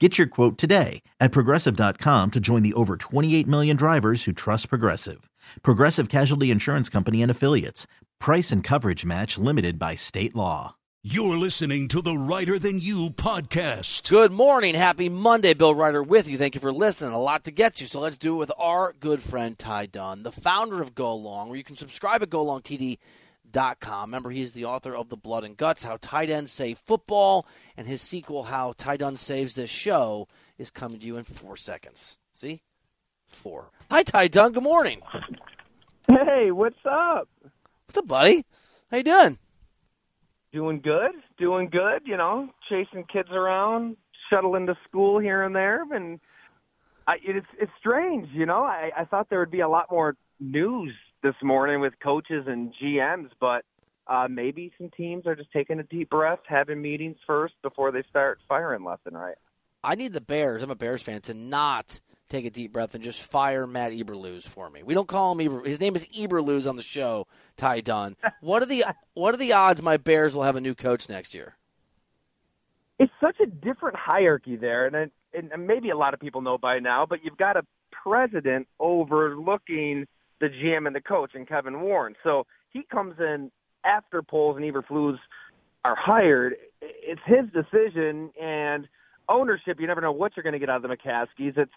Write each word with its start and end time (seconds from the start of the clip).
Get 0.00 0.18
your 0.18 0.26
quote 0.26 0.58
today 0.58 1.02
at 1.20 1.30
progressive.com 1.30 2.32
to 2.32 2.40
join 2.40 2.64
the 2.64 2.74
over 2.74 2.96
28 2.96 3.46
million 3.46 3.76
drivers 3.76 4.24
who 4.24 4.32
trust 4.32 4.68
Progressive. 4.68 5.30
Progressive 5.62 6.08
Casualty 6.08 6.50
Insurance 6.50 6.88
Company 6.88 7.22
and 7.22 7.30
Affiliates. 7.30 7.86
Price 8.18 8.50
and 8.50 8.64
coverage 8.64 9.04
match 9.04 9.38
limited 9.38 9.78
by 9.78 9.94
state 9.94 10.34
law. 10.34 10.74
You're 11.04 11.36
listening 11.36 11.86
to 11.88 12.02
the 12.02 12.16
Reiter 12.16 12.58
Than 12.58 12.80
You 12.80 13.10
podcast. 13.10 14.08
Good 14.08 14.32
morning. 14.32 14.74
Happy 14.74 15.08
Monday. 15.08 15.54
Bill 15.54 15.74
Reiter 15.76 16.02
with 16.02 16.28
you. 16.28 16.38
Thank 16.38 16.56
you 16.56 16.60
for 16.60 16.72
listening. 16.72 17.12
A 17.12 17.20
lot 17.20 17.44
to 17.44 17.52
get 17.52 17.76
to. 17.76 17.86
So 17.86 18.00
let's 18.00 18.18
do 18.18 18.34
it 18.34 18.38
with 18.38 18.52
our 18.58 18.94
good 18.98 19.22
friend 19.22 19.56
Ty 19.56 19.86
Dunne, 19.86 20.24
the 20.24 20.32
founder 20.32 20.82
of 20.82 20.96
Go 20.96 21.14
Long, 21.14 21.50
where 21.50 21.58
you 21.58 21.62
can 21.64 21.76
subscribe 21.76 22.20
at 22.22 22.30
GoLongTD.com 22.30 22.96
com. 23.80 24.10
Remember, 24.10 24.30
he's 24.30 24.52
the 24.52 24.64
author 24.64 24.94
of 24.94 25.08
The 25.08 25.16
Blood 25.16 25.44
and 25.44 25.56
Guts, 25.56 25.82
How 25.82 25.98
Tight 26.00 26.30
Ends 26.30 26.52
Save 26.52 26.78
Football, 26.78 27.46
and 27.76 27.86
his 27.86 28.02
sequel, 28.02 28.44
How 28.44 28.74
Tight 28.76 29.00
Dunne 29.00 29.16
Saves 29.16 29.54
This 29.54 29.70
Show, 29.70 30.28
is 30.58 30.70
coming 30.70 31.00
to 31.00 31.06
you 31.06 31.16
in 31.16 31.24
four 31.24 31.56
seconds. 31.56 32.18
See? 32.32 32.62
Four. 33.28 33.70
Hi, 33.90 34.02
Ty 34.02 34.28
Dunne. 34.28 34.52
Good 34.52 34.62
morning. 34.62 35.02
Hey, 36.06 36.50
what's 36.50 36.76
up? 36.84 37.28
What's 37.86 37.96
up, 37.96 38.06
buddy? 38.06 38.44
How 38.90 38.98
you 38.98 39.02
doing? 39.02 39.38
Doing 40.52 40.80
good. 40.80 41.12
Doing 41.38 41.68
good. 41.68 42.02
You 42.04 42.16
know, 42.16 42.48
chasing 42.68 43.04
kids 43.12 43.30
around, 43.32 43.96
shuttling 44.30 44.66
to 44.66 44.76
school 44.88 45.18
here 45.18 45.42
and 45.42 45.54
there, 45.54 45.82
and 45.92 46.20
I, 47.06 47.16
it's 47.24 47.46
it's 47.60 47.72
strange. 47.78 48.28
You 48.32 48.46
know, 48.46 48.62
I, 48.62 48.90
I 48.96 49.04
thought 49.04 49.30
there 49.30 49.40
would 49.40 49.50
be 49.50 49.60
a 49.60 49.68
lot 49.68 49.90
more 49.90 50.16
news 50.38 50.94
this 51.24 51.34
morning 51.42 51.80
with 51.80 51.94
coaches 52.00 52.44
and 52.46 52.72
GMs, 52.80 53.30
but 53.40 53.64
uh, 54.06 54.28
maybe 54.30 54.70
some 54.78 54.90
teams 54.94 55.26
are 55.26 55.34
just 55.34 55.50
taking 55.52 55.80
a 55.80 55.82
deep 55.82 56.10
breath, 56.10 56.40
having 56.46 56.80
meetings 56.80 57.16
first 57.26 57.54
before 57.62 57.90
they 57.90 58.04
start 58.10 58.38
firing 58.46 58.84
left 58.84 59.06
and 59.06 59.16
right. 59.16 59.36
I 59.82 59.94
need 59.94 60.12
the 60.12 60.20
Bears. 60.20 60.62
I'm 60.62 60.70
a 60.70 60.76
Bears 60.76 61.02
fan 61.02 61.22
to 61.22 61.34
not 61.34 62.00
take 62.28 62.44
a 62.44 62.50
deep 62.50 62.74
breath 62.74 62.94
and 62.94 63.02
just 63.02 63.22
fire 63.22 63.66
Matt 63.66 63.92
Eberflus 63.92 64.42
for 64.42 64.68
me. 64.68 64.82
We 64.82 64.92
don't 64.92 65.08
call 65.08 65.32
him 65.32 65.40
Eber. 65.40 65.64
His 65.64 65.80
name 65.80 65.96
is 65.96 66.06
Eberflus 66.08 66.68
on 66.68 66.76
the 66.76 66.82
show. 66.82 67.26
Ty 67.56 67.80
Dunne. 67.80 68.16
What 68.40 68.62
are 68.62 68.66
the 68.66 68.84
What 69.14 69.34
are 69.34 69.38
the 69.38 69.54
odds 69.54 69.82
my 69.82 69.96
Bears 69.96 70.34
will 70.34 70.42
have 70.42 70.56
a 70.56 70.60
new 70.60 70.74
coach 70.74 71.08
next 71.08 71.34
year? 71.34 71.56
It's 72.98 73.12
such 73.20 73.40
a 73.40 73.46
different 73.46 73.96
hierarchy 73.96 74.56
there, 74.56 74.86
and, 74.86 74.94
it, 74.94 75.12
and 75.32 75.66
maybe 75.66 75.90
a 75.90 75.96
lot 75.96 76.14
of 76.14 76.20
people 76.20 76.42
know 76.42 76.58
by 76.58 76.78
now, 76.78 77.06
but 77.08 77.24
you've 77.24 77.36
got 77.36 77.56
a 77.56 77.62
president 77.90 78.68
overlooking 78.78 80.06
the 80.44 80.50
GM 80.50 80.86
and 80.86 80.94
the 80.94 81.00
coach 81.00 81.32
and 81.34 81.48
Kevin 81.48 81.80
Warren. 81.80 82.14
So 82.22 82.46
he 82.70 82.82
comes 82.90 83.14
in 83.18 83.50
after 83.84 84.22
Poles 84.22 84.56
and 84.56 84.64
Eberflus 84.64 85.18
are 85.84 85.96
hired. 85.96 86.54
It's 86.82 87.20
his 87.26 87.44
decision 87.52 88.30
and 88.40 88.86
ownership. 89.28 89.78
You 89.80 89.86
never 89.86 90.00
know 90.00 90.12
what 90.12 90.32
you're 90.36 90.42
going 90.42 90.54
to 90.54 90.58
get 90.58 90.68
out 90.68 90.76
of 90.76 90.82
the 90.82 90.88
McCaskeys. 90.88 91.56
It's 91.56 91.72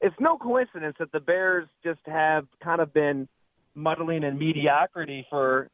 it's 0.00 0.16
no 0.18 0.38
coincidence 0.38 0.96
that 0.98 1.12
the 1.12 1.20
Bears 1.20 1.68
just 1.84 2.00
have 2.06 2.46
kind 2.64 2.80
of 2.80 2.92
been 2.94 3.28
muddling 3.74 4.22
in 4.22 4.38
mediocrity 4.38 5.26
for 5.28 5.68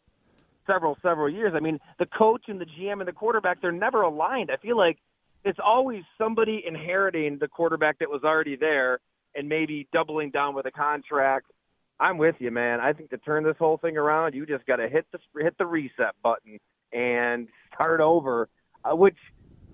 several 0.67 0.99
several 1.03 1.31
years. 1.31 1.53
I 1.57 1.61
mean, 1.61 1.79
the 1.99 2.07
coach 2.07 2.43
and 2.49 2.61
the 2.61 2.67
GM 2.67 2.99
and 2.99 3.09
the 3.09 3.13
quarterback 3.13 3.63
they're 3.63 3.73
never 3.73 4.03
aligned. 4.03 4.51
I 4.51 4.57
feel 4.57 4.77
like 4.77 4.99
it's 5.45 5.61
always 5.65 6.03
somebody 6.19 6.63
inheriting 6.67 7.39
the 7.41 7.49
quarterback 7.49 8.01
that 8.01 8.11
was 8.11 8.25
already 8.25 8.57
there 8.57 8.99
and 9.35 9.49
maybe 9.49 9.87
doubling 9.93 10.31
down 10.31 10.55
with 10.55 10.67
a 10.67 10.71
contract 10.71 11.47
I'm 11.99 12.19
with 12.19 12.37
you, 12.39 12.51
man. 12.51 12.81
I 12.81 12.93
think 12.93 13.11
to 13.11 13.19
turn 13.19 13.45
this 13.45 13.57
whole 13.59 13.79
thing 13.79 13.97
around, 13.97 14.35
you 14.35 14.45
just 14.47 14.67
got 14.67 14.77
to 14.77 14.89
hit 14.89 15.07
the 15.13 15.19
hit 15.43 15.57
the 15.59 15.67
reset 15.67 16.15
button 16.23 16.59
and 16.93 17.49
start 17.75 18.01
over. 18.01 18.49
Uh, 18.85 18.95
which, 18.95 19.17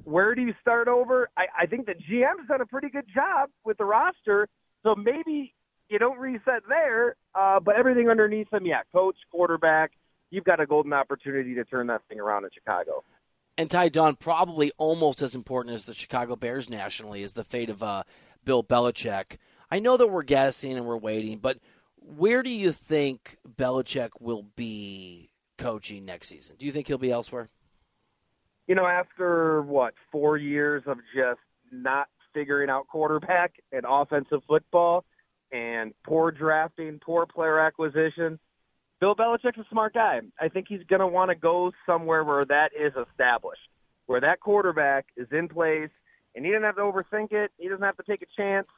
where 0.05 0.34
do 0.34 0.43
you 0.43 0.55
start 0.61 0.88
over? 0.88 1.28
I, 1.37 1.47
I 1.62 1.66
think 1.66 1.87
the 1.87 1.94
GM's 1.94 2.49
done 2.49 2.61
a 2.61 2.66
pretty 2.66 2.88
good 2.88 3.06
job 3.12 3.50
with 3.65 3.78
the 3.78 3.84
roster, 3.84 4.49
so 4.82 4.94
maybe 4.94 5.53
you 5.88 5.99
don't 5.99 6.19
reset 6.19 6.62
there. 6.69 7.16
Uh, 7.34 7.61
but 7.61 7.77
everything 7.77 8.09
underneath 8.09 8.50
them, 8.50 8.66
yeah, 8.66 8.82
coach, 8.93 9.16
quarterback, 9.31 9.93
you've 10.31 10.44
got 10.44 10.61
a 10.61 10.66
golden 10.66 10.93
opportunity 10.93 11.55
to 11.55 11.65
turn 11.65 11.88
that 11.88 12.03
thing 12.09 12.21
around 12.21 12.44
in 12.44 12.50
Chicago. 12.55 13.03
And 13.59 13.71
Ty 13.71 13.91
Dunne, 13.91 14.16
probably 14.16 14.72
almost 14.78 15.21
as 15.21 15.34
important 15.34 15.75
as 15.75 15.84
the 15.84 15.93
Chicago 15.93 16.37
Bears 16.37 16.71
nationally 16.71 17.22
is 17.22 17.34
the 17.34 17.44
fate 17.44 17.69
of 17.69 17.82
uh, 17.82 18.05
Bill 18.44 18.65
Belichick. 18.65 19.37
I 19.71 19.78
know 19.78 19.97
that 19.97 20.09
we're 20.09 20.22
guessing 20.22 20.77
and 20.77 20.87
we're 20.87 20.97
waiting, 20.97 21.38
but 21.38 21.59
where 22.05 22.43
do 22.43 22.51
you 22.51 22.73
think 22.73 23.37
Belichick 23.57 24.11
will 24.21 24.45
be 24.57 25.31
coaching 25.59 26.05
next 26.05 26.29
season? 26.29 26.57
Do 26.59 26.67
you 26.67 26.73
think 26.73 26.89
he'll 26.89 26.99
be 26.99 27.13
elsewhere? 27.13 27.49
You 28.67 28.75
know, 28.75 28.87
after 28.87 29.63
what 29.63 29.95
four 30.11 30.37
years 30.37 30.83
of 30.87 30.99
just 31.15 31.41
not 31.71 32.09
figuring 32.33 32.71
out 32.71 32.87
quarterback 32.89 33.55
and 33.73 33.85
offensive 33.89 34.41
football, 34.47 35.05
and 35.51 35.93
poor 36.05 36.31
drafting, 36.31 36.99
poor 37.05 37.27
player 37.27 37.59
acquisition, 37.59 38.39
Bill 39.01 39.15
Belichick's 39.15 39.59
a 39.59 39.67
smart 39.71 39.95
guy. 39.95 40.21
I 40.41 40.49
think 40.49 40.67
he's 40.69 40.83
going 40.89 41.01
to 41.01 41.07
want 41.07 41.31
to 41.31 41.35
go 41.35 41.73
somewhere 41.85 42.25
where 42.25 42.45
that 42.45 42.71
is 42.79 42.93
established, 43.11 43.69
where 44.07 44.21
that 44.21 44.41
quarterback 44.41 45.07
is 45.17 45.29
in 45.31 45.49
place, 45.49 45.91
and 46.35 46.45
he 46.45 46.53
doesn't 46.53 46.65
have 46.65 46.77
to 46.77 46.83
overthink 46.83 47.33
it. 47.33 47.51
He 47.59 47.69
doesn't 47.69 47.85
have 47.85 47.97
to 47.99 48.03
take 48.05 48.23
a 48.23 48.27
chance 48.37 48.69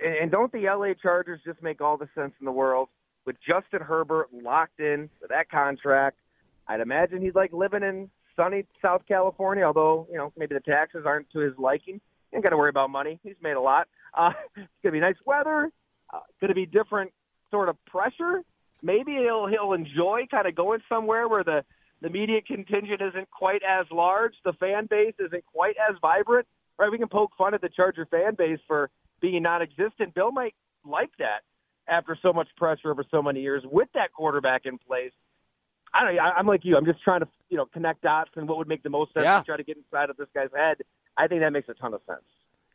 and 0.00 0.30
don't 0.30 0.52
the 0.52 0.64
LA 0.64 0.94
Chargers 1.00 1.40
just 1.44 1.62
make 1.62 1.80
all 1.80 1.96
the 1.96 2.08
sense 2.14 2.32
in 2.40 2.44
the 2.44 2.52
world 2.52 2.88
with 3.26 3.36
Justin 3.46 3.80
Herbert 3.80 4.28
locked 4.32 4.80
in 4.80 5.08
for 5.20 5.28
that 5.28 5.50
contract? 5.50 6.18
I'd 6.66 6.80
imagine 6.80 7.20
he'd 7.22 7.34
like 7.34 7.52
living 7.52 7.82
in 7.82 8.10
sunny 8.36 8.64
South 8.82 9.02
California, 9.06 9.64
although 9.64 10.06
you 10.10 10.18
know 10.18 10.32
maybe 10.36 10.54
the 10.54 10.60
taxes 10.60 11.04
aren't 11.06 11.30
to 11.30 11.40
his 11.40 11.52
liking. 11.58 12.00
Ain't 12.32 12.42
got 12.42 12.50
to 12.50 12.56
worry 12.56 12.70
about 12.70 12.90
money. 12.90 13.20
He's 13.22 13.36
made 13.42 13.52
a 13.52 13.60
lot. 13.60 13.86
Uh, 14.16 14.32
it's 14.56 14.68
gonna 14.82 14.92
be 14.92 15.00
nice 15.00 15.16
weather. 15.24 15.70
Uh, 16.12 16.20
gonna 16.40 16.54
be 16.54 16.66
different 16.66 17.12
sort 17.50 17.68
of 17.68 17.76
pressure. 17.86 18.42
Maybe 18.82 19.12
he'll 19.12 19.46
he'll 19.46 19.72
enjoy 19.72 20.26
kind 20.30 20.46
of 20.46 20.54
going 20.54 20.80
somewhere 20.88 21.28
where 21.28 21.44
the 21.44 21.64
the 22.02 22.10
media 22.10 22.42
contingent 22.42 23.00
isn't 23.00 23.30
quite 23.30 23.62
as 23.62 23.86
large, 23.90 24.34
the 24.44 24.52
fan 24.54 24.86
base 24.90 25.14
isn't 25.18 25.44
quite 25.46 25.76
as 25.88 25.96
vibrant. 26.02 26.46
Right? 26.78 26.90
We 26.90 26.98
can 26.98 27.08
poke 27.08 27.30
fun 27.38 27.54
at 27.54 27.60
the 27.60 27.68
Charger 27.68 28.06
fan 28.06 28.34
base 28.34 28.58
for 28.66 28.90
being 29.20 29.42
non-existent. 29.42 30.14
Bill 30.14 30.32
might 30.32 30.54
like 30.84 31.10
that 31.18 31.42
after 31.88 32.16
so 32.20 32.32
much 32.32 32.48
pressure 32.56 32.90
over 32.90 33.04
so 33.10 33.22
many 33.22 33.40
years 33.40 33.62
with 33.64 33.88
that 33.94 34.12
quarterback 34.12 34.62
in 34.64 34.78
place. 34.78 35.12
I 35.92 36.04
don't. 36.04 36.18
I'm 36.18 36.46
like 36.46 36.64
you. 36.64 36.76
I'm 36.76 36.86
just 36.86 37.02
trying 37.02 37.20
to 37.20 37.28
you 37.48 37.56
know 37.56 37.66
connect 37.66 38.02
dots 38.02 38.30
and 38.36 38.48
what 38.48 38.58
would 38.58 38.68
make 38.68 38.82
the 38.82 38.90
most 38.90 39.14
sense 39.14 39.24
yeah. 39.24 39.38
to 39.38 39.44
try 39.44 39.56
to 39.56 39.62
get 39.62 39.76
inside 39.76 40.10
of 40.10 40.16
this 40.16 40.26
guy's 40.34 40.48
head. 40.54 40.78
I 41.16 41.28
think 41.28 41.40
that 41.42 41.52
makes 41.52 41.68
a 41.68 41.74
ton 41.74 41.94
of 41.94 42.00
sense. 42.06 42.24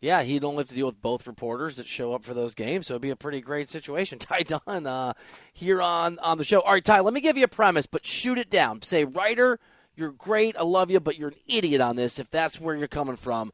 Yeah, 0.02 0.24
he'd 0.24 0.46
only 0.46 0.60
have 0.60 0.70
to 0.70 0.76
deal 0.76 0.86
with 0.86 1.02
both 1.02 1.28
reporters 1.28 1.76
that 1.76 1.86
show 1.86 2.14
up 2.14 2.24
for 2.24 2.34
those 2.34 2.54
games, 2.54 2.88
so 2.88 2.94
it'd 2.94 3.02
be 3.02 3.10
a 3.10 3.18
pretty 3.18 3.42
great 3.42 3.70
situation. 3.70 4.18
Ty 4.20 4.44
Dunne 4.44 4.88
uh, 4.88 5.14
here 5.52 5.82
on 5.82 6.18
on 6.20 6.38
the 6.38 6.46
show. 6.46 6.62
All 6.62 6.72
right, 6.74 6.84
Ty, 6.84 7.02
let 7.02 7.14
me 7.14 7.20
give 7.20 7.38
you 7.38 7.44
a 7.44 7.50
premise, 7.50 7.86
but 7.86 8.06
shoot 8.06 8.38
it 8.38 8.50
down. 8.50 8.82
Say, 8.82 9.04
Reiter, 9.04 9.60
you're 9.96 10.12
great, 10.12 10.56
I 10.56 10.64
love 10.64 10.90
you, 10.90 11.02
but 11.02 11.18
you're 11.18 11.30
an 11.30 11.36
idiot 11.46 11.82
on 11.82 11.98
this. 11.98 12.20
If 12.20 12.30
that's 12.30 12.62
where 12.62 12.76
you're 12.76 12.88
coming 12.88 13.18
from, 13.18 13.52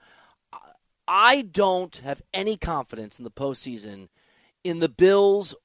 I 1.07 1.41
don't 1.41 1.95
have 1.97 2.21
any 2.33 2.57
confidence 2.57 3.19
in 3.19 3.23
the 3.23 3.31
postseason 3.31 4.09
in 4.63 4.79
the 4.79 4.89
Bills 4.89 5.55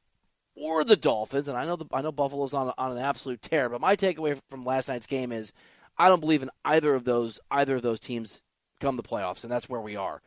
or 0.55 0.85
the 0.85 0.97
Dolphins. 0.97 1.49
And 1.49 1.57
I 1.57 1.65
know 1.65 1.77
the, 1.77 1.87
I 1.93 2.03
know 2.03 2.13
Buffalo's 2.13 2.55
on 2.55 2.73
on 2.77 2.93
an 2.93 2.99
absolute 2.99 3.43
tear, 3.43 3.69
but 3.69 3.81
my 3.81 3.97
takeaway 3.97 4.39
from 4.49 4.65
last 4.65 4.89
night's 4.89 5.07
game 5.07 5.33
is 5.33 5.53
I 5.99 6.09
don't 6.09 6.21
believe 6.21 6.43
in 6.43 6.51
either 6.65 6.95
of 6.95 7.05
those 7.05 7.41
either 7.51 7.77
of 7.77 7.83
those 7.83 8.01
teams 8.01 8.43
come 8.81 8.97
the 8.97 9.03
playoffs, 9.03 9.43
and 9.43 9.53
that's 9.53 9.69
where 9.69 9.81
we 9.81 9.97
are. 9.97 10.23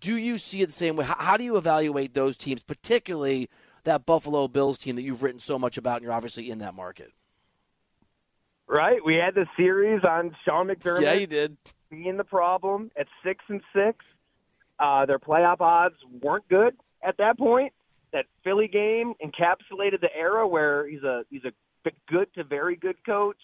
Do 0.00 0.16
you 0.16 0.38
see 0.38 0.62
it 0.62 0.66
the 0.66 0.72
same 0.72 0.96
way? 0.96 1.04
How, 1.04 1.16
how 1.18 1.36
do 1.36 1.44
you 1.44 1.56
evaluate 1.56 2.14
those 2.14 2.36
teams, 2.36 2.62
particularly 2.62 3.48
that 3.84 4.06
Buffalo 4.06 4.48
Bills 4.48 4.78
team 4.78 4.96
that 4.96 5.02
you've 5.02 5.22
written 5.22 5.40
so 5.40 5.58
much 5.58 5.78
about, 5.78 5.96
and 5.96 6.04
you're 6.04 6.12
obviously 6.12 6.50
in 6.50 6.58
that 6.58 6.74
market? 6.74 7.12
Right. 8.66 9.04
We 9.04 9.16
had 9.16 9.34
the 9.34 9.46
series 9.56 10.02
on 10.04 10.34
Sean 10.44 10.68
McDermott. 10.68 11.02
Yeah, 11.02 11.12
you 11.14 11.26
did. 11.26 11.56
Being 11.90 12.16
the 12.16 12.24
problem 12.24 12.90
at 12.98 13.06
six 13.22 13.44
and 13.48 13.60
six, 13.74 14.04
uh, 14.78 15.06
their 15.06 15.18
playoff 15.18 15.60
odds 15.60 15.96
weren't 16.22 16.48
good 16.48 16.74
at 17.06 17.16
that 17.18 17.38
point. 17.38 17.72
That 18.12 18.26
Philly 18.44 18.68
game 18.68 19.14
encapsulated 19.24 20.00
the 20.00 20.14
era 20.16 20.46
where 20.46 20.88
he's 20.88 21.02
a 21.02 21.24
he's 21.30 21.44
a 21.44 21.52
good 22.08 22.28
to 22.34 22.44
very 22.44 22.76
good 22.76 22.96
coach. 23.04 23.36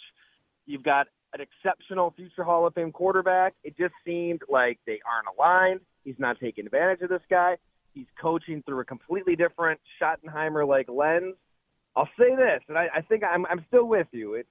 You've 0.67 0.85
got 0.85 1.09
an 1.35 1.41
exceptional 1.41 2.13
future 2.17 2.45
Hall 2.45 2.67
of 2.67 2.75
Fame 2.75 2.93
quarterback. 2.93 3.55
It 3.65 3.77
just 3.77 3.95
seemed 4.05 4.43
like 4.49 4.79
they 4.87 5.01
aren't 5.05 5.27
aligned. 5.37 5.81
He's 6.05 6.19
not 6.19 6.39
taking 6.41 6.67
advantage 6.67 7.03
of 7.03 7.09
this 7.09 7.23
guy. 7.29 7.57
He's 7.95 8.07
coaching 8.21 8.63
through 8.65 8.81
a 8.81 8.85
completely 8.85 9.37
different 9.37 9.81
Schottenheimer 10.01 10.67
like 10.67 10.89
lens. 10.89 11.35
I'll 11.97 12.09
say 12.19 12.37
this, 12.37 12.61
and 12.69 12.79
I, 12.79 12.87
I 12.95 13.01
think 13.03 13.25
I'm 13.25 13.45
I'm 13.47 13.65
still 13.69 13.87
with 13.87 14.07
you. 14.13 14.35
It's 14.35 14.49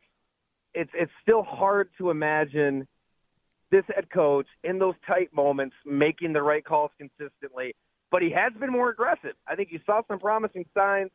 it's 0.73 0.91
it's 0.93 1.11
still 1.21 1.43
hard 1.43 1.89
to 1.97 2.09
imagine 2.09 2.87
this 3.71 3.83
head 3.93 4.09
coach 4.09 4.47
in 4.63 4.79
those 4.79 4.95
tight 5.05 5.33
moments 5.33 5.75
making 5.85 6.33
the 6.33 6.41
right 6.41 6.63
calls 6.63 6.91
consistently. 6.97 7.75
But 8.11 8.21
he 8.21 8.31
has 8.31 8.51
been 8.59 8.71
more 8.71 8.89
aggressive. 8.89 9.33
I 9.47 9.55
think 9.55 9.69
you 9.71 9.79
saw 9.85 10.01
some 10.07 10.19
promising 10.19 10.65
signs 10.73 11.11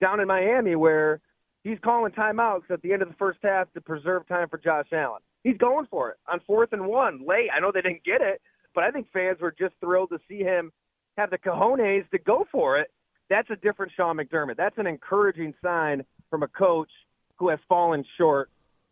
down 0.00 0.20
in 0.20 0.28
Miami 0.28 0.76
where 0.76 1.20
he's 1.64 1.78
calling 1.82 2.12
timeouts 2.12 2.70
at 2.70 2.82
the 2.82 2.92
end 2.92 3.02
of 3.02 3.08
the 3.08 3.14
first 3.14 3.38
half 3.42 3.72
to 3.72 3.80
preserve 3.80 4.28
time 4.28 4.48
for 4.48 4.58
Josh 4.58 4.88
Allen. 4.92 5.22
He's 5.44 5.56
going 5.56 5.86
for 5.90 6.10
it 6.10 6.16
on 6.30 6.40
fourth 6.46 6.72
and 6.72 6.86
one 6.86 7.24
late. 7.26 7.48
I 7.54 7.60
know 7.60 7.72
they 7.72 7.80
didn't 7.80 8.04
get 8.04 8.20
it, 8.20 8.42
but 8.74 8.84
I 8.84 8.90
think 8.90 9.06
fans 9.12 9.40
were 9.40 9.54
just 9.56 9.74
thrilled 9.80 10.10
to 10.10 10.18
see 10.28 10.40
him 10.40 10.72
have 11.16 11.30
the 11.30 11.38
cojones 11.38 12.08
to 12.10 12.18
go 12.18 12.46
for 12.52 12.78
it. 12.78 12.90
That's 13.30 13.48
a 13.50 13.56
different 13.56 13.92
Sean 13.96 14.16
McDermott. 14.16 14.56
That's 14.56 14.76
an 14.78 14.86
encouraging 14.86 15.54
sign 15.62 16.04
from 16.30 16.42
a 16.42 16.48
coach 16.48 16.90
who 17.36 17.48
has 17.48 17.58
fallen 17.68 18.04
short 18.18 18.50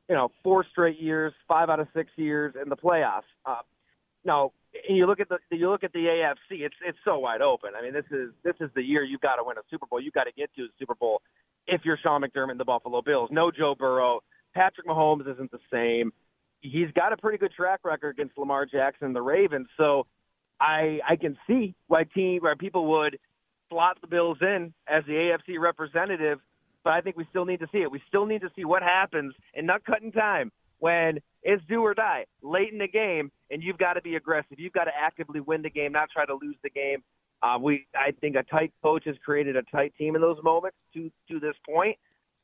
you 0.09 0.15
know, 0.15 0.31
four 0.43 0.65
straight 0.71 1.01
years, 1.01 1.33
five 1.49 1.71
out 1.71 1.81
of 1.81 1.89
six 1.95 2.11
years 2.17 2.55
in 2.61 2.69
the 2.69 2.77
playoffs. 2.77 3.23
Uh, 3.47 3.63
now, 4.25 4.53
and 4.89 4.97
you 4.97 5.07
look 5.07 5.21
at 5.21 5.29
the 5.29 5.39
you 5.51 5.71
look 5.71 5.85
at 5.85 5.93
the 5.93 6.01
AFC, 6.01 6.61
it's 6.61 6.75
it's 6.85 6.99
so 7.05 7.19
wide 7.19 7.43
open. 7.43 7.71
I 7.79 7.83
mean, 7.83 7.93
this 7.93 8.05
is 8.11 8.31
this 8.43 8.55
is 8.61 8.71
the 8.75 8.83
year 8.83 9.05
you've 9.05 9.21
got 9.21 9.37
to 9.37 9.43
win 9.45 9.57
a 9.57 9.63
Super 9.71 9.87
Bowl. 9.87 10.01
You've 10.01 10.15
got 10.15 10.25
to 10.25 10.33
get 10.33 10.51
to 10.57 10.63
the 10.63 10.73
Super 10.79 10.95
Bowl 10.95 11.23
if 11.67 11.83
you're 11.85 11.99
Sean 12.03 12.23
McDermott 12.23 12.53
and 12.53 12.61
the 12.61 12.65
Buffalo 12.65 13.03
Bills. 13.03 13.31
No 13.33 13.51
Joe 13.51 13.75
Burrow. 13.79 14.21
Patrick 14.55 14.87
Mahomes 14.87 15.33
isn't 15.33 15.51
the 15.51 15.59
same. 15.73 16.13
He's 16.61 16.91
got 16.95 17.13
a 17.13 17.17
pretty 17.17 17.39
good 17.39 17.53
track 17.53 17.81
record 17.85 18.11
against 18.11 18.39
Lamar 18.39 18.67
Jackson 18.67 19.09
and 19.09 19.17
the 19.17 19.23
Ravens. 19.23 19.69
So 19.77 20.07
I 20.61 21.01
I 21.09 21.17
can 21.17 21.37
see 21.47 21.75
why 21.87 22.05
team 22.05 22.41
why 22.43 22.55
people 22.59 22.87
would 22.93 23.19
slot 23.69 23.99
the 24.01 24.07
Bills 24.07 24.39
in 24.41 24.73
as 24.89 25.05
the 25.07 25.13
AFC 25.13 25.59
representative 25.59 26.39
but 26.85 26.93
I 26.93 27.01
think 27.01 27.17
we 27.17 27.27
still 27.31 27.45
need 27.45 27.61
to 27.61 27.67
see 27.73 27.79
it. 27.79 27.91
We 27.91 28.03
still 28.07 28.27
need 28.27 28.43
to 28.43 28.51
see 28.55 28.65
what 28.65 28.83
happens 28.83 29.35
in 29.55 29.67
nut 29.67 29.83
cutting 29.85 30.13
time 30.13 30.53
when 30.79 31.19
it's 31.43 31.63
do 31.69 31.81
or 31.81 31.95
die 31.95 32.27
late 32.43 32.73
in 32.73 32.79
the 32.79 32.89
game, 32.89 33.33
and 33.51 33.63
you've 33.63 33.79
got 33.79 33.95
to 33.95 34.03
be 34.03 34.17
aggressive. 34.17 34.59
You've 34.59 34.73
got 34.73 34.85
to 34.85 34.93
actively 34.95 35.41
win 35.41 35.63
the 35.63 35.71
game, 35.71 35.93
not 35.93 36.11
try 36.11 36.27
to 36.27 36.35
lose 36.35 36.57
the 36.63 36.71
game. 36.71 37.03
Uh, 37.43 37.59
we, 37.59 37.87
I 37.95 38.13
think, 38.21 38.37
a 38.37 38.43
tight 38.43 38.73
coach 38.83 39.05
has 39.07 39.17
created 39.25 39.57
a 39.57 39.63
tight 39.63 39.95
team 39.99 40.15
in 40.15 40.23
those 40.23 40.39
moments 40.43 40.77
to 40.95 41.11
to 41.31 41.41
this 41.41 41.55
point, 41.69 41.97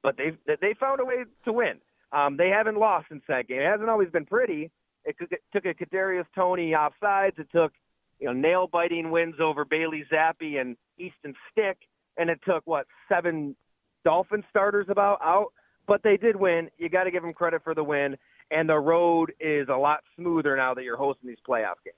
but 0.03 0.17
they 0.17 0.33
they 0.61 0.75
found 0.79 1.01
a 1.01 1.05
way 1.05 1.25
to 1.45 1.53
win. 1.53 1.79
Um, 2.13 2.37
they 2.37 2.49
haven't 2.49 2.77
lost 2.77 3.07
since 3.09 3.23
that 3.29 3.47
game. 3.47 3.61
It 3.61 3.71
hasn't 3.71 3.89
always 3.89 4.11
been 4.11 4.27
pretty. 4.27 4.71
It, 5.05 5.17
took 5.53 5.65
a 5.65 5.75
Kadarius 5.75 6.27
Toney 6.35 6.73
offsides. 6.73 7.39
It 7.39 7.49
took 7.53 7.73
you 8.19 8.27
know 8.27 8.33
nail 8.33 8.67
biting 8.67 9.11
wins 9.11 9.37
over 9.41 9.65
Bailey 9.65 10.05
Zappe 10.13 10.61
and 10.61 10.77
Easton 10.99 11.35
Stick, 11.51 11.79
and 12.17 12.29
it 12.29 12.41
took 12.45 12.67
what 12.67 12.87
seven 13.09 13.57
Dolphin 14.05 14.45
starters 14.51 14.87
about 14.89 15.21
out, 15.23 15.53
but 15.87 16.03
they 16.03 16.17
did 16.17 16.37
win. 16.37 16.71
You 16.79 16.89
got 16.89 17.05
to 17.05 17.11
give 17.11 17.23
them 17.23 17.33
credit 17.33 17.63
for 17.65 17.75
the 17.75 17.85
win, 17.85 18.17
and 18.51 18.69
the 18.69 18.79
road 18.79 19.33
is 19.41 19.69
a 19.69 19.77
lot 19.77 20.01
smoother 20.17 20.57
now 20.57 20.75
that 20.75 20.85
you're 20.85 20.97
hosting 20.97 21.29
these 21.29 21.39
playoff 21.47 21.77
games. 21.85 21.97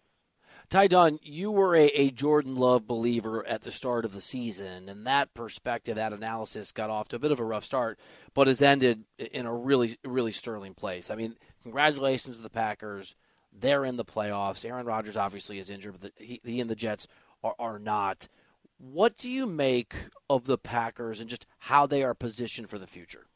Ty 0.72 0.86
Dunne, 0.86 1.18
you 1.22 1.50
were 1.50 1.76
a, 1.76 1.88
a, 1.88 2.10
Jordan 2.10 2.54
Love 2.54 2.86
believer 2.86 3.46
at 3.46 3.60
the 3.60 3.70
start 3.70 4.06
of 4.06 4.14
the 4.14 4.22
season, 4.22 4.88
and 4.88 5.06
that 5.06 5.34
perspective, 5.34 5.96
that 5.96 6.14
analysis 6.14 6.72
got 6.72 6.88
off 6.88 7.08
to 7.08 7.16
a 7.16 7.18
bit 7.18 7.30
of 7.30 7.40
a 7.40 7.44
rough 7.44 7.64
start, 7.64 7.98
but 8.32 8.46
has 8.46 8.62
ended 8.62 9.04
in 9.18 9.44
a 9.44 9.54
really, 9.54 9.98
really 10.02 10.32
sterling 10.32 10.72
place. 10.72 11.10
I 11.10 11.14
mean, 11.14 11.36
congratulations 11.62 12.38
to 12.38 12.42
the 12.42 12.48
Packers. 12.48 13.16
They're 13.52 13.84
in 13.84 13.96
the 13.96 14.04
playoffs. 14.04 14.64
Aaron 14.64 14.86
Rodgers 14.86 15.16
obviously 15.16 15.58
is 15.58 15.68
injured, 15.68 15.92
but 16.00 16.16
the, 16.16 16.24
he, 16.24 16.40
he 16.42 16.60
and 16.60 16.70
the 16.70 16.76
Jets 16.76 17.06
are, 17.44 17.54
are 17.58 17.78
not. 17.78 18.28
What 18.82 19.16
do 19.16 19.30
you 19.30 19.46
make 19.46 19.94
of 20.28 20.46
the 20.46 20.58
Packers 20.58 21.20
and 21.20 21.30
just 21.30 21.46
how 21.60 21.86
they 21.86 22.02
are 22.02 22.14
positioned 22.14 22.68
for 22.68 22.80
the 22.80 22.86
future? 22.88 23.28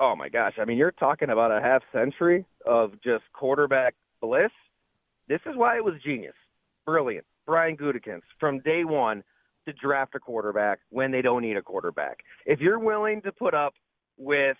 Oh 0.00 0.16
my 0.16 0.30
gosh! 0.30 0.54
I 0.58 0.64
mean, 0.64 0.78
you're 0.78 0.92
talking 0.92 1.28
about 1.28 1.52
a 1.52 1.60
half 1.60 1.82
century 1.92 2.46
of 2.64 2.92
just 3.04 3.24
quarterback 3.34 3.94
bliss. 4.22 4.50
This 5.28 5.40
is 5.44 5.56
why 5.56 5.76
it 5.76 5.84
was 5.84 5.92
genius, 6.02 6.32
brilliant. 6.86 7.26
Brian 7.44 7.76
Gutekunst 7.76 8.22
from 8.40 8.60
day 8.60 8.82
one 8.84 9.22
to 9.66 9.74
draft 9.74 10.14
a 10.14 10.18
quarterback 10.18 10.78
when 10.88 11.10
they 11.10 11.20
don't 11.20 11.42
need 11.42 11.58
a 11.58 11.62
quarterback. 11.62 12.20
If 12.46 12.60
you're 12.60 12.78
willing 12.78 13.20
to 13.22 13.32
put 13.32 13.52
up 13.52 13.74
with, 14.16 14.56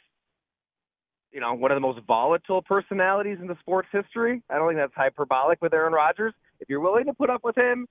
you 1.32 1.40
know, 1.40 1.54
one 1.54 1.70
of 1.70 1.76
the 1.76 1.80
most 1.80 2.00
volatile 2.06 2.60
personalities 2.60 3.38
in 3.40 3.46
the 3.46 3.56
sports 3.60 3.88
history, 3.92 4.42
I 4.50 4.56
don't 4.56 4.68
think 4.68 4.78
that's 4.78 4.92
hyperbolic 4.94 5.62
with 5.62 5.72
Aaron 5.72 5.94
Rodgers. 5.94 6.34
If 6.60 6.68
you're 6.68 6.80
willing 6.80 7.06
to 7.06 7.14
put 7.14 7.30
up 7.30 7.44
with 7.44 7.56
him 7.56 7.86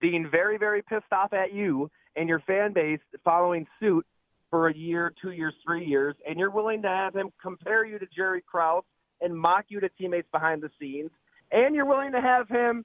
being 0.00 0.28
very, 0.30 0.58
very 0.58 0.82
pissed 0.82 1.12
off 1.12 1.32
at 1.32 1.52
you 1.52 1.90
and 2.16 2.28
your 2.28 2.40
fan 2.40 2.72
base 2.72 3.00
following 3.24 3.66
suit 3.78 4.06
for 4.50 4.68
a 4.68 4.74
year, 4.74 5.12
two 5.22 5.30
years, 5.30 5.54
three 5.64 5.84
years, 5.84 6.16
and 6.28 6.38
you're 6.38 6.50
willing 6.50 6.82
to 6.82 6.88
have 6.88 7.14
him 7.14 7.30
compare 7.40 7.84
you 7.84 7.98
to 7.98 8.06
Jerry 8.14 8.42
Krause 8.42 8.82
and 9.20 9.36
mock 9.36 9.66
you 9.68 9.80
to 9.80 9.88
teammates 9.90 10.28
behind 10.32 10.62
the 10.62 10.70
scenes, 10.80 11.10
and 11.52 11.74
you're 11.74 11.86
willing 11.86 12.12
to 12.12 12.20
have 12.20 12.48
him 12.48 12.84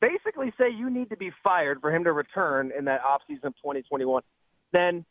basically 0.00 0.52
say 0.58 0.66
you 0.70 0.90
need 0.90 1.10
to 1.10 1.16
be 1.16 1.30
fired 1.42 1.80
for 1.80 1.94
him 1.94 2.04
to 2.04 2.12
return 2.12 2.70
in 2.76 2.84
that 2.84 3.00
offseason 3.02 3.52
2021, 3.56 4.22
then 4.72 5.04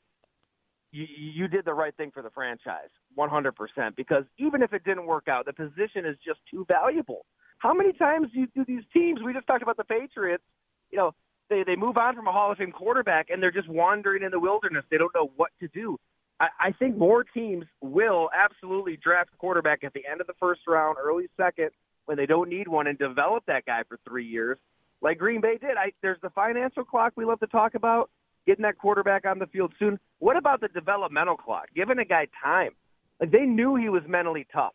you, 0.92 1.06
you 1.10 1.48
did 1.48 1.66
the 1.66 1.74
right 1.74 1.96
thing 1.98 2.12
for 2.12 2.22
the 2.22 2.30
franchise, 2.30 2.90
100%. 3.18 3.52
Because 3.96 4.24
even 4.38 4.62
if 4.62 4.74
it 4.74 4.84
didn't 4.84 5.06
work 5.06 5.28
out, 5.28 5.46
the 5.46 5.54
position 5.54 6.06
is 6.06 6.16
just 6.26 6.40
too 6.50 6.66
valuable. 6.68 7.26
How 7.60 7.74
many 7.74 7.92
times 7.94 8.28
do, 8.34 8.42
you, 8.42 8.48
do 8.56 8.66
these 8.66 8.84
teams, 8.94 9.20
we 9.24 9.34
just 9.34 9.48
talked 9.48 9.64
about 9.64 9.78
the 9.78 9.84
Patriots, 9.84 10.44
you 10.92 10.98
know, 10.98 11.14
they 11.50 11.64
they 11.66 11.76
move 11.76 11.98
on 11.98 12.16
from 12.16 12.28
a 12.28 12.32
Hall 12.32 12.52
of 12.52 12.58
Fame 12.58 12.72
quarterback 12.72 13.30
and 13.30 13.42
they're 13.42 13.51
just 13.51 13.70
wandering 13.70 14.24
in 14.24 14.32
the 14.32 14.39
wilderness. 14.39 14.86
They 14.89 14.98
don't 14.98 15.13
know 15.16 15.32
what 15.36 15.51
to 15.60 15.68
do. 15.70 15.98
I, 16.39 16.48
I 16.60 16.72
think 16.72 16.98
more 16.98 17.24
teams 17.24 17.66
will 17.82 18.30
absolutely 18.38 18.98
draft 18.98 19.30
a 19.34 19.38
quarterback 19.38 19.84
at 19.84 19.94
the 19.94 20.04
end 20.10 20.22
of 20.22 20.27
the 20.27 20.34
first 20.39 20.62
round, 20.68 20.98
early 21.01 21.27
second, 21.36 21.70
when 22.06 22.18
they 22.18 22.25
don't 22.25 22.50
need 22.50 22.68
one, 22.68 22.88
and 22.88 22.98
develop 22.98 23.44
that 23.48 23.66
guy 23.66 23.84
for 23.88 24.00
three 24.08 24.25
years, 24.25 24.58
like 25.01 25.18
Green 25.18 25.42
Bay 25.42 25.58
did. 25.60 25.77
I, 25.77 25.92
there's 26.01 26.20
the 26.22 26.30
financial 26.32 26.84
clock 26.84 27.13
we 27.16 27.25
love 27.25 27.39
to 27.39 27.48
talk 27.48 27.75
about, 27.75 28.10
getting 28.46 28.63
that 28.63 28.77
quarterback 28.77 29.25
on 29.25 29.39
the 29.39 29.48
field 29.48 29.74
soon. 29.80 30.00
What 30.20 30.38
about 30.38 30.62
the 30.62 30.70
developmental 30.70 31.38
clock? 31.38 31.66
Giving 31.75 32.00
a 32.00 32.06
guy 32.06 32.27
time. 32.44 32.72
Like 33.20 33.32
they 33.32 33.46
knew 33.46 33.75
he 33.75 33.89
was 33.89 34.04
mentally 34.08 34.46
tough. 34.54 34.74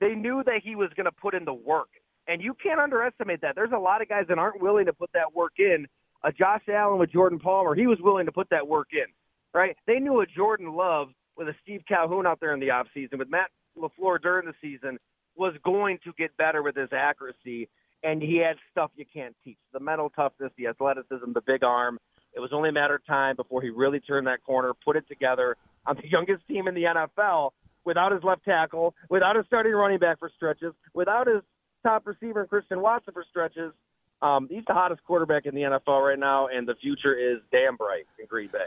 They 0.00 0.14
knew 0.14 0.42
that 0.44 0.60
he 0.62 0.74
was 0.74 0.90
going 0.96 1.06
to 1.06 1.12
put 1.12 1.34
in 1.34 1.44
the 1.44 1.54
work. 1.54 1.88
And 2.26 2.42
you 2.42 2.54
can't 2.60 2.80
underestimate 2.80 3.40
that. 3.42 3.54
There's 3.54 3.72
a 3.72 3.78
lot 3.78 4.02
of 4.02 4.08
guys 4.08 4.24
that 4.28 4.38
aren't 4.38 4.60
willing 4.60 4.86
to 4.86 4.92
put 4.92 5.10
that 5.12 5.34
work 5.34 5.52
in 5.58 5.86
a 6.24 6.32
Josh 6.32 6.62
Allen 6.74 6.98
with 6.98 7.12
Jordan 7.12 7.38
Palmer, 7.38 7.74
he 7.74 7.86
was 7.86 7.98
willing 8.00 8.26
to 8.26 8.32
put 8.32 8.48
that 8.50 8.66
work 8.66 8.88
in, 8.92 9.06
right? 9.52 9.76
They 9.86 9.98
knew 9.98 10.20
a 10.20 10.26
Jordan 10.26 10.74
Love 10.74 11.08
with 11.36 11.48
a 11.48 11.54
Steve 11.62 11.82
Calhoun 11.86 12.26
out 12.26 12.40
there 12.40 12.54
in 12.54 12.60
the 12.60 12.68
offseason, 12.68 13.18
with 13.18 13.28
Matt 13.28 13.50
LaFleur 13.78 14.20
during 14.22 14.46
the 14.46 14.54
season, 14.62 14.98
was 15.36 15.52
going 15.64 15.98
to 16.04 16.12
get 16.16 16.36
better 16.36 16.62
with 16.62 16.76
his 16.76 16.88
accuracy, 16.92 17.68
and 18.02 18.22
he 18.22 18.38
had 18.38 18.56
stuff 18.70 18.90
you 18.96 19.04
can't 19.12 19.36
teach. 19.44 19.58
The 19.72 19.80
mental 19.80 20.10
toughness, 20.10 20.52
the 20.56 20.68
athleticism, 20.68 21.32
the 21.34 21.42
big 21.46 21.62
arm. 21.62 21.98
It 22.32 22.40
was 22.40 22.50
only 22.52 22.70
a 22.70 22.72
matter 22.72 22.94
of 22.94 23.06
time 23.06 23.36
before 23.36 23.60
he 23.62 23.70
really 23.70 24.00
turned 24.00 24.26
that 24.26 24.42
corner, 24.44 24.72
put 24.84 24.96
it 24.96 25.06
together 25.08 25.56
on 25.86 25.96
the 25.96 26.08
youngest 26.08 26.46
team 26.48 26.68
in 26.68 26.74
the 26.74 26.84
NFL 26.84 27.50
without 27.84 28.12
his 28.12 28.22
left 28.24 28.44
tackle, 28.44 28.94
without 29.10 29.36
his 29.36 29.44
starting 29.46 29.72
running 29.72 29.98
back 29.98 30.18
for 30.18 30.30
stretches, 30.34 30.72
without 30.94 31.26
his 31.26 31.42
top 31.82 32.06
receiver 32.06 32.46
Christian 32.46 32.80
Watson 32.80 33.12
for 33.12 33.24
stretches– 33.28 33.72
um, 34.24 34.48
he's 34.50 34.64
the 34.66 34.72
hottest 34.72 35.04
quarterback 35.04 35.44
in 35.44 35.54
the 35.54 35.60
NFL 35.60 36.02
right 36.02 36.18
now, 36.18 36.48
and 36.48 36.66
the 36.66 36.74
future 36.76 37.14
is 37.14 37.40
damn 37.52 37.76
bright 37.76 38.06
in 38.18 38.26
Green 38.26 38.48
Bay. 38.50 38.64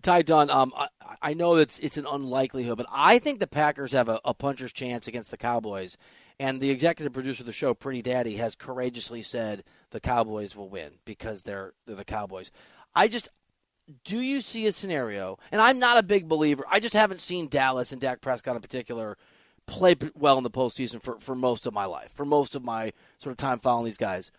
Ty 0.00 0.22
Dunne, 0.22 0.48
um, 0.48 0.72
I, 0.76 0.88
I, 1.20 1.34
know 1.34 1.56
it's 1.56 1.78
it's 1.80 1.96
an 1.96 2.06
unlikelihood, 2.10 2.76
but 2.76 2.86
I 2.90 3.18
think 3.18 3.40
the 3.40 3.46
Packers 3.48 3.92
have 3.92 4.08
a, 4.08 4.20
a, 4.24 4.32
puncher's 4.32 4.72
chance 4.72 5.06
against 5.06 5.30
the 5.30 5.36
Cowboys. 5.36 5.96
And 6.40 6.60
the 6.60 6.70
executive 6.70 7.12
producer 7.12 7.42
of 7.42 7.46
the 7.46 7.52
show, 7.52 7.74
Pretty 7.74 8.02
Daddy, 8.02 8.36
has 8.36 8.56
courageously 8.56 9.22
said 9.22 9.64
the 9.90 10.00
Cowboys 10.00 10.56
will 10.56 10.68
win 10.68 10.92
because 11.04 11.42
they're 11.42 11.72
they're 11.86 11.96
the 11.96 12.04
Cowboys. 12.04 12.50
I 12.94 13.08
just 13.08 13.28
do 14.04 14.20
you 14.20 14.40
see 14.40 14.66
a 14.66 14.72
scenario? 14.72 15.38
And 15.50 15.60
I'm 15.60 15.78
not 15.78 15.98
a 15.98 16.02
big 16.02 16.28
believer. 16.28 16.64
I 16.70 16.80
just 16.80 16.94
haven't 16.94 17.20
seen 17.20 17.48
Dallas 17.48 17.92
and 17.92 18.00
Dak 18.00 18.20
Prescott 18.20 18.56
in 18.56 18.62
particular 18.62 19.18
play 19.66 19.94
well 20.14 20.38
in 20.38 20.44
the 20.44 20.50
postseason 20.50 21.02
for, 21.02 21.18
for 21.20 21.34
most 21.34 21.66
of 21.66 21.74
my 21.74 21.84
life, 21.84 22.12
for 22.12 22.24
most 22.24 22.54
of 22.54 22.64
my 22.64 22.92
sort 23.18 23.32
of 23.32 23.36
time 23.36 23.58
following 23.58 23.84
these 23.84 23.98
guys 23.98 24.30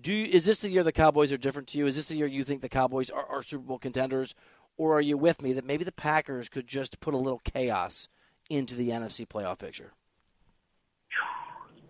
Do 0.00 0.12
you, 0.12 0.24
is 0.26 0.44
this 0.44 0.60
the 0.60 0.70
year 0.70 0.82
the 0.82 0.92
Cowboys 0.92 1.32
are 1.32 1.36
different 1.36 1.68
to 1.68 1.78
you? 1.78 1.86
Is 1.86 1.96
this 1.96 2.06
the 2.06 2.16
year 2.16 2.26
you 2.26 2.44
think 2.44 2.60
the 2.60 2.68
Cowboys 2.68 3.10
are, 3.10 3.26
are 3.26 3.42
Super 3.42 3.62
Bowl 3.64 3.78
contenders, 3.78 4.34
or 4.76 4.96
are 4.96 5.00
you 5.00 5.16
with 5.16 5.42
me 5.42 5.52
that 5.52 5.64
maybe 5.64 5.84
the 5.84 5.92
Packers 5.92 6.48
could 6.48 6.66
just 6.66 6.98
put 7.00 7.14
a 7.14 7.18
little 7.18 7.40
chaos 7.44 8.08
into 8.50 8.74
the 8.74 8.88
NFC 8.88 9.26
playoff 9.26 9.58
picture? 9.58 9.92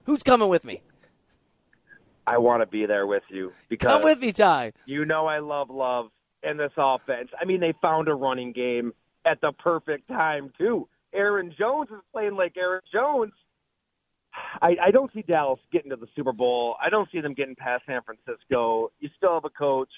Who's 0.05 0.23
coming 0.23 0.49
with 0.49 0.65
me? 0.65 0.83
I 2.27 2.39
want 2.39 2.63
to 2.63 2.67
be 2.67 2.87
there 2.87 3.07
with 3.07 3.23
you 3.31 3.53
because 3.69 3.93
Come 3.93 4.05
with 4.05 4.21
me, 4.21 4.33
Ty. 4.33 4.73
you 4.87 5.05
know 5.05 5.27
I 5.27 5.41
love 5.41 5.71
love 5.71 6.11
in 6.43 6.57
this 6.57 6.73
offense. 6.77 7.31
I 7.41 7.45
mean, 7.45 7.61
they 7.61 7.73
found 7.83 8.09
a 8.09 8.15
running 8.15 8.53
game 8.53 8.93
at 9.25 9.41
the 9.41 9.53
perfect 9.53 10.09
time 10.09 10.53
too. 10.59 10.89
Aaron 11.13 11.55
Jones 11.59 11.89
is 11.91 12.01
playing 12.13 12.37
like 12.37 12.57
Aaron 12.57 12.81
Jones. 12.93 13.33
I, 14.61 14.77
I 14.83 14.91
don't 14.91 15.13
see 15.13 15.23
Dallas 15.23 15.61
getting 15.73 15.91
to 15.91 15.97
the 15.97 16.09
Super 16.17 16.33
Bowl. 16.33 16.77
I 16.83 16.89
don't 16.91 17.09
see 17.11 17.21
them 17.21 17.35
getting 17.35 17.55
past 17.55 17.85
San 17.87 18.01
Francisco. 18.03 18.91
You 19.01 19.11
still 19.17 19.35
have 19.35 19.45
a 19.45 19.51
coach, 19.51 19.91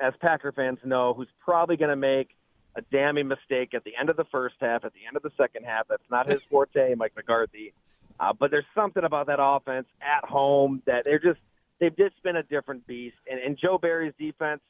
as 0.00 0.12
Packer 0.20 0.52
fans 0.52 0.78
know, 0.84 1.14
who's 1.14 1.28
probably 1.44 1.76
going 1.76 1.90
to 1.90 1.96
make 1.96 2.30
a 2.76 2.82
damning 2.82 3.28
mistake 3.28 3.74
at 3.74 3.84
the 3.84 3.92
end 3.98 4.10
of 4.10 4.16
the 4.16 4.24
first 4.24 4.56
half, 4.60 4.84
at 4.84 4.92
the 4.92 5.06
end 5.06 5.16
of 5.16 5.22
the 5.22 5.30
second 5.36 5.64
half. 5.64 5.86
That's 5.88 6.02
not 6.10 6.28
his 6.28 6.42
forte, 6.44 6.94
Mike 6.96 7.12
McCarthy. 7.16 7.72
Uh, 8.18 8.32
but 8.32 8.50
there's 8.50 8.64
something 8.74 9.04
about 9.04 9.26
that 9.26 9.38
offense 9.40 9.86
at 10.00 10.28
home 10.28 10.82
that 10.86 11.04
they're 11.04 11.18
just 11.18 11.40
they've 11.80 11.96
just 11.96 12.20
been 12.22 12.36
a 12.36 12.42
different 12.42 12.86
beast. 12.86 13.16
And, 13.28 13.40
and 13.40 13.58
Joe 13.58 13.78
Barry's 13.78 14.14
defense, 14.18 14.60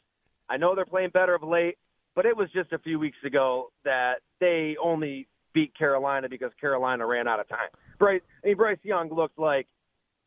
I 0.49 0.57
know 0.57 0.75
they're 0.75 0.87
playing 0.87 1.11
better 1.11 1.35
of 1.35 1.43
late, 1.43 1.77
but 2.15 2.27
it 2.27 2.37
was 2.37 2.51
just 2.53 2.73
a 2.73 2.79
few 2.79 2.99
weeks 2.99 3.19
ago 3.25 3.71
that 3.85 4.21
they 4.41 4.77
only 4.83 5.29
beat 5.55 5.77
Carolina 5.77 6.29
because 6.29 6.51
Carolina 6.61 7.07
ran 7.07 7.27
out 7.27 7.41
of 7.41 7.49
time. 7.49 7.69
Bryce, 7.99 8.21
I 8.43 8.49
mean, 8.49 8.57
Bryce 8.57 8.79
Young 8.83 9.13
looked 9.13 9.39
like 9.39 9.67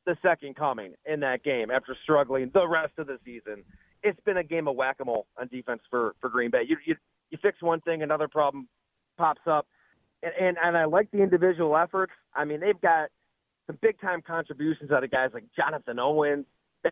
the 0.05 0.17
second 0.22 0.55
coming 0.55 0.93
in 1.05 1.19
that 1.19 1.43
game 1.43 1.69
after 1.69 1.96
struggling 2.03 2.50
the 2.53 2.67
rest 2.67 2.93
of 2.98 3.07
the 3.07 3.19
season. 3.25 3.63
It's 4.03 4.19
been 4.22 4.38
a 4.38 4.43
game 4.43 4.67
of 4.67 4.75
whack-a-mole 4.75 5.27
on 5.39 5.48
defense 5.50 5.81
for 5.89 6.15
for 6.22 6.29
Green 6.29 6.50
Bay. 6.50 6.63
You 6.67 6.77
you, 6.86 6.96
you 7.29 7.38
fix 7.41 7.62
one 7.62 7.81
thing, 7.81 8.01
another 8.01 8.27
problem 8.27 8.67
pops 9.17 9.41
up, 9.46 9.67
and, 10.24 10.31
and 10.39 10.57
and 10.63 10.77
I 10.77 10.86
like 10.86 11.12
the 11.12 11.22
individual 11.22 11.75
efforts. 11.75 12.13
I 12.34 12.46
mean, 12.46 12.62
they've 12.62 12.79
got 12.81 13.10
some 13.65 13.77
big 13.81 14.00
time 14.00 14.22
contributions 14.25 14.91
out 14.91 15.03
of 15.03 15.12
guys 15.12 15.31
like 15.34 15.43
Jonathan 15.55 16.00
Owens, 16.00 16.46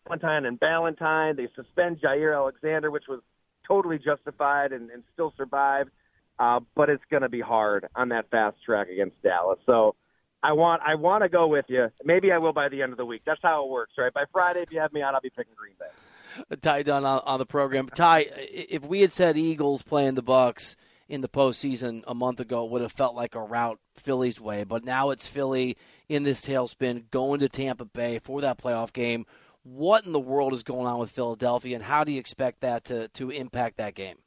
Valentine, 0.06 0.46
and 0.46 0.60
Valentine. 0.60 1.38
They 1.38 1.48
suspend 1.56 2.00
Jaire 2.02 2.36
Alexander, 2.36 2.92
which 2.92 3.06
was 3.08 3.22
totally 3.66 3.98
justified 3.98 4.74
and, 4.74 4.90
and 4.92 5.04
still 5.14 5.34
survived. 5.38 5.90
Uh, 6.38 6.60
but 6.76 6.90
it's 6.90 7.04
going 7.10 7.24
to 7.24 7.30
be 7.30 7.42
hard 7.42 7.88
on 7.96 8.10
that 8.10 8.30
fast 8.30 8.58
track 8.66 8.90
against 8.90 9.22
Dallas. 9.22 9.60
So 9.66 9.96
I 10.44 10.52
want 10.54 10.82
I 10.86 10.96
want 10.96 11.24
to 11.24 11.30
go 11.30 11.48
with 11.48 11.66
you. 11.70 11.88
Maybe 12.04 12.32
I 12.32 12.38
will 12.38 12.54
by 12.54 12.70
the 12.70 12.82
end 12.82 12.92
of 12.92 12.98
the 12.98 13.06
week. 13.06 13.22
That's 13.26 13.40
how 13.42 13.64
it 13.64 13.70
works, 13.70 13.94
right? 13.98 14.14
By 14.14 14.26
Friday, 14.32 14.62
if 14.62 14.72
you 14.72 14.80
have 14.80 14.94
me 14.94 15.02
on, 15.02 15.16
I'll 15.16 15.22
be 15.22 15.30
picking 15.30 15.54
Green 15.56 15.74
Bay. 15.80 16.56
Ty 16.62 16.84
Dunne 16.84 17.06
on, 17.06 17.22
on 17.26 17.40
the 17.40 17.46
program. 17.46 17.88
Ty, 17.88 18.26
if 18.30 18.86
we 18.86 19.02
had 19.02 19.12
said 19.12 19.38
Eagles 19.38 19.82
playing 19.82 20.16
the 20.16 20.22
Bucks 20.22 20.76
in 21.08 21.22
the 21.22 21.30
postseason 21.30 22.04
a 22.08 22.14
month 22.14 22.40
ago, 22.40 22.66
it 22.66 22.72
would 22.72 22.82
have 22.82 22.92
felt 22.92 23.16
like 23.16 23.36
a 23.36 23.40
route 23.40 23.80
Philly's 23.96 24.40
way. 24.42 24.64
But 24.64 24.84
now 24.84 25.12
it's 25.12 25.28
Philly 25.28 25.78
in 26.10 26.24
this 26.24 26.42
tailspin 26.42 27.10
going 27.10 27.40
to 27.40 27.50
Tampa 27.50 27.86
Bay 27.86 28.20
for 28.20 28.42
that 28.42 28.58
playoff 28.58 28.92
game. 28.92 29.26
What 29.64 30.06
in 30.06 30.12
the 30.12 30.20
world 30.20 30.54
is 30.54 30.62
going 30.62 30.86
on 30.86 31.00
with 31.00 31.10
Philadelphia, 31.10 31.76
and 31.76 31.86
how 31.86 32.04
do 32.04 32.12
you 32.12 32.20
expect 32.20 32.62
that 32.62 32.86
to, 32.86 33.08
to 33.10 33.32
impact 33.32 33.78
that 33.78 33.96
game? 33.96 34.18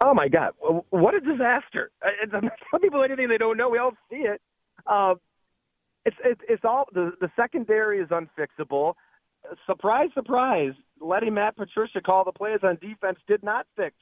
Oh 0.00 0.14
my 0.14 0.28
God! 0.28 0.52
What 0.90 1.14
a 1.14 1.20
disaster! 1.20 1.90
It's, 2.22 2.32
some 2.70 2.80
people 2.80 3.02
anything 3.04 3.28
they 3.28 3.38
don't 3.38 3.56
know. 3.56 3.68
We 3.68 3.78
all 3.78 3.92
see 4.10 4.16
it. 4.16 4.40
Uh, 4.86 5.14
it's, 6.06 6.16
it's 6.24 6.40
it's 6.48 6.64
all 6.64 6.86
the 6.92 7.12
the 7.20 7.30
secondary 7.36 8.00
is 8.00 8.08
unfixable. 8.08 8.94
Surprise, 9.66 10.08
surprise! 10.14 10.72
Letting 11.00 11.34
Matt 11.34 11.56
Patricia 11.56 12.00
call 12.00 12.24
the 12.24 12.32
plays 12.32 12.60
on 12.62 12.78
defense 12.80 13.18
did 13.26 13.42
not 13.42 13.66
fix 13.76 13.94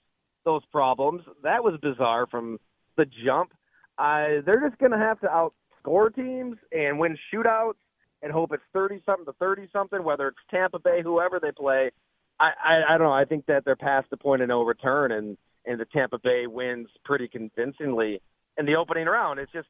those 0.45 0.63
problems. 0.71 1.23
That 1.43 1.65
was 1.65 1.79
bizarre 1.83 2.27
from 2.27 2.59
the 2.97 3.07
jump. 3.25 3.53
Uh, 3.99 4.41
they're 4.47 4.67
just 4.67 4.79
going 4.79 4.93
to 4.93 4.99
have 4.99 5.21
to 5.21 5.27
outscore 5.27 6.15
teams 6.15 6.57
and 6.71 6.99
win 6.99 7.17
shootouts 7.33 7.75
and 8.23 8.33
hope 8.33 8.53
it's 8.53 8.63
thirty 8.73 9.03
something 9.05 9.27
to 9.27 9.33
thirty 9.33 9.69
something. 9.73 10.05
Whether 10.05 10.29
it's 10.29 10.39
Tampa 10.49 10.79
Bay, 10.79 11.01
whoever 11.03 11.41
they 11.41 11.51
play, 11.51 11.91
I, 12.39 12.51
I 12.65 12.95
I 12.95 12.99
don't 12.99 13.09
know. 13.09 13.13
I 13.13 13.25
think 13.25 13.47
that 13.47 13.65
they're 13.65 13.75
past 13.75 14.09
the 14.11 14.17
point 14.17 14.43
of 14.43 14.49
no 14.49 14.63
return 14.63 15.11
and 15.11 15.37
and 15.67 15.79
the 15.79 15.85
Tampa 15.87 16.19
Bay 16.19 16.47
wins 16.47 16.89
pretty 17.05 17.29
convincingly 17.29 18.21
in 18.57 18.67
the 18.67 18.75
opening 18.75 19.07
round. 19.07 19.39
It's 19.39 19.53
just 19.53 19.69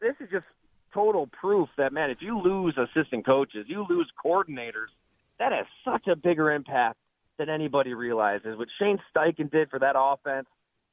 this 0.00 0.14
is 0.20 0.28
just 0.30 0.44
total 0.92 1.28
proof 1.28 1.68
that 1.76 1.92
man, 1.92 2.10
if 2.10 2.18
you 2.20 2.40
lose 2.40 2.76
assistant 2.78 3.26
coaches, 3.26 3.66
you 3.68 3.84
lose 3.88 4.10
coordinators, 4.24 4.92
that 5.38 5.52
has 5.52 5.66
such 5.84 6.06
a 6.06 6.16
bigger 6.16 6.52
impact 6.52 6.96
than 7.38 7.48
anybody 7.48 7.94
realizes. 7.94 8.56
What 8.56 8.68
Shane 8.78 8.98
Steichen 9.14 9.50
did 9.50 9.68
for 9.70 9.80
that 9.80 9.96
offense 9.98 10.46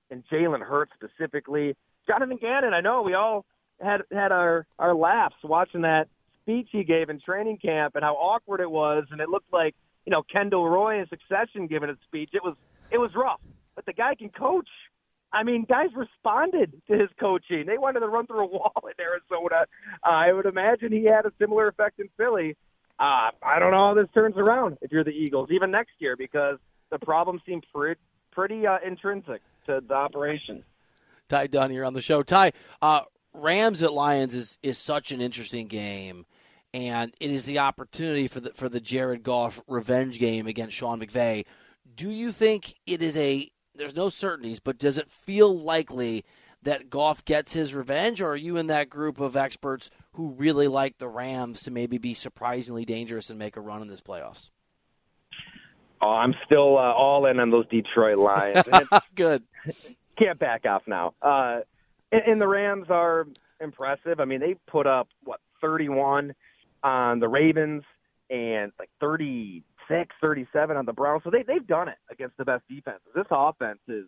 and 0.10 0.24
Jalen 0.32 0.62
Hurts 0.62 0.92
specifically, 0.96 1.76
Jonathan 2.08 2.38
Gannon. 2.42 2.74
I 2.74 2.82
know 2.82 3.04
we 3.04 3.14
all 3.14 3.46
had 3.80 4.02
had 4.12 4.32
our 4.32 4.66
our 4.80 4.96
laughs 4.96 5.36
watching 5.44 5.82
that 5.82 6.08
speech 6.42 6.70
he 6.72 6.84
gave 6.84 7.10
in 7.10 7.20
training 7.20 7.58
camp 7.58 7.96
and 7.96 8.04
how 8.04 8.14
awkward 8.14 8.60
it 8.60 8.70
was, 8.70 9.06
and 9.12 9.22
it 9.22 9.30
looked 9.30 9.52
like 9.54 9.76
you 10.06 10.12
know 10.12 10.24
Kendall 10.24 10.68
Roy 10.68 11.00
in 11.00 11.08
Succession 11.08 11.68
giving 11.68 11.90
a 11.90 11.96
speech. 12.08 12.32
It 12.34 12.44
was 12.44 12.56
it 12.92 12.98
was 12.98 13.12
rough 13.16 13.40
the 13.86 13.94
guy 13.94 14.16
can 14.16 14.30
coach. 14.30 14.70
I 15.34 15.44
mean, 15.44 15.66
guys 15.68 15.90
responded 15.96 16.82
to 16.90 16.98
his 16.98 17.10
coaching. 17.20 17.66
They 17.66 17.78
wanted 17.78 18.02
to 18.02 18.08
run 18.08 18.28
through 18.28 18.44
a 18.44 18.46
wall 18.48 18.74
in 18.84 19.04
Arizona. 19.04 19.66
Uh, 20.06 20.10
I 20.10 20.34
would 20.34 20.46
imagine 20.46 20.92
he 20.92 21.06
had 21.06 21.26
a 21.26 21.32
similar 21.40 21.68
effect 21.68 22.00
in 22.00 22.10
Philly. 22.18 22.58
Uh, 23.00 23.32
I 23.42 23.58
don't 23.60 23.72
know 23.72 23.88
how 23.88 23.94
this 23.94 24.10
turns 24.14 24.38
around 24.38 24.78
if 24.82 24.92
you're 24.92 25.04
the 25.04 25.12
Eagles, 25.12 25.50
even 25.52 25.72
next 25.72 25.94
year, 26.00 26.16
because 26.16 26.58
the 26.92 27.00
problem 27.00 27.42
seem 27.46 27.62
pretty, 27.74 28.00
pretty 28.32 28.68
uh, 28.68 28.78
intrinsic 28.86 29.42
to 29.66 29.82
the 29.88 29.94
operation. 29.94 30.64
Ty 31.28 31.48
Dunne 31.48 31.72
here 31.72 31.86
on 31.86 31.94
the 31.94 32.02
show. 32.02 32.22
Ty, 32.22 32.52
uh, 32.82 33.02
Rams 33.34 33.82
at 33.82 33.94
Lions 33.94 34.36
is, 34.36 34.58
is 34.62 34.78
such 34.78 35.12
an 35.12 35.22
interesting 35.22 35.68
game, 35.68 36.26
and 36.74 37.14
it 37.20 37.32
is 37.32 37.46
the 37.46 37.60
opportunity 37.60 38.28
for 38.28 38.42
the 38.42 38.52
for 38.54 38.70
the 38.70 38.82
Jared 38.82 39.24
Goff 39.24 39.62
revenge 39.68 40.20
game 40.20 40.46
against 40.46 40.76
Sean 40.76 41.00
McVay. 41.00 41.46
Do 41.96 42.10
you 42.10 42.32
think 42.32 42.76
it 42.86 43.02
is 43.02 43.18
a 43.18 43.50
there's 43.76 43.96
no 43.96 44.10
certainties, 44.10 44.60
but 44.60 44.78
does 44.78 44.98
it 44.98 45.10
feel 45.10 45.58
likely 45.58 46.26
that 46.64 46.90
Goff 46.90 47.26
gets 47.26 47.54
his 47.54 47.74
revenge, 47.74 48.22
or 48.22 48.32
are 48.32 48.36
you 48.36 48.58
in 48.58 48.68
that 48.68 48.90
group 48.90 49.20
of 49.20 49.36
experts 49.36 49.90
who 50.14 50.34
really 50.34 50.68
like 50.68 50.98
the 50.98 51.08
Rams 51.08 51.64
to 51.64 51.72
maybe 51.72 51.98
be 51.98 52.14
surprisingly 52.14 52.86
dangerous 52.86 53.30
and 53.30 53.40
make 53.40 53.58
a 53.58 53.62
run 53.62 53.82
in 53.82 53.88
this 53.88 54.02
playoffs? 54.02 54.50
Oh, 56.02 56.10
I'm 56.10 56.34
still 56.46 56.78
uh, 56.78 56.94
all 56.94 57.26
in 57.28 57.40
on 57.40 57.52
those 57.52 57.68
Detroit 57.68 58.18
Lions. 58.18 58.64
Good. 59.16 59.44
Can't 60.18 60.40
back 60.40 60.66
off 60.66 60.84
now. 60.88 61.14
Uh, 61.22 61.60
and, 62.12 62.22
and 62.28 62.42
the 62.42 62.48
Rams 62.48 62.88
are 62.90 63.28
impressive. 63.60 64.20
I 64.20 64.26
mean, 64.26 64.40
they 64.40 64.56
put 64.68 64.88
up 64.88 65.08
what 65.24 65.40
31 65.62 66.34
on 66.84 67.20
the 67.20 67.28
Ravens 67.28 67.84
and 68.30 68.72
like 68.80 68.90
30 69.00 69.64
36, 69.92 70.16
37 70.22 70.78
on 70.78 70.86
the 70.86 70.94
Browns. 70.94 71.22
So 71.24 71.30
they, 71.30 71.44
they've 71.44 71.66
done 71.66 71.90
it 71.90 71.98
against 72.10 72.38
the 72.38 72.46
best 72.46 72.64
defenses. 72.70 73.08
This 73.14 73.26
offense 73.30 73.80
is 73.88 74.06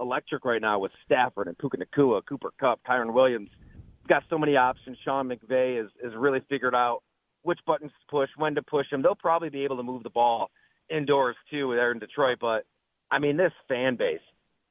electric 0.00 0.44
right 0.44 0.60
now 0.60 0.78
with 0.78 0.92
Stafford 1.04 1.48
and 1.48 1.58
Puka 1.58 1.76
Nacua, 1.76 2.22
Cooper 2.26 2.52
Kupp, 2.58 2.80
Kyren 2.88 3.12
Williams. 3.12 3.50
got 4.08 4.22
so 4.30 4.38
many 4.38 4.56
options. 4.56 4.96
Sean 5.04 5.28
McVay 5.28 5.78
has, 5.78 5.88
has 6.02 6.12
really 6.16 6.40
figured 6.48 6.74
out 6.74 7.02
which 7.42 7.58
buttons 7.66 7.92
to 7.92 8.10
push, 8.10 8.30
when 8.36 8.54
to 8.54 8.62
push 8.62 8.86
them. 8.90 9.02
They'll 9.02 9.14
probably 9.14 9.50
be 9.50 9.64
able 9.64 9.76
to 9.76 9.82
move 9.82 10.02
the 10.02 10.10
ball 10.10 10.50
indoors 10.90 11.36
too 11.50 11.72
there 11.74 11.92
in 11.92 11.98
Detroit. 11.98 12.38
But 12.40 12.64
I 13.10 13.18
mean, 13.18 13.36
this 13.36 13.52
fan 13.68 13.96
base 13.96 14.20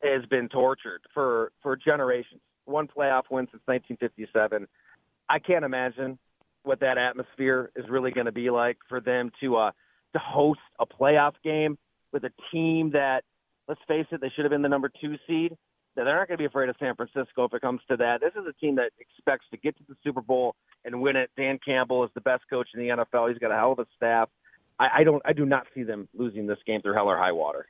has 0.03 0.25
been 0.29 0.50
tortured 0.50 1.01
for 1.13 1.51
for 1.62 1.75
generations. 1.75 2.41
One 2.65 2.88
playoff 2.88 3.24
win 3.29 3.45
since 3.51 3.62
1957. 3.65 4.67
I 5.29 5.39
can't 5.39 5.63
imagine 5.63 6.17
what 6.63 6.79
that 6.79 6.98
atmosphere 6.98 7.72
is 7.75 7.86
really 7.89 8.12
going 8.12 8.25
to 8.25 8.31
be 8.31 8.50
like 8.50 8.77
for 8.89 9.00
them 9.00 9.31
to 9.41 9.57
uh, 9.57 9.72
to 10.15 10.19
host 10.19 10.60
a 10.79 10.86
playoff 10.86 11.34
game 11.43 11.77
with 12.12 12.24
a 12.24 12.31
team 12.51 12.91
that, 12.91 13.24
let's 13.67 13.81
face 13.88 14.05
it, 14.12 14.22
they 14.22 14.31
should 14.36 14.45
have 14.45 14.51
been 14.51 14.62
the 14.62 14.69
number 14.69 14.89
two 15.01 15.15
seed. 15.27 15.55
They're 15.95 16.05
not 16.05 16.27
going 16.27 16.38
to 16.38 16.41
be 16.41 16.45
afraid 16.45 16.67
of 16.67 16.75
San 16.77 16.95
Francisco 16.95 17.45
if 17.45 17.53
it 17.53 17.62
comes 17.62 17.79
to 17.89 17.98
that. 17.98 18.19
This 18.19 18.34
is 18.34 18.45
a 18.48 18.53
team 18.53 18.75
that 18.75 18.91
expects 19.00 19.45
to 19.51 19.57
get 19.57 19.77
to 19.77 19.84
the 19.88 19.95
Super 20.03 20.22
Bowl 20.22 20.55
and 20.84 21.01
win 21.01 21.15
it. 21.15 21.29
Dan 21.38 21.57
Campbell 21.65 22.03
is 22.03 22.10
the 22.15 22.22
best 22.22 22.43
coach 22.50 22.67
in 22.74 22.81
the 22.81 22.89
NFL. 22.89 23.29
He's 23.29 23.38
got 23.38 23.51
a 23.51 23.55
hell 23.55 23.72
of 23.72 23.79
a 23.79 23.86
staff. 23.95 24.29
I, 24.77 24.88
I 24.98 25.03
don't, 25.03 25.22
I 25.25 25.31
do 25.31 25.45
not 25.45 25.67
see 25.74 25.84
them 25.84 26.10
losing 26.13 26.48
this 26.48 26.57
game 26.67 26.81
through 26.81 26.95
hell 26.95 27.07
or 27.07 27.17
high 27.17 27.31
water. 27.31 27.67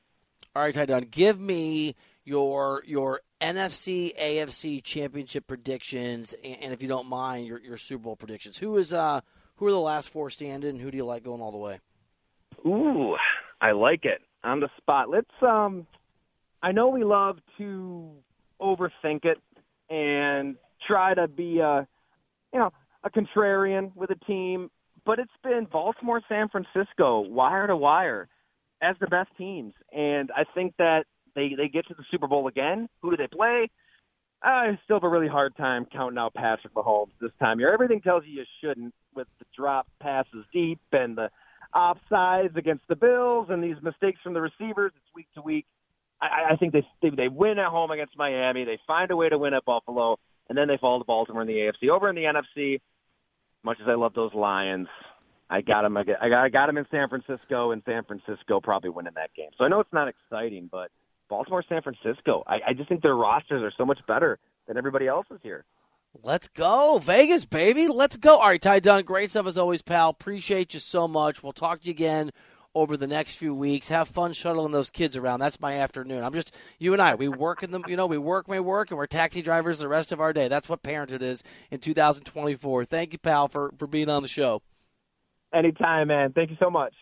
All 0.55 0.63
right, 0.63 0.73
Ty 0.73 0.85
Dunne, 0.85 1.07
give 1.11 1.39
me 1.39 1.95
your 2.23 2.81
your 2.85 3.21
NFC 3.41 4.17
AFC 4.17 4.83
championship 4.83 5.47
predictions, 5.47 6.33
and, 6.43 6.57
and 6.63 6.73
if 6.73 6.81
you 6.81 6.87
don't 6.87 7.07
mind, 7.07 7.45
your 7.45 7.59
your 7.59 7.77
Super 7.77 8.03
Bowl 8.03 8.15
predictions. 8.15 8.57
Who 8.57 8.77
is 8.77 8.93
uh 8.93 9.21
who 9.57 9.67
are 9.67 9.71
the 9.71 9.79
last 9.79 10.09
four 10.09 10.29
standing? 10.29 10.79
Who 10.79 10.91
do 10.91 10.97
you 10.97 11.05
like 11.05 11.23
going 11.23 11.41
all 11.41 11.51
the 11.51 11.57
way? 11.57 11.79
Ooh, 12.65 13.15
I 13.61 13.71
like 13.71 14.05
it. 14.05 14.21
On 14.43 14.59
the 14.59 14.69
spot. 14.77 15.09
Let's 15.09 15.27
um 15.41 15.87
I 16.61 16.71
know 16.71 16.89
we 16.89 17.03
love 17.03 17.37
to 17.57 18.11
overthink 18.61 19.25
it 19.25 19.37
and 19.89 20.55
try 20.87 21.13
to 21.13 21.27
be 21.27 21.59
a 21.59 21.87
you 22.53 22.59
know, 22.59 22.71
a 23.03 23.09
contrarian 23.09 23.93
with 23.95 24.09
a 24.11 24.25
team, 24.25 24.69
but 25.05 25.19
it's 25.19 25.31
been 25.43 25.67
Baltimore, 25.71 26.21
San 26.29 26.47
Francisco, 26.49 27.19
wire 27.19 27.67
to 27.67 27.75
wire, 27.75 28.29
as 28.81 28.95
the 28.99 29.07
best 29.07 29.29
teams, 29.37 29.73
and 29.91 30.31
I 30.35 30.43
think 30.53 30.73
that 30.77 31.05
they 31.35 31.53
they 31.57 31.67
get 31.67 31.87
to 31.87 31.93
the 31.93 32.03
Super 32.11 32.27
Bowl 32.27 32.47
again. 32.47 32.87
Who 33.01 33.11
do 33.11 33.17
they 33.17 33.27
play? 33.27 33.69
I 34.41 34.77
still 34.83 34.97
have 34.97 35.03
a 35.03 35.09
really 35.09 35.27
hard 35.27 35.55
time 35.57 35.85
counting 35.91 36.17
out 36.17 36.33
Patrick 36.33 36.73
Mahomes 36.73 37.11
this 37.19 37.31
time 37.39 37.59
year. 37.59 37.73
Everything 37.73 38.01
tells 38.01 38.23
you 38.25 38.39
you 38.39 38.45
shouldn't 38.61 38.93
with 39.15 39.27
the 39.39 39.45
drop 39.55 39.87
passes 39.99 40.45
deep 40.53 40.79
and 40.91 41.17
the 41.17 41.29
offsides 41.75 42.55
against 42.55 42.87
the 42.87 42.95
Bills 42.95 43.47
and 43.49 43.63
these 43.63 43.75
mistakes 43.81 44.19
from 44.23 44.33
the 44.33 44.41
receivers. 44.41 44.91
It's 44.95 45.15
week 45.15 45.27
to 45.35 45.41
week. 45.41 45.65
I, 46.21 46.53
I 46.53 46.55
think 46.55 46.73
they, 46.73 46.85
they 47.01 47.09
they 47.09 47.27
win 47.27 47.59
at 47.59 47.67
home 47.67 47.91
against 47.91 48.17
Miami. 48.17 48.63
They 48.63 48.79
find 48.87 49.11
a 49.11 49.15
way 49.15 49.29
to 49.29 49.37
win 49.37 49.53
at 49.53 49.65
Buffalo, 49.65 50.17
and 50.49 50.57
then 50.57 50.67
they 50.67 50.77
fall 50.77 50.99
to 50.99 51.05
Baltimore 51.05 51.41
in 51.41 51.47
the 51.47 51.53
AFC. 51.53 51.89
Over 51.89 52.09
in 52.09 52.15
the 52.15 52.23
NFC, 52.23 52.79
much 53.63 53.77
as 53.81 53.87
I 53.87 53.95
love 53.95 54.13
those 54.13 54.33
Lions, 54.33 54.87
I 55.49 55.61
got 55.61 55.81
them. 55.81 55.97
I 55.97 56.03
got 56.03 56.21
I 56.21 56.49
got 56.49 56.67
them 56.67 56.77
in 56.77 56.85
San 56.89 57.09
Francisco, 57.09 57.71
and 57.71 57.81
San 57.85 58.03
Francisco 58.05 58.61
probably 58.61 58.89
winning 58.89 59.13
that 59.15 59.33
game. 59.35 59.49
So 59.57 59.65
I 59.65 59.67
know 59.67 59.81
it's 59.81 59.93
not 59.93 60.07
exciting, 60.07 60.69
but 60.71 60.89
Baltimore, 61.29 61.63
San 61.67 61.81
Francisco. 61.81 62.43
I, 62.47 62.59
I 62.69 62.73
just 62.73 62.87
think 62.87 63.01
their 63.01 63.15
rosters 63.15 63.61
are 63.61 63.73
so 63.77 63.85
much 63.85 63.99
better 64.07 64.39
than 64.67 64.77
everybody 64.77 65.07
else's 65.07 65.39
here. 65.43 65.65
Let's 66.23 66.47
go. 66.47 66.97
Vegas, 66.99 67.45
baby. 67.45 67.87
Let's 67.87 68.17
go. 68.17 68.37
All 68.37 68.47
right, 68.47 68.61
Ty 68.61 68.79
Dunne, 68.79 69.03
great 69.03 69.29
stuff 69.29 69.47
as 69.47 69.57
always, 69.57 69.81
pal. 69.81 70.09
Appreciate 70.09 70.73
you 70.73 70.79
so 70.79 71.07
much. 71.07 71.43
We'll 71.43 71.53
talk 71.53 71.81
to 71.81 71.87
you 71.87 71.91
again 71.91 72.31
over 72.73 72.97
the 72.97 73.07
next 73.07 73.35
few 73.35 73.53
weeks. 73.53 73.89
Have 73.89 74.07
fun 74.07 74.33
shuttling 74.33 74.71
those 74.71 74.89
kids 74.89 75.17
around. 75.17 75.39
That's 75.39 75.59
my 75.59 75.73
afternoon. 75.73 76.23
I'm 76.23 76.33
just 76.33 76.55
you 76.79 76.93
and 76.93 77.01
I. 77.01 77.15
We 77.15 77.27
work 77.27 77.63
in 77.63 77.71
the 77.71 77.81
You 77.87 77.97
know, 77.97 78.05
we 78.05 78.17
work, 78.17 78.47
may 78.47 78.59
work, 78.59 78.91
and 78.91 78.97
we're 78.97 79.07
taxi 79.07 79.41
drivers 79.41 79.79
the 79.79 79.87
rest 79.87 80.11
of 80.11 80.19
our 80.19 80.33
day. 80.33 80.47
That's 80.47 80.69
what 80.69 80.83
parenthood 80.83 81.21
is 81.21 81.43
in 81.69 81.79
2024. 81.79 82.85
Thank 82.85 83.13
you, 83.13 83.19
pal, 83.19 83.47
for 83.47 83.73
for 83.77 83.87
being 83.87 84.09
on 84.09 84.21
the 84.21 84.27
show. 84.27 84.61
Anytime, 85.53 86.09
man. 86.09 86.33
Thank 86.33 86.49
you 86.49 86.57
so 86.59 86.69
much. 86.69 86.93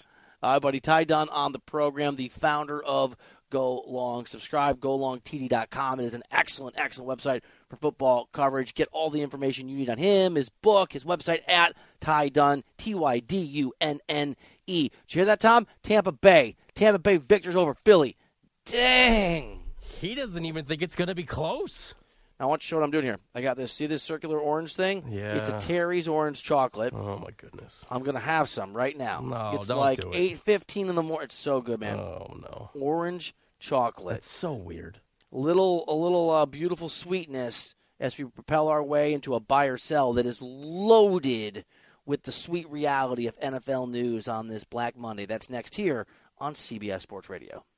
All 0.42 0.54
right, 0.54 0.62
buddy. 0.62 0.80
Ty 0.80 1.06
Dunne 1.06 1.30
on 1.30 1.52
the 1.54 1.60
program, 1.60 2.16
the 2.16 2.30
founder 2.30 2.84
of 2.84 3.16
Go 3.54 3.84
Long. 3.86 4.26
Subscribe, 4.26 4.80
golongtd.com. 4.80 6.00
It 6.00 6.06
is 6.06 6.16
an 6.16 6.24
excellent, 6.32 6.76
excellent 6.76 7.08
website 7.20 7.42
for 7.70 7.76
football 7.76 8.28
coverage. 8.34 8.74
Get 8.74 8.88
all 8.92 9.12
the 9.12 9.22
information 9.22 9.70
you 9.70 9.78
need 9.78 9.92
on 9.92 10.00
him, 10.00 10.34
his 10.34 10.50
book, 10.50 10.94
his 10.94 11.04
website 11.04 11.42
at 11.48 11.76
Ty 12.00 12.30
Dunne, 12.30 12.64
T 12.78 12.96
Y 12.96 13.20
D 13.20 13.38
U 13.38 13.72
N 13.80 14.00
N 14.10 14.36
E. 14.66 14.90
Did 14.90 15.14
you 15.14 15.20
hear 15.20 15.26
that, 15.26 15.40
Tom? 15.40 15.68
Tampa 15.84 16.12
Bay. 16.12 16.56
Tampa 16.74 16.98
Bay 16.98 17.18
victors 17.18 17.56
over 17.56 17.76
Philly. 17.76 18.18
Dang. 18.66 19.60
He 19.80 20.16
doesn't 20.16 20.46
even 20.46 20.66
think 20.66 20.82
it's 20.82 20.96
going 20.96 21.10
to 21.10 21.16
be 21.16 21.22
close. 21.24 21.94
I 22.40 22.46
want 22.48 22.64
you 22.64 22.66
to 22.66 22.68
show 22.70 22.78
what 22.78 22.84
I'm 22.86 22.92
doing 22.92 23.06
here. 23.06 23.20
I 23.36 23.42
got 23.42 23.56
this. 23.56 23.72
See 23.72 23.86
this 23.86 24.02
circular 24.02 24.40
orange 24.40 24.74
thing? 24.74 25.06
Yeah. 25.12 25.36
It's 25.36 25.50
a 25.50 25.60
Terry's 25.60 26.08
orange 26.08 26.42
chocolate. 26.42 26.92
Oh 26.94 27.20
my 27.20 27.30
goodness. 27.38 27.86
I'm 27.92 28.02
gonna 28.02 28.20
have 28.20 28.50
some 28.50 28.74
right 28.74 28.98
now. 28.98 29.22
No, 29.22 29.52
it's 29.54 29.68
don't 29.68 29.78
like 29.78 30.02
do 30.02 30.12
it. 30.12 30.18
eight 30.18 30.40
fifteen 30.40 30.90
in 30.90 30.96
the 30.96 31.04
morning. 31.04 31.26
It's 31.26 31.36
so 31.36 31.62
good, 31.62 31.80
man. 31.80 32.00
Oh 32.00 32.36
no. 32.42 32.72
Orange 32.74 33.34
chocolate. 33.64 34.16
That's 34.16 34.30
so 34.30 34.54
weird. 34.54 35.00
little 35.32 35.86
a 35.88 35.96
little 35.96 36.30
uh, 36.30 36.46
beautiful 36.46 36.90
sweetness 36.90 37.76
as 38.00 38.18
we 38.18 38.26
propel 38.26 38.68
our 38.68 38.84
way 38.84 39.14
into 39.14 39.34
a 39.34 39.40
buy 39.40 39.66
or 39.66 39.78
sell 39.78 40.14
that 40.14 40.26
is 40.26 40.42
loaded 40.42 41.66
with 42.06 42.24
the 42.24 42.32
sweet 42.32 42.70
reality 42.70 43.28
of 43.28 43.40
NFL 43.40 43.90
news 43.90 44.28
on 44.28 44.48
this 44.48 44.66
Black 44.66 44.98
Monday. 44.98 45.26
That's 45.26 45.50
next 45.50 45.76
here 45.76 46.06
on 46.38 46.54
CBS 46.54 47.02
Sports 47.02 47.30
Radio. 47.30 47.64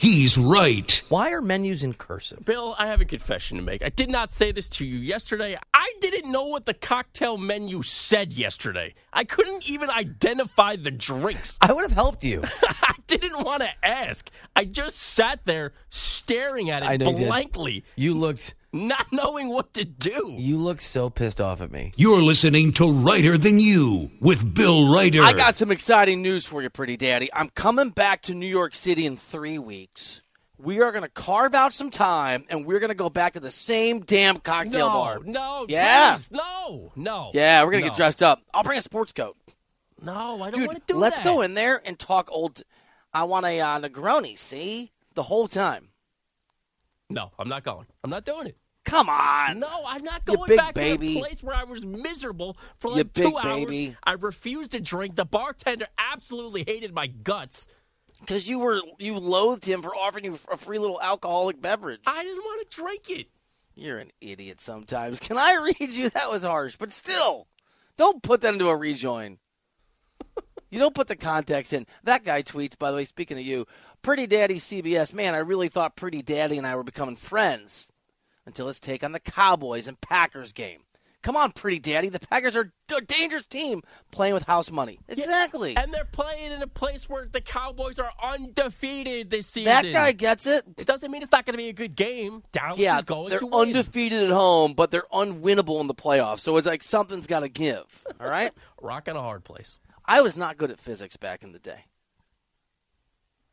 he's 0.00 0.38
right. 0.38 1.02
Why 1.08 1.30
are 1.32 1.42
menus 1.42 1.82
in 1.82 1.92
cursive? 1.94 2.44
Bill, 2.44 2.74
I 2.78 2.86
have 2.86 3.00
a 3.00 3.04
confession 3.04 3.58
to 3.58 3.62
make. 3.62 3.82
I 3.84 3.90
did 3.90 4.10
not 4.10 4.30
say 4.30 4.50
this 4.50 4.68
to 4.70 4.84
you 4.84 4.98
yesterday. 4.98 5.56
I 5.74 5.92
didn't 6.00 6.30
know 6.32 6.44
what 6.46 6.64
the 6.66 6.74
cocktail 6.74 7.36
menu 7.36 7.82
said 7.82 8.32
yesterday. 8.32 8.94
I 9.12 9.24
couldn't 9.24 9.68
even 9.68 9.90
identify 9.90 10.76
the 10.76 10.90
drinks. 10.90 11.58
I 11.60 11.72
would 11.72 11.82
have 11.82 11.92
helped 11.92 12.24
you. 12.24 12.42
I 12.62 12.94
didn't 13.06 13.44
want 13.44 13.62
to 13.62 13.70
ask. 13.86 14.30
I 14.56 14.64
just 14.64 14.96
sat 14.96 15.44
there 15.44 15.72
staring 15.90 16.70
at 16.70 16.82
I 16.82 16.94
it 16.94 17.00
know 17.00 17.10
you 17.10 17.16
did. 17.18 17.26
blankly, 17.28 17.84
You 17.96 18.14
looked 18.14 18.54
not 18.72 19.12
knowing 19.12 19.48
what 19.48 19.72
to 19.74 19.84
do. 19.84 20.34
you 20.38 20.58
look 20.58 20.80
so 20.80 21.10
pissed 21.10 21.40
off 21.40 21.60
at 21.60 21.70
me. 21.72 21.92
You're 21.96 22.22
listening 22.22 22.72
to 22.74 22.90
Reiter 22.92 23.36
Than 23.36 23.58
You 23.58 24.10
with 24.20 24.54
Bill 24.54 24.92
Reiter. 24.94 25.22
I 25.22 25.32
got 25.32 25.56
some 25.56 25.70
exciting 25.70 26.22
news 26.22 26.46
for 26.46 26.62
you, 26.62 26.70
pretty 26.70 26.96
daddy. 26.96 27.28
I'm 27.32 27.48
coming 27.50 27.90
back 27.90 28.22
to 28.22 28.34
New 28.34 28.46
York 28.46 28.74
City 28.74 29.06
in 29.06 29.16
three 29.16 29.58
weeks. 29.58 30.22
We 30.58 30.80
are 30.82 30.90
going 30.92 31.04
to 31.04 31.08
carve 31.08 31.54
out 31.54 31.72
some 31.72 31.90
time, 31.90 32.44
and 32.50 32.66
we're 32.66 32.80
going 32.80 32.90
to 32.90 32.94
go 32.96 33.08
back 33.08 33.32
to 33.32 33.40
the 33.40 33.50
same 33.50 34.00
damn 34.00 34.36
cocktail 34.36 34.88
no, 34.88 34.92
bar. 34.92 35.18
no, 35.24 35.66
Yeah. 35.68 36.16
please, 36.16 36.28
no, 36.30 36.92
no. 36.96 37.30
Yeah, 37.32 37.64
we're 37.64 37.70
going 37.70 37.82
to 37.82 37.88
no. 37.88 37.92
get 37.92 37.96
dressed 37.96 38.22
up. 38.22 38.42
I'll 38.52 38.62
bring 38.62 38.78
a 38.78 38.82
sports 38.82 39.12
coat. 39.12 39.36
No, 40.02 40.42
I 40.42 40.50
don't 40.50 40.60
Dude, 40.60 40.66
want 40.68 40.86
to 40.86 40.92
do 40.92 40.98
it. 40.98 41.00
let's 41.00 41.16
that. 41.18 41.24
go 41.24 41.40
in 41.42 41.54
there 41.54 41.80
and 41.84 41.98
talk 41.98 42.28
old. 42.30 42.62
I 43.12 43.24
want 43.24 43.46
a 43.46 43.58
uh, 43.60 43.80
Negroni, 43.80 44.36
see? 44.38 44.92
The 45.14 45.22
whole 45.24 45.48
time. 45.48 45.88
No, 47.10 47.32
I'm 47.38 47.48
not 47.48 47.64
going. 47.64 47.86
I'm 48.02 48.10
not 48.10 48.24
doing 48.24 48.46
it. 48.46 48.56
Come 48.84 49.08
on. 49.08 49.60
No, 49.60 49.82
I'm 49.86 50.02
not 50.02 50.24
going 50.24 50.48
big 50.48 50.56
back 50.56 50.74
to 50.74 50.80
baby. 50.80 51.14
the 51.14 51.20
place 51.20 51.42
where 51.42 51.54
I 51.54 51.64
was 51.64 51.84
miserable 51.84 52.56
for 52.78 52.90
like 52.90 53.12
two 53.12 53.36
hours. 53.36 53.44
baby. 53.66 53.96
I 54.02 54.12
refused 54.12 54.72
to 54.72 54.80
drink. 54.80 55.16
The 55.16 55.24
bartender 55.26 55.86
absolutely 55.98 56.64
hated 56.66 56.94
my 56.94 57.06
guts. 57.08 57.66
Because 58.20 58.48
you 58.48 58.58
were 58.58 58.80
you 58.98 59.18
loathed 59.18 59.64
him 59.64 59.82
for 59.82 59.94
offering 59.94 60.24
you 60.24 60.38
a 60.50 60.56
free 60.56 60.78
little 60.78 61.00
alcoholic 61.00 61.60
beverage. 61.60 62.00
I 62.06 62.22
didn't 62.22 62.42
want 62.42 62.70
to 62.70 62.76
drink 62.76 63.10
it. 63.10 63.28
You're 63.74 63.98
an 63.98 64.10
idiot 64.20 64.60
sometimes. 64.60 65.20
Can 65.20 65.38
I 65.38 65.54
read 65.54 65.90
you? 65.90 66.10
That 66.10 66.30
was 66.30 66.42
harsh, 66.42 66.76
but 66.76 66.92
still, 66.92 67.46
don't 67.96 68.22
put 68.22 68.42
that 68.42 68.54
into 68.54 68.68
a 68.68 68.76
rejoin. 68.76 69.38
you 70.70 70.78
don't 70.78 70.94
put 70.94 71.06
the 71.06 71.16
context 71.16 71.72
in. 71.72 71.86
That 72.04 72.24
guy 72.24 72.42
tweets, 72.42 72.78
by 72.78 72.90
the 72.90 72.96
way, 72.96 73.04
speaking 73.04 73.38
of 73.38 73.44
you, 73.44 73.66
Pretty 74.02 74.26
Daddy 74.26 74.56
CBS, 74.56 75.12
man, 75.12 75.34
I 75.34 75.38
really 75.38 75.68
thought 75.68 75.96
Pretty 75.96 76.22
Daddy 76.22 76.56
and 76.58 76.66
I 76.66 76.74
were 76.76 76.82
becoming 76.84 77.16
friends 77.16 77.92
until 78.46 78.66
his 78.68 78.80
take 78.80 79.04
on 79.04 79.12
the 79.12 79.20
Cowboys 79.20 79.86
and 79.86 80.00
Packers 80.00 80.52
game. 80.52 80.80
Come 81.22 81.36
on, 81.36 81.52
pretty 81.52 81.78
daddy. 81.78 82.08
The 82.08 82.18
Packers 82.18 82.56
are 82.56 82.72
a 82.96 83.00
dangerous 83.02 83.44
team 83.44 83.82
playing 84.10 84.32
with 84.32 84.44
house 84.44 84.70
money. 84.70 84.98
Exactly. 85.06 85.76
And 85.76 85.92
they're 85.92 86.06
playing 86.06 86.50
in 86.50 86.62
a 86.62 86.66
place 86.66 87.10
where 87.10 87.28
the 87.30 87.42
Cowboys 87.42 87.98
are 87.98 88.10
undefeated 88.24 89.28
this 89.28 89.46
season. 89.46 89.64
that 89.66 89.92
guy 89.92 90.12
gets 90.12 90.46
it. 90.46 90.64
It 90.78 90.86
doesn't 90.86 91.10
mean 91.10 91.20
it's 91.20 91.30
not 91.30 91.44
going 91.44 91.52
to 91.52 91.62
be 91.62 91.68
a 91.68 91.74
good 91.74 91.94
game. 91.94 92.42
Dallas 92.52 92.78
Yeah, 92.78 92.96
is 92.98 93.04
going 93.04 93.28
they're 93.28 93.40
undefeated 93.52 94.22
at 94.24 94.30
home, 94.30 94.72
but 94.72 94.90
they're 94.90 95.04
unwinnable 95.12 95.78
in 95.82 95.88
the 95.88 95.94
playoffs. 95.94 96.40
So 96.40 96.56
it's 96.56 96.66
like 96.66 96.82
something's 96.82 97.26
got 97.26 97.40
to 97.40 97.50
give. 97.50 98.06
All 98.18 98.26
right. 98.26 98.52
Rock 98.80 99.06
in 99.06 99.14
a 99.14 99.20
hard 99.20 99.44
place. 99.44 99.78
I 100.06 100.22
was 100.22 100.38
not 100.38 100.56
good 100.56 100.70
at 100.70 100.80
physics 100.80 101.18
back 101.18 101.42
in 101.42 101.52
the 101.52 101.58
day. 101.58 101.84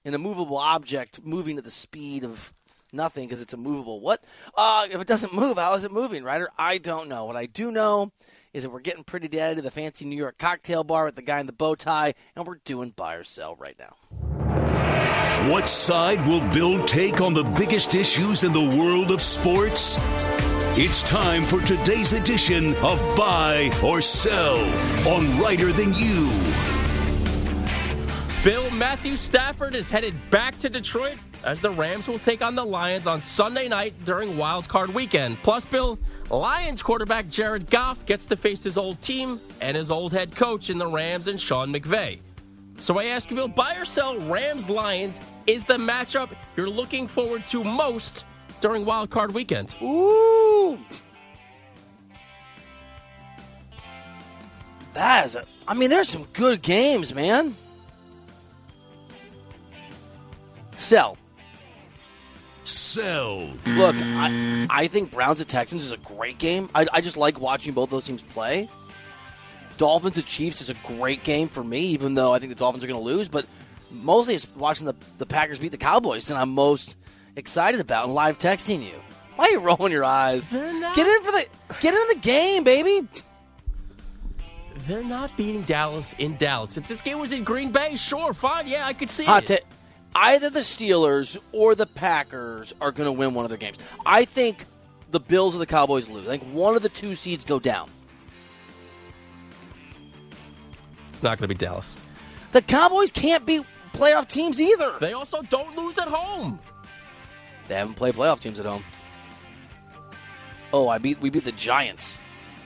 An 0.07 0.13
immovable 0.13 0.55
object 0.55 1.19
moving 1.25 1.57
at 1.57 1.65
the 1.65 1.69
speed 1.69 2.23
of 2.23 2.53
nothing 2.93 3.27
because 3.27 3.41
it's 3.41 3.53
immovable. 3.53 3.99
What? 3.99 4.23
Uh, 4.55 4.87
if 4.89 5.01
it 5.01 5.05
doesn't 5.05 5.33
move, 5.35 5.57
how 5.57 5.73
is 5.73 5.83
it 5.83 5.91
moving, 5.91 6.23
Reiter? 6.23 6.49
I 6.57 6.77
don't 6.77 7.09
know. 7.09 7.25
What 7.25 7.35
I 7.35 7.45
do 7.45 7.71
know 7.73 8.13
is 8.53 8.63
that 8.63 8.69
we're 8.69 8.79
getting 8.79 9.03
pretty 9.03 9.27
dead 9.27 9.57
to 9.57 9.61
the 9.61 9.69
fancy 9.69 10.05
New 10.05 10.15
York 10.15 10.37
cocktail 10.37 10.85
bar 10.85 11.03
with 11.03 11.15
the 11.15 11.21
guy 11.21 11.41
in 11.41 11.45
the 11.45 11.51
bow 11.51 11.75
tie, 11.75 12.13
and 12.37 12.47
we're 12.47 12.55
doing 12.63 12.91
buy 12.91 13.15
or 13.15 13.25
sell 13.25 13.57
right 13.57 13.75
now. 13.77 13.97
What 15.51 15.67
side 15.67 16.25
will 16.25 16.39
Bill 16.53 16.85
take 16.85 17.19
on 17.19 17.33
the 17.33 17.43
biggest 17.43 17.93
issues 17.93 18.45
in 18.45 18.53
the 18.53 18.77
world 18.77 19.11
of 19.11 19.21
sports? 19.21 19.97
It's 20.77 21.03
time 21.03 21.43
for 21.43 21.59
today's 21.59 22.13
edition 22.13 22.75
of 22.75 22.97
Buy 23.17 23.77
or 23.83 23.99
Sell 23.99 24.57
on 25.05 25.37
Reiter 25.41 25.73
Than 25.73 25.93
You. 25.93 26.76
Bill 28.47 28.71
Matthew 28.71 29.17
Stafford 29.17 29.75
is 29.75 29.89
headed 29.89 30.15
back 30.29 30.57
to 30.59 30.69
Detroit 30.69 31.17
as 31.43 31.59
the 31.59 31.69
Rams 31.69 32.07
will 32.07 32.17
take 32.17 32.41
on 32.41 32.55
the 32.55 32.63
Lions 32.63 33.05
on 33.05 33.19
Sunday 33.19 33.67
night 33.67 33.93
during 34.05 34.37
Wild 34.37 34.69
Card 34.69 34.93
Weekend. 34.93 35.37
Plus, 35.43 35.65
Bill, 35.65 35.99
Lions 36.29 36.81
quarterback 36.81 37.27
Jared 37.27 37.69
Goff 37.69 38.05
gets 38.05 38.23
to 38.27 38.37
face 38.37 38.63
his 38.63 38.77
old 38.77 39.01
team 39.01 39.37
and 39.59 39.75
his 39.75 39.91
old 39.91 40.13
head 40.13 40.33
coach 40.33 40.69
in 40.69 40.77
the 40.77 40.87
Rams 40.87 41.27
and 41.27 41.37
Sean 41.37 41.73
McVay. 41.73 42.21
So 42.77 42.97
I 42.97 43.07
ask 43.07 43.29
you, 43.29 43.35
Bill, 43.35 43.49
buy 43.49 43.75
or 43.75 43.83
sell 43.83 44.17
Rams 44.17 44.69
Lions 44.69 45.19
is 45.45 45.65
the 45.65 45.75
matchup 45.75 46.33
you're 46.55 46.69
looking 46.69 47.05
forward 47.05 47.45
to 47.47 47.65
most 47.65 48.23
during 48.61 48.85
Wild 48.85 49.09
Card 49.09 49.33
Weekend. 49.33 49.75
Ooh. 49.81 50.79
That 54.93 55.25
is 55.25 55.35
a. 55.35 55.43
I 55.67 55.73
mean, 55.73 55.89
there's 55.89 56.07
some 56.07 56.25
good 56.31 56.61
games, 56.61 57.13
man. 57.13 57.53
Sell. 60.77 61.17
Sell. 62.63 63.49
Look, 63.65 63.95
I, 63.97 64.67
I 64.69 64.87
think 64.87 65.11
Browns 65.11 65.39
at 65.41 65.47
Texans 65.47 65.83
is 65.85 65.91
a 65.93 65.97
great 65.97 66.37
game. 66.37 66.69
I, 66.75 66.85
I 66.91 67.01
just 67.01 67.17
like 67.17 67.39
watching 67.39 67.73
both 67.73 67.89
those 67.89 68.05
teams 68.05 68.21
play. 68.21 68.67
Dolphins 69.77 70.17
at 70.17 70.25
Chiefs 70.25 70.59
is 70.61 70.69
a 70.69 70.73
great 70.85 71.23
game 71.23 71.47
for 71.47 71.63
me, 71.63 71.79
even 71.87 72.13
though 72.13 72.33
I 72.33 72.39
think 72.39 72.49
the 72.51 72.57
Dolphins 72.57 72.83
are 72.83 72.87
going 72.87 72.99
to 72.99 73.05
lose. 73.05 73.27
But 73.29 73.45
mostly 73.91 74.35
it's 74.35 74.47
watching 74.55 74.85
the, 74.85 74.95
the 75.17 75.25
Packers 75.25 75.59
beat 75.59 75.69
the 75.71 75.77
Cowboys, 75.77 76.29
and 76.29 76.37
I'm 76.39 76.49
most 76.49 76.97
excited 77.35 77.79
about 77.79 78.05
and 78.05 78.13
live 78.13 78.37
texting 78.37 78.81
you. 78.83 78.95
Why 79.35 79.45
are 79.45 79.51
you 79.51 79.59
rolling 79.61 79.91
your 79.91 80.03
eyes? 80.03 80.51
Not- 80.51 80.95
Get 80.95 81.07
in 81.07 81.23
for 81.23 81.31
the 81.31 81.45
get 81.79 81.93
in 81.93 82.07
the 82.09 82.19
game, 82.21 82.63
baby. 82.63 83.07
They're 84.87 85.03
not 85.03 85.35
beating 85.37 85.61
Dallas 85.63 86.13
in 86.17 86.37
Dallas. 86.37 86.77
If 86.77 86.87
this 86.87 87.01
game 87.01 87.19
was 87.19 87.33
in 87.33 87.43
Green 87.43 87.71
Bay, 87.71 87.95
sure, 87.95 88.33
fine, 88.33 88.67
yeah, 88.67 88.85
I 88.85 88.93
could 88.93 89.09
see 89.09 89.25
Hot 89.25 89.43
it. 89.43 89.47
take. 89.47 89.63
Either 90.15 90.49
the 90.49 90.61
Steelers 90.61 91.37
or 91.51 91.75
the 91.75 91.85
Packers 91.85 92.73
are 92.81 92.91
going 92.91 93.05
to 93.05 93.11
win 93.11 93.33
one 93.33 93.45
of 93.45 93.49
their 93.49 93.57
games. 93.57 93.77
I 94.05 94.25
think 94.25 94.65
the 95.11 95.19
Bills 95.19 95.55
or 95.55 95.59
the 95.59 95.65
Cowboys 95.65 96.09
lose. 96.09 96.27
I 96.27 96.37
think 96.37 96.43
one 96.53 96.75
of 96.75 96.81
the 96.81 96.89
two 96.89 97.15
seeds 97.15 97.45
go 97.45 97.59
down. 97.59 97.89
It's 101.11 101.23
not 101.23 101.37
going 101.37 101.47
to 101.49 101.53
be 101.53 101.55
Dallas. 101.55 101.95
The 102.51 102.61
Cowboys 102.61 103.11
can't 103.11 103.45
beat 103.45 103.63
playoff 103.93 104.27
teams 104.27 104.59
either. 104.59 104.95
They 104.99 105.13
also 105.13 105.41
don't 105.43 105.75
lose 105.75 105.97
at 105.97 106.07
home. 106.07 106.59
They 107.67 107.75
haven't 107.75 107.95
played 107.95 108.15
playoff 108.15 108.39
teams 108.39 108.59
at 108.59 108.65
home. 108.65 108.83
Oh, 110.73 110.87
I 110.89 110.97
beat 110.97 111.19
we 111.21 111.29
beat 111.29 111.43
the 111.43 111.51
Giants. 111.51 112.19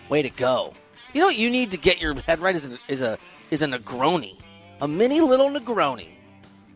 Way 0.09 0.21
to 0.21 0.29
go! 0.29 0.73
You 1.13 1.21
know 1.21 1.27
what 1.27 1.37
you 1.37 1.49
need 1.49 1.71
to 1.71 1.77
get 1.77 2.01
your 2.01 2.15
head 2.21 2.39
right 2.39 2.55
is 2.55 2.67
a 2.67 2.77
is 2.87 3.01
a 3.01 3.17
is 3.51 3.61
a 3.61 3.67
Negroni, 3.67 4.37
a 4.81 4.87
mini 4.87 5.21
little 5.21 5.49
Negroni 5.49 6.07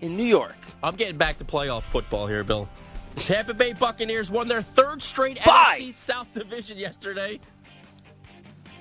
in 0.01 0.15
New 0.17 0.23
York. 0.23 0.55
I'm 0.83 0.95
getting 0.95 1.17
back 1.17 1.37
to 1.37 1.45
playoff 1.45 1.83
football 1.83 2.27
here, 2.27 2.43
Bill. 2.43 2.67
Tampa 3.15 3.53
Bay 3.53 3.73
Buccaneers 3.73 4.29
won 4.29 4.47
their 4.47 4.61
third 4.61 5.01
straight 5.01 5.43
Bye. 5.43 5.79
NFC 5.81 5.93
South 5.93 6.31
Division 6.33 6.77
yesterday, 6.77 7.39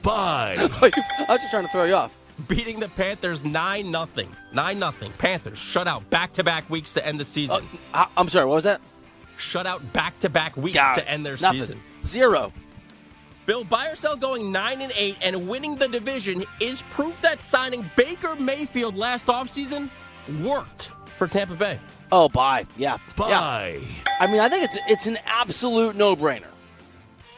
Bye. 0.03 0.57
I 0.59 0.67
was 0.83 0.93
just 1.39 1.51
trying 1.51 1.65
to 1.65 1.69
throw 1.71 1.85
you 1.85 1.95
off. 1.95 2.17
beating 2.47 2.79
the 2.79 2.89
Panthers 2.91 3.43
9 3.43 3.91
nothing. 3.91 4.29
9 4.53 4.79
nothing. 4.79 5.13
Panthers 5.17 5.59
shut 5.59 5.89
out 5.89 6.09
back 6.11 6.33
to 6.33 6.45
back 6.45 6.69
weeks 6.69 6.93
to 6.95 7.07
end 7.07 7.19
the 7.19 7.25
season. 7.25 7.67
Uh, 7.95 8.05
I'm 8.17 8.29
sorry. 8.29 8.47
What 8.47 8.57
was 8.57 8.65
that? 8.65 8.81
shut 9.37 9.67
out 9.67 9.93
back 9.93 10.17
to 10.21 10.29
back 10.29 10.57
weeks 10.57 10.77
to 10.79 11.09
end 11.11 11.27
their 11.27 11.37
Nothing. 11.41 11.61
season. 11.61 11.81
Zero. 12.05 12.53
Bill, 13.47 13.65
buy 13.65 13.89
or 13.89 13.97
sell 13.97 14.15
going 14.17 14.53
9 14.53 14.81
and 14.81 14.93
8 14.95 15.17
and 15.23 15.49
winning 15.49 15.75
the 15.77 15.89
division 15.89 16.45
is 16.61 16.83
proof 16.91 17.21
that 17.21 17.43
signing 17.43 17.89
Baker 17.97 18.37
Mayfield 18.37 18.95
last 18.97 19.27
offseason 19.27 19.91
worked 20.43 20.91
for 21.17 21.27
Tampa 21.27 21.55
Bay. 21.55 21.79
Oh, 22.13 22.29
bye. 22.29 22.67
Yeah. 22.77 22.99
Yeah. 23.19 23.41
Buy. 23.41 23.81
I 24.21 24.27
mean, 24.27 24.41
I 24.41 24.49
think 24.49 24.65
it's 24.65 24.79
it's 24.89 25.07
an 25.07 25.19
absolute 25.27 25.97
no 25.97 26.15
brainer. 26.15 26.45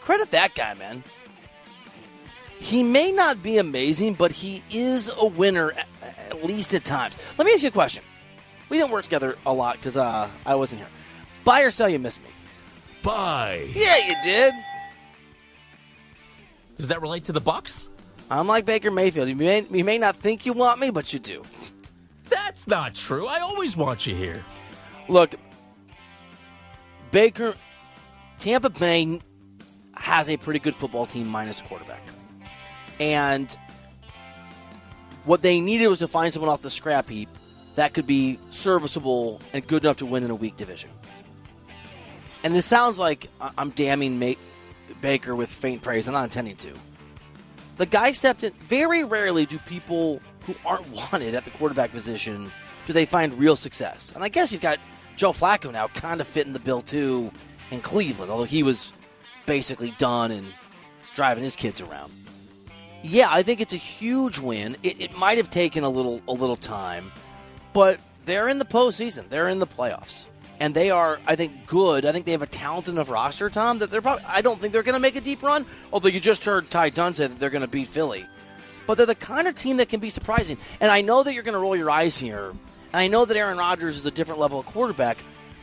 Credit 0.00 0.30
that 0.32 0.54
guy, 0.54 0.74
man. 0.74 1.02
He 2.58 2.82
may 2.82 3.12
not 3.12 3.42
be 3.42 3.58
amazing, 3.58 4.14
but 4.14 4.32
he 4.32 4.62
is 4.70 5.10
a 5.16 5.26
winner 5.26 5.72
at, 5.72 5.88
at 6.02 6.44
least 6.44 6.74
at 6.74 6.84
times. 6.84 7.16
Let 7.38 7.46
me 7.46 7.52
ask 7.52 7.62
you 7.62 7.68
a 7.68 7.72
question. 7.72 8.02
We 8.68 8.78
didn't 8.78 8.92
work 8.92 9.04
together 9.04 9.36
a 9.46 9.52
lot 9.52 9.76
because 9.76 9.96
uh, 9.96 10.28
I 10.44 10.54
wasn't 10.54 10.80
here. 10.80 10.90
Buy 11.44 11.62
or 11.62 11.70
sell, 11.70 11.88
you 11.88 11.98
missed 11.98 12.22
me. 12.22 12.30
Buy. 13.02 13.68
Yeah, 13.72 13.96
you 14.08 14.14
did. 14.24 14.54
Does 16.76 16.88
that 16.88 17.00
relate 17.00 17.24
to 17.24 17.32
the 17.32 17.40
Bucks? 17.40 17.88
I'm 18.30 18.48
like 18.48 18.64
Baker 18.64 18.90
Mayfield. 18.90 19.28
You 19.28 19.36
may, 19.36 19.64
you 19.70 19.84
may 19.84 19.98
not 19.98 20.16
think 20.16 20.44
you 20.44 20.52
want 20.52 20.80
me, 20.80 20.90
but 20.90 21.12
you 21.12 21.18
do. 21.20 21.42
That's 22.28 22.66
not 22.66 22.94
true. 22.94 23.26
I 23.26 23.40
always 23.40 23.76
want 23.76 24.06
you 24.06 24.14
here. 24.14 24.44
Look, 25.08 25.34
Baker, 27.10 27.54
Tampa 28.38 28.70
Bay 28.70 29.20
has 29.94 30.28
a 30.28 30.36
pretty 30.36 30.58
good 30.58 30.74
football 30.74 31.06
team 31.06 31.28
minus 31.28 31.62
quarterback. 31.62 32.02
And 32.98 33.56
what 35.24 35.42
they 35.42 35.60
needed 35.60 35.88
was 35.88 35.98
to 36.00 36.08
find 36.08 36.32
someone 36.32 36.50
off 36.50 36.62
the 36.62 36.70
scrap 36.70 37.08
heap 37.08 37.28
that 37.74 37.94
could 37.94 38.06
be 38.06 38.38
serviceable 38.50 39.40
and 39.52 39.66
good 39.66 39.84
enough 39.84 39.98
to 39.98 40.06
win 40.06 40.24
in 40.24 40.30
a 40.30 40.34
weak 40.34 40.56
division. 40.56 40.90
And 42.42 42.54
this 42.54 42.66
sounds 42.66 42.98
like 42.98 43.28
I'm 43.58 43.70
damning 43.70 44.18
Ma- 44.18 44.34
Baker 45.00 45.34
with 45.34 45.50
faint 45.50 45.82
praise. 45.82 46.06
I'm 46.06 46.14
not 46.14 46.24
intending 46.24 46.56
to. 46.56 46.72
The 47.76 47.86
guy 47.86 48.12
stepped 48.12 48.44
in. 48.44 48.52
Very 48.68 49.04
rarely 49.04 49.46
do 49.46 49.58
people 49.58 50.20
who 50.46 50.54
aren't 50.64 50.88
wanted 51.12 51.34
at 51.34 51.44
the 51.44 51.50
quarterback 51.50 51.92
position 51.92 52.50
do 52.86 52.92
they 52.92 53.04
find 53.04 53.34
real 53.34 53.56
success. 53.56 54.12
And 54.14 54.22
I 54.22 54.28
guess 54.28 54.52
you've 54.52 54.60
got 54.60 54.78
Joe 55.16 55.32
Flacco 55.32 55.72
now 55.72 55.88
kind 55.88 56.20
of 56.20 56.26
fitting 56.26 56.52
the 56.52 56.60
bill 56.60 56.82
too 56.82 57.32
in 57.70 57.80
Cleveland, 57.80 58.30
although 58.30 58.44
he 58.44 58.62
was 58.62 58.92
basically 59.44 59.90
done 59.92 60.30
and 60.30 60.46
driving 61.14 61.42
his 61.42 61.56
kids 61.56 61.80
around. 61.80 62.12
Yeah, 63.02 63.28
I 63.30 63.42
think 63.42 63.60
it's 63.60 63.72
a 63.72 63.78
huge 63.78 64.38
win. 64.38 64.76
It, 64.82 65.00
it 65.00 65.16
might 65.16 65.38
have 65.38 65.50
taken 65.50 65.84
a 65.84 65.88
little 65.88 66.20
a 66.26 66.32
little 66.32 66.56
time, 66.56 67.12
but 67.72 68.00
they're 68.24 68.48
in 68.48 68.58
the 68.58 68.64
postseason. 68.64 69.28
They're 69.28 69.48
in 69.48 69.58
the 69.58 69.66
playoffs, 69.66 70.26
and 70.58 70.74
they 70.74 70.90
are, 70.90 71.20
I 71.26 71.36
think, 71.36 71.66
good. 71.66 72.04
I 72.04 72.12
think 72.12 72.26
they 72.26 72.32
have 72.32 72.42
a 72.42 72.46
talented 72.46 72.94
enough 72.94 73.10
roster, 73.10 73.48
Tom, 73.48 73.78
that 73.78 73.90
they're 73.90 74.02
probably. 74.02 74.24
I 74.26 74.42
don't 74.42 74.60
think 74.60 74.72
they're 74.72 74.82
going 74.82 74.94
to 74.94 75.00
make 75.00 75.16
a 75.16 75.20
deep 75.20 75.42
run. 75.42 75.66
Although 75.92 76.08
you 76.08 76.20
just 76.20 76.44
heard 76.44 76.68
Ty 76.68 76.90
Dunne 76.90 77.14
say 77.14 77.26
that 77.26 77.38
they're 77.38 77.50
going 77.50 77.62
to 77.62 77.68
beat 77.68 77.88
Philly, 77.88 78.24
but 78.86 78.96
they're 78.96 79.06
the 79.06 79.14
kind 79.14 79.48
of 79.48 79.54
team 79.54 79.78
that 79.78 79.88
can 79.88 80.00
be 80.00 80.10
surprising. 80.10 80.58
And 80.80 80.90
I 80.90 81.00
know 81.00 81.22
that 81.22 81.34
you're 81.34 81.42
going 81.42 81.54
to 81.54 81.60
roll 81.60 81.76
your 81.76 81.90
eyes 81.90 82.18
here, 82.18 82.50
and 82.50 82.58
I 82.92 83.08
know 83.08 83.24
that 83.24 83.36
Aaron 83.36 83.58
Rodgers 83.58 83.96
is 83.96 84.06
a 84.06 84.10
different 84.10 84.40
level 84.40 84.58
of 84.58 84.66
quarterback. 84.66 85.18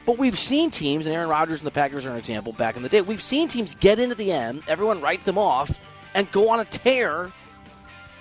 But 0.06 0.18
we've 0.18 0.38
seen 0.38 0.70
teams, 0.70 1.06
and 1.06 1.16
Aaron 1.16 1.30
Rodgers 1.30 1.62
and 1.62 1.68
the 1.68 1.72
Packers 1.72 2.06
are 2.06 2.12
an 2.12 2.18
example 2.18 2.52
back 2.52 2.76
in 2.76 2.84
the 2.84 2.90
day. 2.90 3.02
We've 3.02 3.22
seen 3.22 3.48
teams 3.48 3.74
get 3.76 4.00
into 4.00 4.16
the 4.16 4.34
end, 4.34 4.64
everyone 4.68 5.00
write 5.00 5.24
them 5.24 5.38
off, 5.38 5.80
and 6.14 6.30
go 6.32 6.50
on 6.50 6.60
a 6.60 6.66
tear 6.66 7.32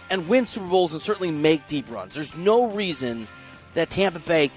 and 0.09 0.29
win 0.29 0.47
Super 0.47 0.69
Bowls 0.69 0.93
and 0.93 1.03
certainly 1.03 1.33
make 1.33 1.67
deep 1.67 1.91
runs. 1.91 2.15
There's 2.15 2.37
no 2.37 2.71
reason 2.71 3.27
that 3.75 3.91
Tampa 3.91 4.21
Bay, 4.21 4.51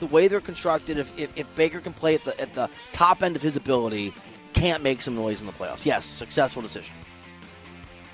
the 0.00 0.06
way 0.06 0.26
they're 0.26 0.40
constructed, 0.40 0.98
if, 0.98 1.16
if, 1.16 1.30
if 1.36 1.54
Baker 1.54 1.80
can 1.80 1.92
play 1.92 2.16
at 2.16 2.24
the, 2.24 2.40
at 2.40 2.54
the 2.54 2.68
top 2.92 3.22
end 3.22 3.36
of 3.36 3.42
his 3.42 3.56
ability, 3.56 4.12
can't 4.54 4.82
make 4.82 5.00
some 5.00 5.14
noise 5.14 5.40
in 5.40 5.46
the 5.46 5.52
playoffs. 5.52 5.86
Yes, 5.86 6.06
successful 6.06 6.62
decision. 6.62 6.94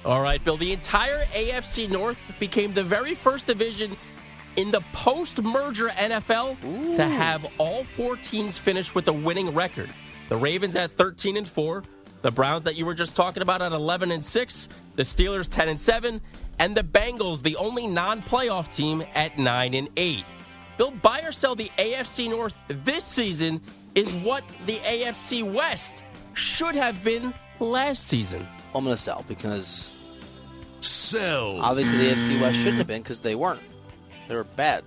All 0.04 0.22
right, 0.22 0.42
Bill. 0.42 0.56
The 0.56 0.72
entire 0.72 1.24
AFC 1.26 1.88
North 1.88 2.18
became 2.38 2.72
the 2.72 2.82
very 2.82 3.14
first 3.14 3.46
division 3.46 3.96
in 4.56 4.70
the 4.70 4.80
post 4.92 5.42
merger 5.42 5.88
NFL 5.88 6.96
to 6.96 7.04
have 7.04 7.46
all 7.58 7.84
four 7.84 8.16
teams 8.16 8.58
finish 8.58 8.94
with 8.94 9.08
a 9.08 9.12
winning 9.12 9.54
record. 9.54 9.90
The 10.28 10.36
Ravens 10.36 10.74
at 10.74 10.90
13 10.90 11.36
and 11.36 11.46
4, 11.46 11.84
The 12.22 12.30
Browns 12.30 12.64
that 12.64 12.76
you 12.76 12.86
were 12.86 12.94
just 12.94 13.14
talking 13.14 13.42
about 13.42 13.62
at 13.62 13.72
11 13.72 14.10
and 14.10 14.24
6, 14.24 14.68
the 14.96 15.02
Steelers 15.02 15.48
10 15.48 15.68
and 15.68 15.80
7, 15.80 16.20
and 16.58 16.74
the 16.74 16.82
Bengals, 16.82 17.42
the 17.42 17.56
only 17.56 17.86
non-playoff 17.86 18.68
team 18.68 19.04
at 19.14 19.38
9 19.38 19.74
and 19.74 19.88
8. 19.96 20.24
Bill, 20.78 20.92
buy 21.02 21.20
or 21.20 21.32
sell 21.32 21.54
the 21.54 21.70
AFC 21.78 22.30
North 22.30 22.58
this 22.68 23.04
season 23.04 23.60
is 23.94 24.12
what 24.14 24.44
the 24.66 24.76
AFC 24.76 25.42
West 25.42 26.04
should 26.32 26.74
have 26.74 27.02
been 27.04 27.34
last 27.58 28.06
season. 28.06 28.46
I'm 28.74 28.84
going 28.84 28.94
to 28.96 29.00
sell 29.02 29.24
because 29.28 29.96
Sell. 30.80 31.60
obviously 31.60 31.98
the 31.98 32.14
AFC 32.14 32.40
West 32.40 32.58
shouldn't 32.58 32.78
have 32.78 32.86
been 32.86 33.02
because 33.02 33.20
they 33.20 33.34
weren't. 33.34 33.60
They 34.28 34.36
were 34.36 34.44
bad. 34.44 34.84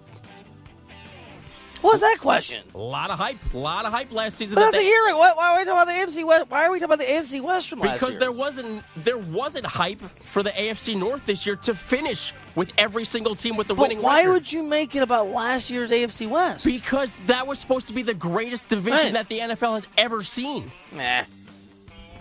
What 1.82 1.96
was 1.96 2.02
that 2.02 2.18
question? 2.22 2.64
A 2.74 2.78
lot 2.78 3.12
of 3.12 3.20
hype, 3.20 3.36
a 3.54 3.58
lot 3.58 3.86
of 3.86 3.92
hype 3.92 4.10
last 4.14 4.38
season. 4.38 4.56
But 4.56 4.62
that 4.62 4.72
that's 4.72 4.84
a 4.84 4.88
year. 4.88 5.18
Why, 5.18 5.34
why 5.36 5.52
are 5.54 5.60
we 5.60 5.66
talking 5.66 5.82
about 5.84 5.88
the 5.88 6.20
AFC 6.22 6.26
West? 6.26 6.46
Why 6.50 6.64
are 6.66 6.72
we 6.72 6.80
talking 6.80 6.94
about 6.94 7.00
the 7.06 7.12
AFC 7.12 7.42
West 7.42 7.70
from 7.70 7.80
last 7.80 7.90
year? 7.90 8.00
because 8.00 8.18
there 8.20 8.32
wasn't 8.32 8.84
there 8.96 9.18
wasn't 9.18 9.66
hype 9.66 10.00
for 10.00 10.44
the 10.44 10.52
AFC 10.52 10.98
North 10.98 11.26
this 11.26 11.46
year 11.46 11.58
to 11.58 11.76
finish 11.76 12.34
with 12.56 12.72
every 12.78 13.04
single 13.04 13.36
team 13.36 13.58
with 13.58 13.68
the 13.68 13.76
But 13.76 13.82
winning 13.82 14.02
why 14.02 14.20
record. 14.22 14.32
would 14.32 14.54
you 14.54 14.64
make 14.64 14.96
it 14.96 15.04
about 15.04 15.28
last 15.28 15.70
year's 15.70 15.92
AFC 15.92 16.26
West? 16.30 16.64
Because 16.64 17.12
that 17.26 17.46
was 17.48 17.60
supposed 17.60 17.88
to 17.88 17.94
be 17.94 18.02
the 18.02 18.14
greatest 18.14 18.70
division 18.70 18.98
Right. 18.98 19.14
that 19.14 19.28
the 19.28 19.40
NFL 19.40 19.74
has 19.76 19.88
ever 19.98 20.24
seen. 20.24 20.72
nah. 20.94 21.24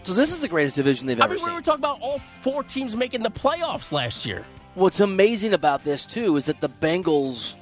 So 0.04 0.14
this 0.14 0.32
is 0.32 0.40
the 0.40 0.48
greatest 0.48 0.74
division 0.74 1.06
they've 1.06 1.20
ever 1.20 1.36
seen. 1.36 1.44
I 1.48 1.52
ever 1.52 1.52
mean, 1.52 1.62
we 1.62 1.62
seen. 1.64 1.74
were 1.74 1.78
talking 1.78 1.80
about 1.80 2.00
all 2.00 2.18
four 2.18 2.62
teams 2.64 2.96
making 2.96 3.22
the 3.22 3.30
playoffs 3.30 3.92
last 3.92 4.26
year. 4.26 4.44
What's 4.74 5.00
amazing 5.00 5.52
about 5.54 5.84
this 5.84 6.06
too 6.06 6.36
is 6.36 6.46
that 6.46 6.60
the 6.60 6.68
Bengals 6.68 7.56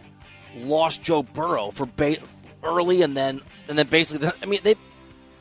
lost 0.57 1.03
Joe 1.03 1.23
Burrow 1.23 1.71
for 1.71 1.87
ba- 1.87 2.17
early, 2.63 3.03
and 3.03 3.17
then 3.17 3.41
and 3.69 3.79
then 3.79 3.87
basically, 3.89 4.27
the, 4.27 4.35
I 4.43 4.47
mean, 4.47 4.61
they 4.63 4.75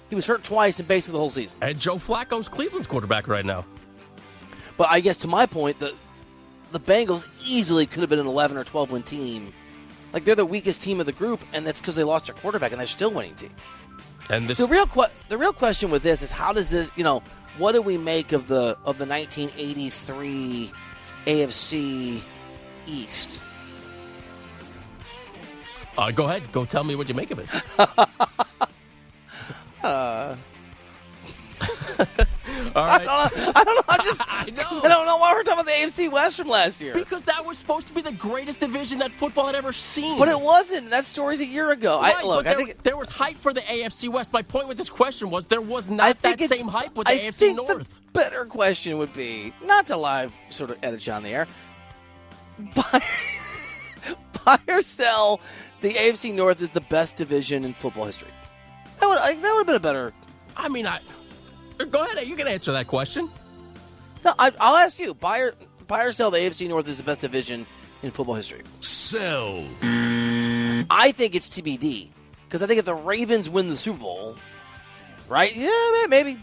he 0.10 0.16
was 0.16 0.26
hurt 0.26 0.44
twice 0.44 0.80
in 0.80 0.88
basically 0.88 1.14
the 1.14 1.20
whole 1.20 1.30
season. 1.30 1.58
And 1.62 1.80
Joe 1.80 1.96
Flacco's 1.96 2.48
Cleveland's 2.48 2.88
quarterback 2.88 3.28
right 3.28 3.46
now. 3.46 3.66
But 4.78 4.90
I 4.90 5.00
guess 5.00 5.18
to 5.18 5.28
my 5.28 5.46
point, 5.46 5.80
the 5.80 5.94
the 6.72 6.80
Bengals 6.80 7.28
easily 7.46 7.86
could 7.86 8.02
have 8.02 8.10
been 8.10 8.20
an 8.20 8.28
11 8.28 8.58
or 8.58 8.64
12 8.64 8.92
win 8.92 9.04
team. 9.04 9.54
Like 10.12 10.26
they're 10.26 10.36
the 10.36 10.46
weakest 10.46 10.82
team 10.82 11.00
of 11.00 11.06
the 11.06 11.12
group, 11.14 11.44
and 11.54 11.66
that's 11.66 11.80
because 11.80 11.96
they 11.96 12.04
lost 12.04 12.26
their 12.26 12.36
quarterback, 12.36 12.72
and 12.72 12.80
they're 12.80 12.88
still 12.88 13.12
winning 13.12 13.36
team. 13.36 13.52
And 14.30 14.48
this 14.48 14.58
The 14.60 14.68
real 14.68 14.86
que- 14.86 15.12
the 15.28 15.38
real 15.38 15.54
question 15.54 15.90
with 15.90 16.04
this 16.04 16.22
is 16.22 16.32
how 16.32 16.54
does 16.54 16.70
this 16.70 16.90
you 16.96 17.04
know 17.04 17.24
what 17.58 17.72
do 17.74 17.82
we 17.82 17.98
make 17.98 18.32
of 18.32 18.48
the 18.48 18.78
of 18.86 18.98
the 18.98 19.06
1983 19.06 20.72
AFC 21.26 22.22
East? 22.88 23.42
uh, 25.98 26.12
go 26.12 26.24
ahead, 26.26 26.50
go 26.52 26.64
tell 26.64 26.84
me 26.84 26.96
what 26.96 27.10
you 27.10 27.16
make 27.16 27.32
of 27.32 27.40
it. 27.40 27.50
All 32.76 32.86
right. 32.86 33.02
I 33.08 33.30
don't 33.30 33.38
know. 33.38 33.52
I 33.56 33.64
don't 33.64 33.76
know. 33.76 33.82
I 33.88 33.98
just 33.98 34.22
I 34.28 34.46
know. 34.50 34.82
I 34.84 34.88
don't 34.88 35.06
know 35.06 35.18
why 35.18 35.34
we're 35.34 35.44
talking 35.44 35.62
about 35.62 35.66
the 35.66 35.72
AFC 35.72 36.12
West 36.12 36.38
from 36.38 36.48
last 36.48 36.82
year. 36.82 36.94
Because 36.94 37.24
that 37.24 37.46
was 37.46 37.58
supposed 37.58 37.88
to 37.88 37.94
be 37.94 38.02
the 38.02 38.12
greatest 38.14 38.60
division 38.60 39.00
that 39.00 39.12
football 39.12 39.48
had 39.48 39.56
ever 39.56 39.72
seen. 39.74 40.18
But 40.18 40.28
it 40.28 40.40
wasn't. 40.40 40.90
That 40.90 41.06
story's 41.06 41.42
a 41.42 41.46
year 41.46 41.72
ago. 41.72 42.00
Right, 42.00 42.16
I, 42.18 42.24
look, 42.24 42.44
but 42.44 42.52
I 42.52 42.56
there, 42.56 42.66
think 42.66 42.84
there 42.84 42.98
was 42.98 43.10
hype 43.10 43.38
for 43.38 43.54
the 43.54 43.62
AFC 43.62 44.10
West. 44.10 44.34
My 44.34 44.42
point 44.42 44.68
with 44.68 44.78
this 44.78 44.90
question 44.90 45.30
was 45.30 45.46
there 45.48 45.62
was 45.62 45.90
not 45.90 46.22
that 46.22 46.40
same 46.40 46.68
hype 46.68 46.98
with 46.98 47.08
the 47.08 47.14
I 47.14 47.18
AFC 47.18 47.34
think 47.36 47.58
North. 47.58 47.96
The 47.96 48.12
better 48.12 48.46
question 48.46 48.98
would 48.98 49.14
be 49.14 49.54
not 49.64 49.88
to 49.88 49.98
live 49.98 50.38
sort 50.50 50.72
of 50.72 50.78
edit 50.84 51.06
you 51.06 51.14
on 51.14 51.24
the 51.24 51.30
air. 51.30 51.48
Buy, 52.76 53.02
buy 54.44 54.60
or 54.68 54.82
sell. 54.82 55.40
The 55.82 55.92
AFC 55.92 56.34
North 56.34 56.62
is 56.62 56.72
the 56.72 56.82
best 56.82 57.16
division 57.16 57.64
in 57.64 57.74
football 57.74 58.06
history. 58.06 58.32
That 59.00 59.08
would 59.08 59.18
that 59.18 59.36
would 59.42 59.60
have 59.60 59.68
been 59.68 59.76
a 59.78 59.80
better. 59.80 60.14
I 60.58 60.68
mean, 60.68 60.86
I 60.86 61.00
go 61.92 62.04
ahead. 62.04 62.28
You 62.28 62.36
can 62.36 62.48
answer 62.48 62.72
that 62.72 62.88
question. 62.88 63.30
No, 64.26 64.34
I, 64.38 64.52
I'll 64.60 64.76
ask 64.76 65.00
you. 65.00 65.14
Buy 65.14 65.40
or, 65.40 65.54
buy 65.88 66.04
or 66.04 66.12
sell. 66.12 66.32
The 66.32 66.40
AFC 66.40 66.68
North 66.68 66.88
is 66.88 66.98
the 66.98 67.04
best 67.04 67.22
division 67.22 67.66
in 68.04 68.12
football 68.12 68.36
history. 68.36 68.62
Sell. 68.82 69.66
I 69.82 71.14
think 71.14 71.36
it's 71.36 71.50
TBD 71.50 72.10
because 72.48 72.62
I 72.62 72.68
think 72.68 72.80
if 72.80 72.86
the 72.86 72.96
Ravens 72.96 73.50
win 73.50 73.68
the 73.68 73.76
Super 73.76 74.00
Bowl, 74.00 74.36
right? 75.28 75.56
Yeah, 75.56 76.06
maybe. 76.08 76.40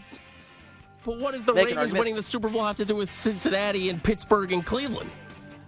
But 1.05 1.19
what 1.19 1.33
does 1.33 1.45
the 1.45 1.53
Make 1.53 1.67
Ravens 1.67 1.93
winning 1.93 2.15
the 2.15 2.23
Super 2.23 2.49
Bowl 2.49 2.65
have 2.65 2.75
to 2.77 2.85
do 2.85 2.95
with 2.95 3.11
Cincinnati 3.11 3.89
and 3.89 4.03
Pittsburgh 4.03 4.51
and 4.51 4.65
Cleveland? 4.65 5.09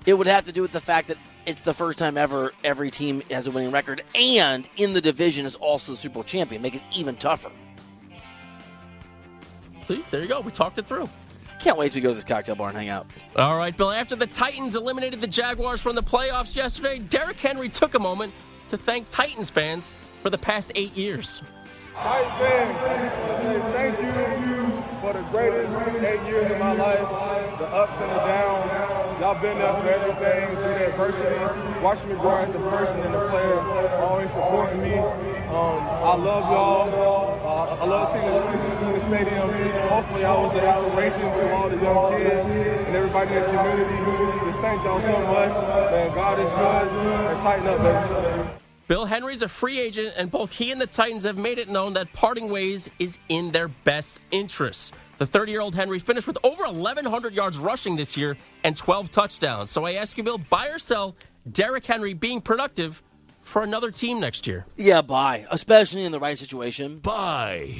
It 0.05 0.13
would 0.13 0.27
have 0.27 0.45
to 0.45 0.51
do 0.51 0.61
with 0.61 0.71
the 0.71 0.79
fact 0.79 1.09
that 1.09 1.17
it's 1.45 1.61
the 1.61 1.73
first 1.73 1.99
time 1.99 2.17
ever 2.17 2.53
every 2.63 2.89
team 2.89 3.21
has 3.29 3.47
a 3.47 3.51
winning 3.51 3.71
record, 3.71 4.03
and 4.15 4.67
in 4.77 4.93
the 4.93 5.01
division 5.01 5.45
is 5.45 5.55
also 5.55 5.91
the 5.91 5.97
Super 5.97 6.15
Bowl 6.15 6.23
champion, 6.23 6.61
make 6.61 6.75
it 6.75 6.81
even 6.95 7.15
tougher. 7.15 7.51
See, 9.89 10.05
there 10.11 10.21
you 10.21 10.27
go. 10.27 10.39
We 10.39 10.51
talked 10.51 10.77
it 10.77 10.85
through. 10.85 11.09
Can't 11.59 11.77
wait 11.77 11.93
to 11.93 11.99
go 11.99 12.09
to 12.09 12.15
this 12.15 12.23
cocktail 12.23 12.53
bar 12.53 12.69
and 12.69 12.77
hang 12.77 12.89
out. 12.89 13.07
All 13.35 13.57
right, 13.57 13.75
Bill. 13.75 13.89
After 13.89 14.15
the 14.15 14.27
Titans 14.27 14.75
eliminated 14.75 15.19
the 15.19 15.27
Jaguars 15.27 15.81
from 15.81 15.95
the 15.95 16.03
playoffs 16.03 16.55
yesterday, 16.55 16.99
Derrick 16.99 17.37
Henry 17.37 17.69
took 17.69 17.95
a 17.95 17.99
moment 17.99 18.31
to 18.69 18.77
thank 18.77 19.09
Titans 19.09 19.49
fans 19.49 19.91
for 20.21 20.29
the 20.29 20.37
past 20.37 20.71
eight 20.75 20.95
years. 20.95 21.41
Titan 21.95 22.29
fans, 22.39 22.77
I 22.85 23.03
just 23.03 23.17
want 23.17 23.31
to 23.31 23.37
say 23.41 23.59
thank 23.73 23.97
you 23.99 24.83
for 25.01 25.13
the 25.13 25.23
greatest 25.31 25.75
eight 26.05 26.29
years 26.29 26.51
of 26.51 26.59
my 26.59 26.73
life, 26.73 27.57
the 27.57 27.67
ups 27.67 27.99
and 27.99 28.11
the 28.11 28.15
downs. 28.15 29.19
Y'all 29.19 29.41
been 29.41 29.57
there 29.57 29.73
for 29.73 29.89
everything, 29.89 30.55
through 30.55 30.63
the 30.63 30.91
adversity, 30.91 31.81
watching 31.81 32.09
me 32.09 32.15
grow 32.15 32.37
as 32.37 32.53
a 32.53 32.59
person 32.59 33.01
and 33.01 33.15
a 33.15 33.29
player, 33.29 33.59
always 33.97 34.29
supporting 34.29 34.81
me. 34.81 35.28
Um, 35.49 35.81
I 35.81 36.15
love 36.15 36.51
y'all. 36.51 37.39
Uh, 37.43 37.83
I 37.83 37.85
love 37.87 38.13
seeing 38.13 38.27
the 38.27 38.39
22s 38.39 38.87
in 38.87 38.93
the 38.93 38.99
stadium. 38.99 39.49
Hopefully, 39.89 40.23
I 40.23 40.37
was 40.37 40.53
an 40.53 40.63
inspiration 40.63 41.21
to 41.21 41.53
all 41.55 41.69
the 41.69 41.77
young 41.77 42.21
kids 42.21 42.49
and 42.49 42.95
everybody 42.95 43.33
in 43.33 43.41
the 43.41 43.49
community. 43.49 44.45
Just 44.45 44.59
thank 44.59 44.83
y'all 44.83 44.99
so 44.99 45.19
much. 45.25 45.53
Man, 45.91 46.13
God 46.13 46.39
is 46.39 46.49
good. 46.51 46.87
And 47.31 47.39
Titan 47.39 47.65
up, 47.65 47.79
baby. 47.79 48.49
Bill 48.87 49.05
Henry's 49.05 49.41
a 49.41 49.47
free 49.47 49.79
agent, 49.79 50.13
and 50.17 50.29
both 50.29 50.51
he 50.51 50.71
and 50.71 50.79
the 50.79 50.85
Titans 50.85 51.23
have 51.23 51.39
made 51.39 51.57
it 51.57 51.67
known 51.67 51.93
that 51.93 52.13
parting 52.13 52.51
ways 52.51 52.87
is 52.99 53.17
in 53.29 53.49
their 53.49 53.69
best 53.69 54.19
interests. 54.29 54.91
The 55.17 55.25
30 55.25 55.51
year 55.51 55.61
old 55.61 55.73
Henry 55.73 55.97
finished 55.97 56.27
with 56.27 56.37
over 56.43 56.63
1,100 56.65 57.33
yards 57.33 57.57
rushing 57.57 57.95
this 57.95 58.15
year 58.15 58.37
and 58.63 58.75
12 58.75 59.09
touchdowns. 59.09 59.71
So 59.71 59.83
I 59.83 59.93
ask 59.93 60.15
you, 60.15 60.23
Bill, 60.23 60.37
buy 60.37 60.67
or 60.67 60.77
sell 60.77 61.15
Derrick 61.51 61.87
Henry 61.87 62.13
being 62.13 62.39
productive 62.39 63.01
for 63.49 63.63
another 63.63 63.91
team 63.91 64.19
next 64.19 64.47
year? 64.47 64.65
Yeah, 64.77 65.01
buy, 65.01 65.45
especially 65.51 66.05
in 66.05 66.11
the 66.11 66.19
right 66.19 66.37
situation. 66.37 66.99
Buy. 66.99 67.75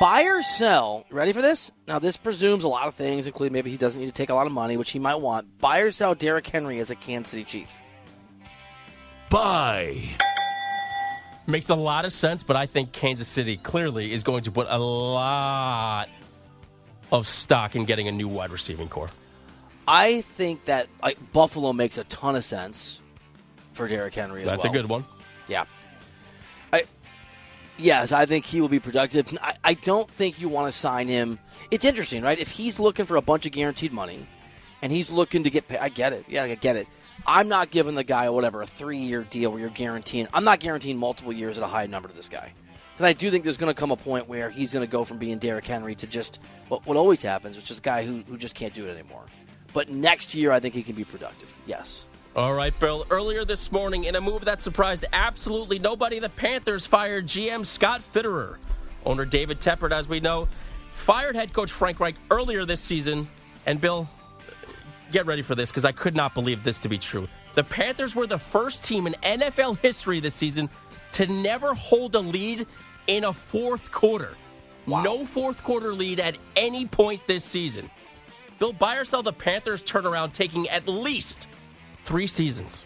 Buy 0.00 0.22
or 0.24 0.42
sell. 0.42 1.04
Ready 1.10 1.32
for 1.32 1.42
this? 1.42 1.70
Now, 1.86 1.98
this 1.98 2.16
presumes 2.16 2.64
a 2.64 2.68
lot 2.68 2.88
of 2.88 2.94
things, 2.94 3.26
including 3.26 3.52
maybe 3.52 3.70
he 3.70 3.76
doesn't 3.76 4.00
need 4.00 4.06
to 4.06 4.12
take 4.12 4.30
a 4.30 4.34
lot 4.34 4.46
of 4.46 4.52
money, 4.52 4.76
which 4.78 4.90
he 4.90 4.98
might 4.98 5.16
want. 5.16 5.58
Buy 5.58 5.80
or 5.80 5.90
sell 5.90 6.14
Derrick 6.14 6.46
Henry 6.46 6.78
as 6.80 6.90
a 6.90 6.96
Kansas 6.96 7.30
City 7.30 7.44
Chief. 7.44 7.70
Buy. 9.28 10.00
Makes 11.46 11.68
a 11.68 11.74
lot 11.74 12.04
of 12.04 12.12
sense, 12.12 12.42
but 12.42 12.56
I 12.56 12.66
think 12.66 12.92
Kansas 12.92 13.28
City 13.28 13.58
clearly 13.58 14.12
is 14.12 14.22
going 14.22 14.42
to 14.44 14.50
put 14.50 14.68
a 14.70 14.78
lot 14.78 16.08
of 17.12 17.28
stock 17.28 17.76
in 17.76 17.84
getting 17.84 18.08
a 18.08 18.12
new 18.12 18.28
wide 18.28 18.50
receiving 18.50 18.88
core. 18.88 19.08
I 19.86 20.22
think 20.22 20.64
that 20.64 20.88
like 21.02 21.18
Buffalo 21.32 21.72
makes 21.72 21.98
a 21.98 22.04
ton 22.04 22.36
of 22.36 22.44
sense 22.44 23.02
for 23.72 23.88
Derrick 23.88 24.14
Henry 24.14 24.42
as 24.42 24.46
well. 24.46 24.54
That's 24.54 24.64
well. 24.64 24.72
a 24.72 24.76
good 24.76 24.88
one. 24.88 25.04
Yeah. 25.48 25.64
I 26.72 26.84
yes, 27.78 28.12
I 28.12 28.26
think 28.26 28.44
he 28.44 28.60
will 28.60 28.68
be 28.68 28.80
productive. 28.80 29.36
I, 29.42 29.54
I 29.64 29.74
don't 29.74 30.10
think 30.10 30.40
you 30.40 30.48
want 30.48 30.72
to 30.72 30.78
sign 30.78 31.08
him. 31.08 31.38
It's 31.70 31.84
interesting, 31.84 32.22
right? 32.22 32.38
If 32.38 32.50
he's 32.50 32.80
looking 32.80 33.06
for 33.06 33.16
a 33.16 33.22
bunch 33.22 33.46
of 33.46 33.52
guaranteed 33.52 33.92
money 33.92 34.26
and 34.82 34.92
he's 34.92 35.10
looking 35.10 35.44
to 35.44 35.50
get 35.50 35.68
paid, 35.68 35.78
I 35.78 35.88
get 35.88 36.12
it. 36.12 36.24
Yeah, 36.28 36.44
I 36.44 36.54
get 36.54 36.76
it. 36.76 36.86
I'm 37.26 37.48
not 37.48 37.70
giving 37.70 37.94
the 37.94 38.04
guy 38.04 38.30
whatever 38.30 38.62
a 38.62 38.66
three 38.66 38.98
year 38.98 39.22
deal 39.22 39.50
where 39.50 39.60
you're 39.60 39.70
guaranteeing. 39.70 40.28
I'm 40.32 40.44
not 40.44 40.60
guaranteeing 40.60 40.96
multiple 40.96 41.32
years 41.32 41.58
at 41.58 41.64
a 41.64 41.66
high 41.66 41.86
number 41.86 42.08
to 42.08 42.14
this 42.14 42.28
guy. 42.28 42.52
Because 42.94 43.06
I 43.08 43.12
do 43.12 43.30
think 43.30 43.44
there's 43.44 43.56
going 43.56 43.72
to 43.72 43.78
come 43.78 43.90
a 43.92 43.96
point 43.96 44.28
where 44.28 44.50
he's 44.50 44.72
going 44.72 44.84
to 44.84 44.90
go 44.90 45.04
from 45.04 45.18
being 45.18 45.38
Derrick 45.38 45.66
Henry 45.66 45.94
to 45.96 46.06
just 46.06 46.38
what, 46.68 46.86
what 46.86 46.96
always 46.96 47.22
happens, 47.22 47.56
which 47.56 47.70
is 47.70 47.78
a 47.78 47.82
guy 47.82 48.04
who, 48.04 48.22
who 48.28 48.36
just 48.36 48.54
can't 48.54 48.74
do 48.74 48.86
it 48.86 48.90
anymore. 48.90 49.24
But 49.72 49.88
next 49.88 50.34
year, 50.34 50.52
I 50.52 50.60
think 50.60 50.74
he 50.74 50.82
can 50.82 50.94
be 50.94 51.04
productive. 51.04 51.54
Yes. 51.66 52.06
All 52.36 52.54
right, 52.54 52.78
Bill. 52.78 53.04
Earlier 53.10 53.44
this 53.44 53.72
morning, 53.72 54.04
in 54.04 54.14
a 54.14 54.20
move 54.20 54.44
that 54.44 54.60
surprised 54.60 55.04
absolutely 55.12 55.80
nobody, 55.80 56.20
the 56.20 56.28
Panthers 56.28 56.86
fired 56.86 57.26
GM 57.26 57.66
Scott 57.66 58.02
Fitterer. 58.14 58.56
Owner 59.04 59.24
David 59.24 59.60
Tepper, 59.60 59.90
as 59.90 60.08
we 60.08 60.20
know, 60.20 60.46
fired 60.92 61.34
head 61.34 61.52
coach 61.52 61.72
Frank 61.72 61.98
Reich 61.98 62.14
earlier 62.30 62.64
this 62.64 62.80
season. 62.80 63.26
And 63.66 63.80
Bill, 63.80 64.08
get 65.10 65.26
ready 65.26 65.42
for 65.42 65.56
this 65.56 65.70
because 65.70 65.84
I 65.84 65.90
could 65.90 66.14
not 66.14 66.32
believe 66.34 66.62
this 66.62 66.78
to 66.80 66.88
be 66.88 66.98
true. 66.98 67.26
The 67.56 67.64
Panthers 67.64 68.14
were 68.14 68.28
the 68.28 68.38
first 68.38 68.84
team 68.84 69.08
in 69.08 69.14
NFL 69.24 69.78
history 69.78 70.20
this 70.20 70.36
season 70.36 70.68
to 71.12 71.26
never 71.26 71.74
hold 71.74 72.14
a 72.14 72.20
lead 72.20 72.64
in 73.08 73.24
a 73.24 73.32
fourth 73.32 73.90
quarter. 73.90 74.36
No 74.86 75.26
fourth 75.26 75.64
quarter 75.64 75.92
lead 75.92 76.20
at 76.20 76.36
any 76.54 76.86
point 76.86 77.26
this 77.26 77.44
season. 77.44 77.90
Bill, 78.60 78.72
buy 78.72 78.98
or 78.98 79.04
sell 79.04 79.22
the 79.22 79.32
Panthers 79.32 79.82
turnaround 79.82 80.32
taking 80.32 80.68
at 80.68 80.86
least 80.86 81.48
three 82.10 82.26
seasons. 82.26 82.84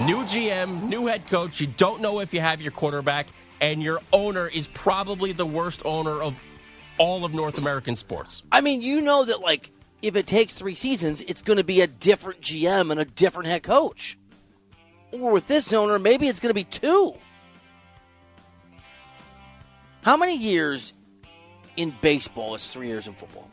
New 0.00 0.18
GM, 0.24 0.82
new 0.82 1.06
head 1.06 1.26
coach. 1.28 1.58
You 1.58 1.68
don't 1.68 2.02
know 2.02 2.20
if 2.20 2.34
you 2.34 2.40
have 2.42 2.60
your 2.60 2.70
quarterback, 2.70 3.28
and 3.62 3.82
your 3.82 3.98
owner 4.12 4.46
is 4.46 4.66
probably 4.66 5.32
the 5.32 5.46
worst 5.46 5.80
owner 5.86 6.20
of 6.20 6.38
all 6.98 7.24
of 7.24 7.32
North 7.32 7.56
American 7.56 7.96
sports. 7.96 8.42
I 8.52 8.60
mean, 8.60 8.82
you 8.82 9.00
know 9.00 9.24
that 9.24 9.40
like 9.40 9.70
if 10.02 10.14
it 10.14 10.26
takes 10.26 10.52
three 10.52 10.74
seasons, 10.74 11.22
it's 11.22 11.40
going 11.40 11.56
to 11.56 11.64
be 11.64 11.80
a 11.80 11.86
different 11.86 12.42
GM 12.42 12.90
and 12.90 13.00
a 13.00 13.06
different 13.06 13.48
head 13.48 13.62
coach. 13.62 14.18
Or 15.12 15.30
with 15.30 15.46
this 15.46 15.72
owner, 15.72 15.98
maybe 15.98 16.28
it's 16.28 16.40
going 16.40 16.50
to 16.50 16.54
be 16.54 16.64
two. 16.64 17.14
How 20.02 20.18
many 20.18 20.36
years 20.36 20.92
in 21.78 21.94
baseball 22.02 22.54
is 22.54 22.70
three 22.70 22.88
years 22.88 23.06
in 23.06 23.14
football? 23.14 23.48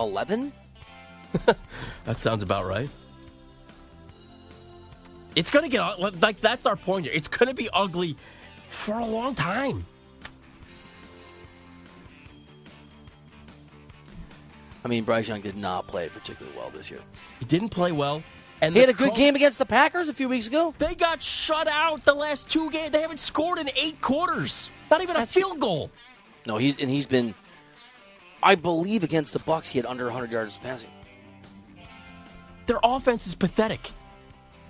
Eleven. 0.00 0.52
That 2.04 2.16
sounds 2.16 2.42
about 2.42 2.66
right. 2.66 2.88
It's 5.36 5.50
going 5.50 5.64
to 5.64 5.70
get 5.70 6.20
like 6.20 6.40
that's 6.40 6.66
our 6.66 6.76
point 6.76 7.06
here. 7.06 7.14
It's 7.14 7.28
going 7.28 7.48
to 7.48 7.54
be 7.54 7.68
ugly 7.72 8.16
for 8.68 8.98
a 8.98 9.06
long 9.06 9.34
time. 9.34 9.86
I 14.84 14.88
mean, 14.88 15.04
Bryce 15.04 15.28
Young 15.28 15.40
did 15.40 15.56
not 15.56 15.86
play 15.86 16.08
particularly 16.08 16.56
well 16.58 16.70
this 16.70 16.90
year. 16.90 17.00
He 17.38 17.44
didn't 17.44 17.68
play 17.68 17.92
well. 17.92 18.22
And 18.60 18.74
he 18.74 18.80
had 18.80 18.90
a 18.90 18.94
good 18.94 19.10
co- 19.10 19.16
game 19.16 19.34
against 19.34 19.58
the 19.58 19.66
Packers 19.66 20.08
a 20.08 20.12
few 20.12 20.28
weeks 20.28 20.46
ago. 20.48 20.74
They 20.78 20.94
got 20.94 21.22
shut 21.22 21.68
out 21.68 22.04
the 22.04 22.14
last 22.14 22.48
two 22.48 22.70
games. 22.70 22.90
They 22.90 23.00
haven't 23.00 23.20
scored 23.20 23.58
in 23.58 23.70
eight 23.76 24.00
quarters. 24.00 24.70
Not 24.90 25.02
even 25.02 25.16
a 25.16 25.26
field 25.26 25.60
goal. 25.60 25.90
No, 26.46 26.58
he's 26.58 26.78
and 26.78 26.90
he's 26.90 27.06
been. 27.06 27.34
I 28.42 28.56
believe 28.56 29.04
against 29.04 29.32
the 29.32 29.38
Bucs, 29.38 29.68
he 29.70 29.78
had 29.78 29.86
under 29.86 30.04
100 30.06 30.32
yards 30.32 30.58
passing. 30.58 30.90
Their 32.66 32.78
offense 32.82 33.26
is 33.26 33.34
pathetic. 33.34 33.90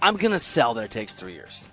I'm 0.00 0.16
gonna 0.16 0.38
sell 0.38 0.74
that 0.74 0.84
it 0.84 0.90
takes 0.90 1.14
three 1.14 1.34
years. 1.34 1.64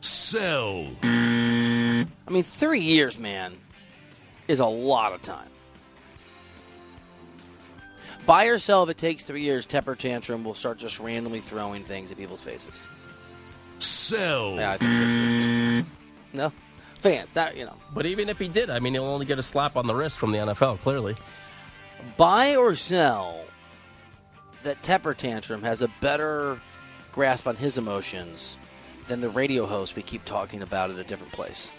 Sell. 0.00 0.86
I 1.02 2.06
mean, 2.30 2.42
three 2.42 2.80
years, 2.80 3.18
man, 3.18 3.56
is 4.48 4.60
a 4.60 4.66
lot 4.66 5.12
of 5.12 5.20
time. 5.20 5.48
Buy 8.26 8.46
or 8.46 8.58
sell 8.58 8.82
if 8.84 8.90
it 8.90 8.98
takes 8.98 9.24
three 9.24 9.42
years. 9.42 9.66
Tepper 9.66 9.96
tantrum 9.96 10.44
will 10.44 10.54
start 10.54 10.78
just 10.78 11.00
randomly 11.00 11.40
throwing 11.40 11.82
things 11.82 12.10
at 12.10 12.16
people's 12.16 12.42
faces. 12.42 12.86
Sell. 13.78 14.54
Yeah, 14.54 14.72
I 14.72 14.76
think 14.76 14.94
so 14.94 15.12
too. 15.12 15.84
No, 16.32 16.52
fans, 16.94 17.34
that 17.34 17.56
you 17.56 17.64
know. 17.64 17.76
But 17.92 18.06
even 18.06 18.28
if 18.28 18.38
he 18.38 18.46
did, 18.48 18.70
I 18.70 18.78
mean, 18.78 18.94
he'll 18.94 19.04
only 19.04 19.26
get 19.26 19.38
a 19.38 19.42
slap 19.42 19.76
on 19.76 19.86
the 19.86 19.94
wrist 19.94 20.18
from 20.18 20.32
the 20.32 20.38
NFL. 20.38 20.80
Clearly, 20.80 21.14
buy 22.16 22.56
or 22.56 22.74
sell 22.74 23.40
that 24.62 24.82
Tepper 24.82 25.16
tantrum 25.16 25.62
has 25.62 25.82
a 25.82 25.88
better 26.00 26.60
grasp 27.12 27.46
on 27.46 27.56
his 27.56 27.78
emotions 27.78 28.58
than 29.08 29.20
the 29.20 29.30
radio 29.30 29.66
host 29.66 29.96
we 29.96 30.02
keep 30.02 30.24
talking 30.24 30.62
about 30.62 30.90
at 30.90 30.98
a 30.98 31.04
different 31.04 31.32
place. 31.32 31.72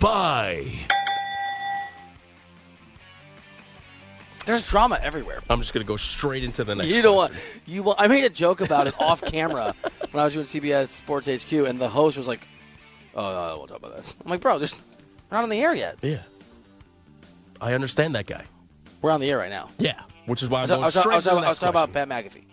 Bye. 0.00 0.72
There's 4.46 4.66
drama 4.66 4.98
everywhere. 5.02 5.42
I'm 5.50 5.60
just 5.60 5.74
going 5.74 5.84
to 5.84 5.86
go 5.86 5.96
straight 5.96 6.42
into 6.42 6.64
the 6.64 6.74
next. 6.74 6.88
You 6.88 7.02
know 7.02 7.12
what? 7.12 7.32
question. 7.32 7.60
You 7.66 7.82
want, 7.82 8.00
I 8.00 8.08
made 8.08 8.24
a 8.24 8.30
joke 8.30 8.62
about 8.62 8.86
it 8.86 8.94
off 8.98 9.22
camera 9.22 9.74
when 10.10 10.20
I 10.20 10.24
was 10.24 10.32
doing 10.32 10.46
CBS 10.46 10.88
Sports 10.88 11.28
HQ, 11.28 11.52
and 11.52 11.78
the 11.78 11.88
host 11.88 12.16
was 12.16 12.26
like, 12.26 12.46
"Oh, 13.14 13.20
no, 13.30 13.38
I 13.38 13.54
won't 13.54 13.68
talk 13.68 13.76
about 13.76 13.94
this." 13.94 14.16
I'm 14.24 14.30
like, 14.30 14.40
"Bro, 14.40 14.60
just 14.60 14.80
we're 15.30 15.36
not 15.36 15.42
on 15.44 15.50
the 15.50 15.60
air 15.60 15.74
yet. 15.74 15.98
Yeah, 16.00 16.22
I 17.60 17.74
understand 17.74 18.14
that 18.14 18.24
guy. 18.24 18.44
We're 19.02 19.10
on 19.10 19.20
the 19.20 19.30
air 19.30 19.36
right 19.36 19.50
now." 19.50 19.68
Yeah, 19.78 20.00
which 20.28 20.42
is 20.42 20.48
why 20.50 20.60
I 20.60 20.62
I'm 20.62 20.68
was, 20.68 20.70
I 20.70 20.84
was, 20.84 20.96
I 20.96 21.14
was, 21.14 21.26
I 21.26 21.48
was 21.48 21.58
talking 21.58 21.68
about. 21.70 21.92
Pat 21.92 22.08
McAfee 22.08 22.44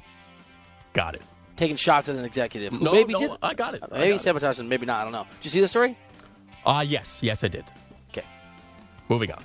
Got 0.93 1.15
it. 1.15 1.21
taking 1.55 1.75
shots 1.75 2.09
at 2.09 2.15
an 2.15 2.25
executive. 2.25 2.79
No, 2.81 2.93
maybe 2.93 3.13
no, 3.13 3.19
did. 3.19 3.31
I 3.43 3.53
got 3.53 3.75
it. 3.75 3.83
I 3.83 3.99
Maybe 3.99 4.15
it. 4.15 4.63
Maybe 4.63 4.85
not. 4.85 5.01
I 5.01 5.03
don't 5.03 5.11
know. 5.11 5.27
Did 5.37 5.45
you 5.45 5.51
see 5.51 5.61
the 5.61 5.67
story? 5.67 5.97
Ah, 6.65 6.81
yes, 6.81 7.19
yes, 7.21 7.43
I 7.43 7.47
did. 7.47 7.65
Okay. 8.09 8.25
Moving 9.09 9.31
on. 9.31 9.43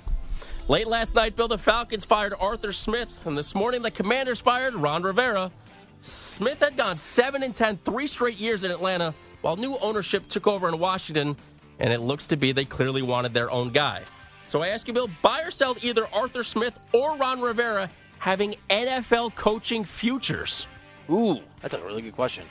Late 0.67 0.87
last 0.87 1.13
night, 1.13 1.35
Bill, 1.35 1.49
the 1.49 1.57
Falcons 1.57 2.05
fired 2.05 2.33
Arthur 2.39 2.71
Smith, 2.71 3.25
and 3.25 3.37
this 3.37 3.53
morning 3.53 3.81
the 3.81 3.91
Commanders 3.91 4.39
fired 4.39 4.73
Ron 4.73 5.03
Rivera. 5.03 5.51
Smith 5.99 6.59
had 6.61 6.77
gone 6.77 6.97
7 6.97 7.43
and 7.43 7.53
10 7.53 7.77
three 7.77 8.07
straight 8.07 8.37
years 8.37 8.63
in 8.63 8.71
Atlanta, 8.71 9.13
while 9.41 9.57
new 9.57 9.77
ownership 9.81 10.27
took 10.29 10.47
over 10.47 10.69
in 10.69 10.79
Washington, 10.79 11.35
and 11.79 11.91
it 11.91 11.99
looks 11.99 12.27
to 12.27 12.37
be 12.37 12.53
they 12.53 12.65
clearly 12.65 13.01
wanted 13.01 13.33
their 13.33 13.51
own 13.51 13.69
guy. 13.69 14.01
So 14.45 14.61
I 14.61 14.69
ask 14.69 14.87
you, 14.87 14.93
Bill, 14.93 15.09
buy 15.21 15.41
or 15.41 15.51
sell 15.51 15.75
either 15.81 16.07
Arthur 16.13 16.43
Smith 16.43 16.79
or 16.93 17.17
Ron 17.17 17.41
Rivera 17.41 17.89
having 18.21 18.53
NFL 18.69 19.33
coaching 19.33 19.83
futures? 19.83 20.67
Ooh, 21.09 21.39
that's 21.59 21.73
a 21.73 21.81
really 21.83 22.03
good 22.03 22.15
question. 22.15 22.45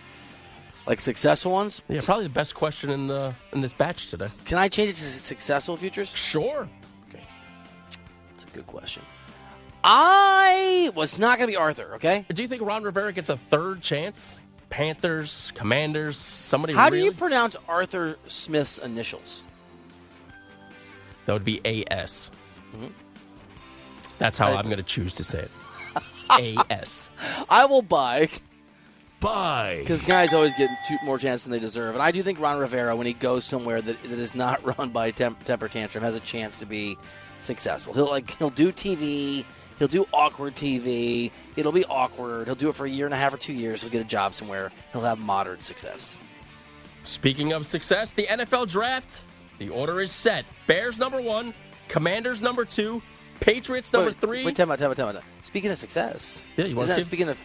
Like 0.85 0.98
successful 0.98 1.52
ones? 1.52 1.80
Yeah, 1.88 2.00
probably 2.02 2.24
the 2.24 2.30
best 2.30 2.54
question 2.56 2.90
in 2.90 3.06
the 3.06 3.33
in 3.52 3.61
this 3.61 3.72
batch 3.72 4.11
today. 4.11 4.28
Can 4.44 4.59
I 4.59 4.68
change 4.68 4.90
it 4.90 4.96
to 4.96 5.02
successful 5.04 5.76
futures? 5.76 6.14
Sure. 6.14 6.68
Okay. 7.09 7.22
That's 8.33 8.44
a 8.44 8.48
good 8.48 8.66
question. 8.66 9.04
I 9.85 10.90
was 10.96 11.18
not 11.18 11.38
going 11.38 11.48
to 11.48 11.52
be 11.52 11.56
Arthur. 11.56 11.94
Okay. 11.94 12.26
Do 12.33 12.42
you 12.42 12.48
think 12.48 12.62
Ron 12.62 12.83
Rivera 12.83 13.12
gets 13.12 13.28
a 13.28 13.37
third 13.37 13.80
chance? 13.80 14.37
Panthers, 14.70 15.52
Commanders, 15.54 16.16
somebody 16.16 16.74
How 16.74 16.90
do 16.90 16.96
you 16.96 17.12
pronounce 17.12 17.56
Arthur 17.68 18.18
Smith's 18.26 18.78
initials? 18.78 19.42
That 21.26 21.33
would 21.33 21.44
be 21.44 21.61
AS. 21.64 22.30
Mm-hmm. 22.74 22.87
That's 24.20 24.38
how 24.38 24.52
I- 24.52 24.56
I'm 24.59 24.66
going 24.66 24.76
to 24.76 24.85
choose 24.85 25.14
to 25.14 25.24
say 25.24 25.40
it. 26.30 26.64
AS. 26.70 27.09
I 27.48 27.64
will 27.64 27.83
buy 27.83 28.28
Buy. 29.18 29.78
because 29.80 30.00
guys 30.00 30.33
always 30.33 30.54
get 30.56 30.70
two 30.87 30.96
more 31.04 31.18
chances 31.18 31.44
than 31.44 31.52
they 31.52 31.59
deserve, 31.59 31.94
and 31.94 32.02
I 32.02 32.11
do 32.12 32.22
think 32.22 32.38
Ron 32.40 32.59
Rivera, 32.59 32.94
when 32.96 33.06
he 33.06 33.12
goes 33.12 33.44
somewhere 33.44 33.83
that, 33.83 34.02
that 34.04 34.12
is 34.18 34.35
not 34.35 34.64
run 34.78 34.90
by 34.90 35.11
temp, 35.11 35.42
temper 35.44 35.66
tantrum, 35.68 36.04
has 36.04 36.14
a 36.14 36.20
chance 36.20 36.61
to 36.61 36.66
be 36.66 36.96
successful. 37.40 37.92
He'll 37.92 38.09
like 38.09 38.30
he'll 38.38 38.48
do 38.50 38.70
TV, 38.72 39.44
he'll 39.78 39.88
do 39.88 40.06
awkward 40.12 40.54
TV. 40.54 41.30
It'll 41.56 41.72
be 41.72 41.85
awkward. 41.87 42.46
He'll 42.46 42.54
do 42.54 42.68
it 42.70 42.74
for 42.76 42.87
a 42.87 42.90
year 42.90 43.04
and 43.06 43.12
a 43.14 43.18
half 43.18 43.35
or 43.35 43.38
two 43.38 43.52
years. 43.52 43.83
He'll 43.83 43.90
get 43.90 44.00
a 44.00 44.04
job 44.09 44.33
somewhere. 44.35 44.70
He'll 44.92 45.02
have 45.02 45.18
moderate 45.18 45.62
success. 45.64 46.18
Speaking 47.02 47.52
of 47.52 47.66
success, 47.66 48.12
the 48.12 48.24
NFL 48.26 48.68
draft, 48.68 49.22
the 49.59 49.68
order 49.70 50.00
is 50.00 50.12
set. 50.12 50.44
Bears 50.66 50.98
number 50.98 51.20
one, 51.20 51.52
Commanders 51.88 52.40
number 52.40 52.64
two, 52.64 53.02
Patriots 53.40 53.92
number 53.92 54.11
Wait, 54.11 54.16
three. 54.20 54.44
Wait, 54.44 54.55
time 54.57 54.70
out, 54.70 54.79
time 54.79 54.90
out, 54.90 54.96
time 54.96 55.16
out. 55.16 55.22
Speaking 55.42 55.70
of 55.70 55.79
success, 55.79 56.44
Yeah, 56.57 56.66
you 56.66 56.76
wanna 56.76 56.90
Isn't 56.92 57.05
see- 57.05 57.09
Speaking 57.09 57.29
of 57.29 57.38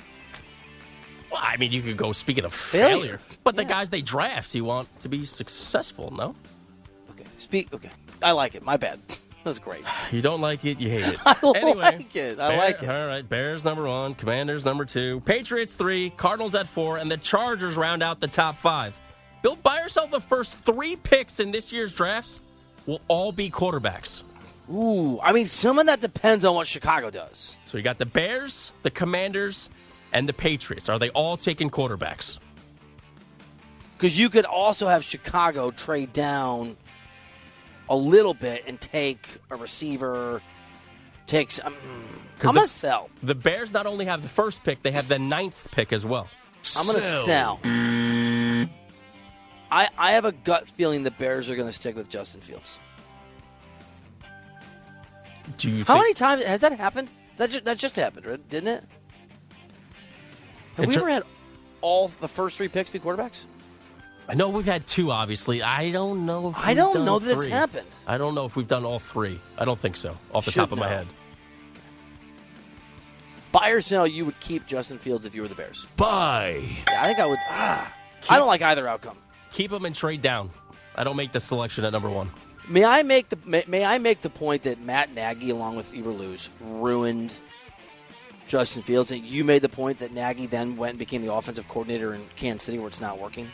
Well, 1.31 1.41
I 1.43 1.58
mean, 1.58 1.71
you 1.71 1.81
could 1.81 1.97
go 1.97 2.12
speaking 2.12 2.45
of 2.45 2.53
Failure. 2.53 3.17
failure, 3.17 3.19
but 3.43 3.55
the 3.55 3.65
guys 3.65 3.89
they 3.89 4.01
draft, 4.01 4.53
you 4.55 4.63
want 4.65 4.88
to 5.01 5.10
be 5.10 5.25
successful, 5.25 6.12
no? 6.15 6.36
okay, 7.12 7.23
speak. 7.38 7.73
Okay, 7.73 7.89
I 8.21 8.31
like 8.31 8.55
it. 8.55 8.63
My 8.63 8.77
bad. 8.77 8.99
That's 9.43 9.60
great. 9.60 9.84
You 10.12 10.21
don't 10.21 10.41
like 10.41 10.63
it, 10.65 10.79
you 10.79 10.89
hate 10.89 11.13
it. 11.13 11.19
I 11.25 11.36
anyway, 11.55 11.73
like 11.73 12.15
it. 12.15 12.39
I 12.39 12.49
Bear- 12.49 12.58
like 12.58 12.84
it. 12.84 12.89
All 12.89 13.08
right, 13.08 13.27
Bears 13.27 13.63
number 13.65 13.84
one, 13.88 14.13
Commanders 14.15 14.65
number 14.65 14.86
two, 14.86 15.19
Patriots 15.21 15.73
three, 15.75 16.10
Cardinals 16.12 16.53
at 16.55 16.67
four, 16.67 16.97
and 16.97 17.10
the 17.10 17.17
Chargers 17.17 17.75
round 17.75 18.03
out 18.03 18.19
the 18.19 18.27
top 18.27 18.58
five. 18.58 18.97
Bill, 19.41 19.55
buy 19.58 19.79
yourself 19.79 20.10
the 20.12 20.19
first 20.19 20.55
three 20.60 20.95
picks 20.95 21.39
in 21.39 21.51
this 21.51 21.71
year's 21.71 21.93
drafts 21.93 22.39
will 22.86 23.01
all 23.08 23.31
be 23.31 23.49
quarterbacks. 23.49 24.21
Ooh, 24.71 25.19
I 25.21 25.32
mean, 25.32 25.45
some 25.45 25.78
of 25.80 25.86
that 25.88 26.01
depends 26.01 26.43
on 26.43 26.56
what 26.56 26.65
Chicago 26.67 27.10
does. 27.12 27.56
So 27.65 27.78
you 27.78 27.84
got 27.84 27.97
the 27.99 28.06
Bears, 28.06 28.71
the 28.82 28.89
Commanders, 28.89 29.69
and 30.12 30.28
the 30.28 30.34
Patriots. 30.34 30.89
Are 30.89 30.97
they 30.97 31.10
all 31.12 31.38
taking 31.38 31.69
quarterbacks? 31.69 32.38
Because 33.97 34.17
you 34.17 34.30
could 34.30 34.45
also 34.45 34.88
have 34.88 35.04
Chicago 35.04 35.71
trade 35.71 36.12
down 36.13 36.75
a 37.89 37.95
little 37.95 38.34
bit 38.34 38.63
and 38.67 38.82
take 38.82 39.28
a 39.51 39.56
receiver. 39.56 40.41
Takes. 41.28 41.60
Um, 41.63 41.73
'Cause 42.39 42.49
I'm 42.49 42.56
the- 42.56 42.60
gonna 42.60 42.67
sell. 42.67 43.10
The 43.23 43.36
Bears 43.36 43.71
not 43.71 43.86
only 43.86 44.06
have 44.06 44.21
the 44.21 44.28
first 44.30 44.63
pick, 44.63 44.84
they 44.84 44.91
have 44.91 45.08
the 45.08 45.17
ninth 45.19 45.67
pick 45.71 45.93
as 45.93 46.06
well. 46.06 46.28
I'm 46.78 46.86
gonna 46.88 47.01
sell. 47.01 47.60
I 49.71 49.88
I 49.97 50.12
have 50.12 50.25
a 50.25 50.32
gut 50.32 50.67
feeling 50.67 51.04
the 51.04 51.12
Bears 51.12 51.49
are 51.49 51.56
gonna 51.56 51.71
stick 51.71 51.95
with 51.95 52.10
Justin 52.10 52.41
Fields. 52.41 52.80
Do 55.58 55.69
you 55.69 55.84
How 55.84 55.95
think, 55.95 56.03
many 56.03 56.13
times 56.13 56.43
has 56.43 56.62
that 56.62 56.77
happened? 56.77 57.12
That 57.38 57.49
just, 57.49 57.65
that 57.65 57.77
just 57.77 57.95
happened, 57.95 58.25
right? 58.25 58.49
didn't 58.49 58.69
it? 58.69 58.84
Have 60.75 60.84
In 60.84 60.89
we 60.89 60.95
ter- 60.95 61.01
ever 61.01 61.10
had 61.10 61.23
all 61.81 62.08
the 62.08 62.27
first 62.27 62.58
three 62.58 62.67
picks 62.67 62.89
be 62.89 62.99
quarterbacks? 62.99 63.45
I 64.27 64.33
know 64.33 64.50
we've 64.50 64.65
had 64.65 64.87
two, 64.87 65.12
obviously. 65.12 65.62
I 65.62 65.91
don't 65.91 66.25
know 66.25 66.50
if 66.50 66.58
I 66.58 66.73
don't 66.73 67.06
know 67.06 67.19
that 67.19 67.31
it's 67.31 67.46
happened. 67.46 67.87
I 68.08 68.17
don't 68.17 68.33
know 68.33 68.46
if 68.46 68.56
we've 68.56 68.67
done 68.67 68.83
all 68.83 69.00
three. 69.00 69.39
I 69.58 69.65
don't 69.65 69.79
think 69.79 69.96
so, 69.96 70.17
off 70.33 70.46
the 70.46 70.52
Should 70.52 70.62
top 70.62 70.71
of 70.71 70.79
my 70.79 70.87
head. 70.87 71.08
Buy 73.52 73.69
or 73.69 73.81
sell, 73.81 74.06
you 74.06 74.25
would 74.25 74.39
keep 74.39 74.65
Justin 74.65 74.98
Fields 74.98 75.25
if 75.25 75.35
you 75.35 75.41
were 75.41 75.48
the 75.48 75.56
Bears. 75.56 75.85
Buy. 75.96 76.62
Yeah, 76.89 77.02
I 77.02 77.08
think 77.08 77.19
I 77.19 77.27
would. 77.27 77.39
Ah, 77.50 77.96
I 78.29 78.37
don't 78.37 78.48
like 78.48 78.62
either 78.62 78.87
outcome. 78.87 79.17
Keep 79.52 79.71
him 79.71 79.85
and 79.85 79.96
trade 79.96 80.21
down. 80.21 80.50
I 80.96 81.04
don't 81.04 81.15
make 81.15 81.31
the 81.31 81.39
selection 81.39 81.85
at 81.85 81.93
number 81.93 82.10
one. 82.10 82.29
May 82.67 82.83
I 82.83 83.03
make 83.03 83.29
the 83.29 83.37
may, 83.45 83.63
may 83.67 83.85
I 83.85 83.97
make 83.97 84.21
the 84.21 84.29
point 84.29 84.63
that 84.63 84.81
Matt 84.81 85.13
Nagy, 85.13 85.49
along 85.49 85.75
with 85.75 85.91
Eberflus, 85.93 86.49
ruined 86.59 87.33
Justin 88.47 88.81
Fields, 88.81 89.11
and 89.11 89.23
you 89.23 89.43
made 89.43 89.61
the 89.61 89.69
point 89.69 89.99
that 89.99 90.11
Nagy 90.11 90.45
then 90.45 90.77
went 90.77 90.91
and 90.91 90.99
became 90.99 91.23
the 91.23 91.33
offensive 91.33 91.67
coordinator 91.67 92.13
in 92.13 92.21
Kansas 92.35 92.63
City, 92.63 92.77
where 92.77 92.87
it's 92.87 93.01
not 93.01 93.19
working. 93.19 93.49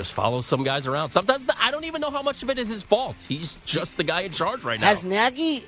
just 0.00 0.14
follows 0.14 0.46
some 0.46 0.64
guys 0.64 0.86
around. 0.86 1.10
Sometimes 1.10 1.44
the, 1.44 1.54
I 1.60 1.70
don't 1.70 1.84
even 1.84 2.00
know 2.00 2.10
how 2.10 2.22
much 2.22 2.42
of 2.42 2.48
it 2.48 2.58
is 2.58 2.68
his 2.68 2.82
fault. 2.82 3.20
He's 3.28 3.56
just 3.66 3.98
the 3.98 4.04
guy 4.04 4.22
in 4.22 4.32
charge 4.32 4.64
right 4.64 4.80
now. 4.80 4.86
Has 4.86 5.04
Nagy, 5.04 5.62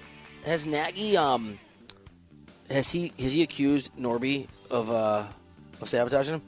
has 0.46 0.66
Nagy, 0.66 1.18
um, 1.18 1.58
has 2.70 2.90
he 2.90 3.12
has 3.18 3.32
he 3.32 3.42
accused 3.42 3.94
Norby 3.98 4.48
of 4.70 4.90
uh 4.90 5.24
of 5.82 5.88
sabotaging 5.88 6.34
him? 6.36 6.42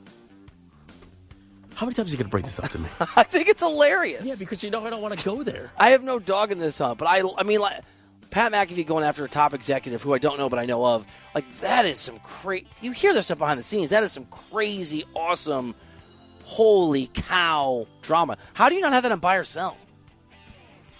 How 1.74 1.86
many 1.86 1.94
times 1.94 2.10
are 2.10 2.12
you 2.12 2.18
going 2.18 2.26
to 2.26 2.30
bring 2.30 2.44
this 2.44 2.58
up 2.58 2.68
to 2.70 2.78
me? 2.78 2.88
I 3.16 3.24
think 3.24 3.48
it's 3.48 3.62
hilarious. 3.62 4.26
yeah, 4.26 4.34
because 4.38 4.62
you 4.62 4.70
know 4.70 4.84
I 4.84 4.90
don't 4.90 5.02
want 5.02 5.18
to 5.18 5.24
go 5.24 5.42
there. 5.42 5.72
I 5.76 5.90
have 5.90 6.02
no 6.02 6.18
dog 6.18 6.52
in 6.52 6.58
this 6.58 6.78
hunt, 6.78 6.98
but 6.98 7.06
I, 7.06 7.22
I 7.36 7.42
mean, 7.42 7.60
like 7.60 7.82
Pat 8.30 8.52
McAfee 8.52 8.86
going 8.86 9.04
after 9.04 9.24
a 9.24 9.28
top 9.28 9.54
executive 9.54 10.02
who 10.02 10.14
I 10.14 10.18
don't 10.18 10.38
know, 10.38 10.48
but 10.48 10.58
I 10.58 10.66
know 10.66 10.84
of. 10.84 11.06
Like 11.34 11.48
that 11.60 11.84
is 11.84 11.98
some 11.98 12.18
crazy. 12.20 12.66
You 12.80 12.92
hear 12.92 13.12
this 13.12 13.26
stuff 13.26 13.38
behind 13.38 13.58
the 13.58 13.64
scenes. 13.64 13.90
That 13.90 14.02
is 14.02 14.12
some 14.12 14.26
crazy, 14.26 15.04
awesome, 15.14 15.74
holy 16.44 17.08
cow 17.14 17.86
drama. 18.02 18.36
How 18.52 18.68
do 18.68 18.76
you 18.76 18.80
not 18.80 18.92
have 18.92 19.02
that 19.02 19.12
on 19.12 19.18
buy 19.18 19.36
or 19.36 19.44
sell? 19.44 19.76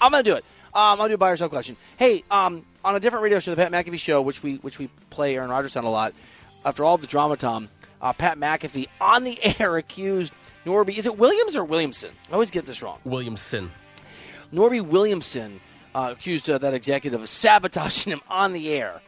I'm 0.01 0.11
gonna 0.11 0.23
do 0.23 0.35
it. 0.35 0.45
Um, 0.75 1.01
I'll 1.01 1.09
do 1.09 1.15
a 1.15 1.19
buy 1.19 1.31
or 1.31 1.37
sell 1.37 1.49
question. 1.49 1.77
Hey, 1.97 2.25
um, 2.31 2.65
on 2.85 2.97
a 2.97 3.01
different 3.01 3.23
radio 3.23 3.39
show, 3.39 3.55
the 3.55 3.57
Pat 3.57 3.71
McAfee 3.73 3.99
Show, 3.99 4.23
which 4.23 4.43
we 4.43 4.57
which 4.57 4.79
we 4.79 4.89
play 5.11 5.37
Aaron 5.37 5.51
Rodgers 5.51 5.77
on 5.77 5.85
a 5.85 5.91
lot. 5.91 6.15
After 6.65 6.85
all 6.85 6.99
the 6.99 7.07
drama, 7.07 7.37
Tom, 7.37 7.69
uh, 8.01 8.13
Pat 8.13 8.39
McAfee 8.39 8.89
on 9.01 9.25
the 9.25 9.39
air 9.61 9.77
accused 9.77 10.33
Norby. 10.65 10.97
Is 10.97 11.07
it 11.07 11.19
Williams 11.19 11.57
or 11.57 11.65
Williamson? 11.65 12.11
I 12.31 12.35
always 12.35 12.51
get 12.51 12.67
this 12.67 12.83
wrong. 12.83 12.99
Williamson. 13.05 13.71
Norby 14.53 14.81
Williamson 14.81 15.61
uh, 15.95 16.11
accused 16.13 16.49
uh, 16.49 16.59
that 16.59 16.75
executive 16.75 17.21
of 17.21 17.29
sabotaging 17.29 18.13
him 18.13 18.21
on 18.29 18.53
the 18.53 18.71
air. 18.73 19.01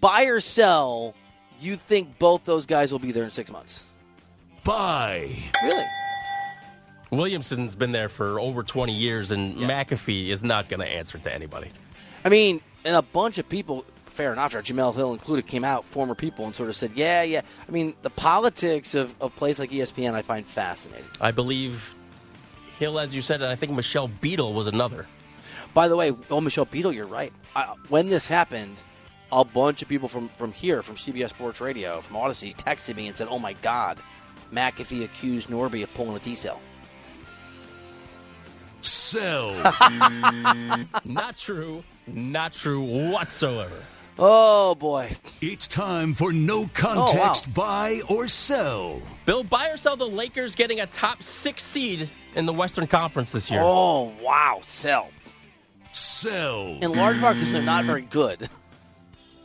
Buy 0.00 0.24
or 0.24 0.40
sell, 0.40 1.14
you 1.60 1.76
think 1.76 2.18
both 2.18 2.44
those 2.44 2.66
guys 2.66 2.92
will 2.92 2.98
be 2.98 3.12
there 3.12 3.24
in 3.24 3.30
six 3.30 3.50
months? 3.50 3.90
Buy. 4.64 5.34
Really? 5.62 5.84
Williamson's 7.10 7.74
been 7.74 7.92
there 7.92 8.08
for 8.08 8.40
over 8.40 8.62
20 8.62 8.92
years, 8.92 9.30
and 9.30 9.56
McAfee 9.56 10.28
is 10.28 10.42
not 10.42 10.68
going 10.68 10.80
to 10.80 10.86
answer 10.86 11.18
to 11.18 11.32
anybody. 11.32 11.70
I 12.24 12.28
mean, 12.28 12.60
and 12.84 12.96
a 12.96 13.02
bunch 13.02 13.38
of 13.38 13.48
people, 13.48 13.84
fair 14.14 14.32
enough, 14.32 14.52
Jemele 14.52 14.94
Hill 14.94 15.12
included, 15.12 15.46
came 15.46 15.64
out, 15.64 15.84
former 15.86 16.14
people, 16.14 16.46
and 16.46 16.54
sort 16.54 16.68
of 16.68 16.76
said, 16.76 16.92
yeah, 16.94 17.22
yeah. 17.22 17.42
I 17.68 17.70
mean, 17.72 17.94
the 18.02 18.10
politics 18.10 18.94
of, 18.94 19.14
of 19.20 19.34
places 19.34 19.58
like 19.58 19.70
ESPN 19.70 20.14
I 20.14 20.22
find 20.22 20.46
fascinating. 20.46 21.04
I 21.20 21.32
believe 21.32 21.94
Hill, 22.78 22.98
as 22.98 23.12
you 23.12 23.22
said, 23.22 23.42
and 23.42 23.50
I 23.50 23.56
think 23.56 23.72
Michelle 23.72 24.08
Beadle 24.08 24.52
was 24.54 24.68
another. 24.68 25.06
By 25.74 25.88
the 25.88 25.96
way, 25.96 26.12
oh, 26.30 26.40
Michelle 26.40 26.64
Beadle, 26.64 26.92
you're 26.92 27.06
right. 27.06 27.32
I, 27.56 27.74
when 27.88 28.08
this 28.08 28.28
happened, 28.28 28.80
a 29.32 29.44
bunch 29.44 29.82
of 29.82 29.88
people 29.88 30.08
from, 30.08 30.28
from 30.28 30.52
here, 30.52 30.82
from 30.82 30.94
CBS 30.94 31.30
Sports 31.30 31.60
Radio, 31.60 32.00
from 32.00 32.16
Odyssey, 32.16 32.54
texted 32.54 32.94
me 32.94 33.08
and 33.08 33.16
said, 33.16 33.26
oh 33.28 33.40
my 33.40 33.54
God, 33.54 33.98
McAfee 34.52 35.04
accused 35.04 35.48
Norby 35.48 35.82
of 35.82 35.92
pulling 35.94 36.14
a 36.14 36.20
T 36.20 36.36
cell. 36.36 36.60
Sell. 38.80 39.54
Not 41.04 41.36
true. 41.36 41.82
Not 42.06 42.52
true 42.52 43.10
whatsoever. 43.10 43.82
Oh, 44.18 44.74
boy. 44.76 45.10
it's 45.40 45.66
time 45.66 46.14
for 46.14 46.32
no 46.32 46.66
context 46.74 47.46
oh, 47.48 47.52
buy 47.52 48.00
or 48.08 48.28
sell. 48.28 49.02
Bill, 49.26 49.42
buy 49.42 49.70
or 49.70 49.76
sell 49.76 49.96
the 49.96 50.06
Lakers 50.06 50.54
getting 50.54 50.80
a 50.80 50.86
top 50.86 51.22
six 51.22 51.62
seed 51.62 52.08
in 52.36 52.46
the 52.46 52.52
Western 52.52 52.86
Conference 52.86 53.32
this 53.32 53.50
year? 53.50 53.60
Oh, 53.62 54.12
wow. 54.20 54.60
Sell. 54.62 55.10
Sell. 55.92 56.78
In 56.80 56.92
large 56.92 57.18
part 57.18 57.36
because 57.36 57.52
they're 57.52 57.62
not 57.62 57.84
very 57.84 58.02
good. 58.02 58.48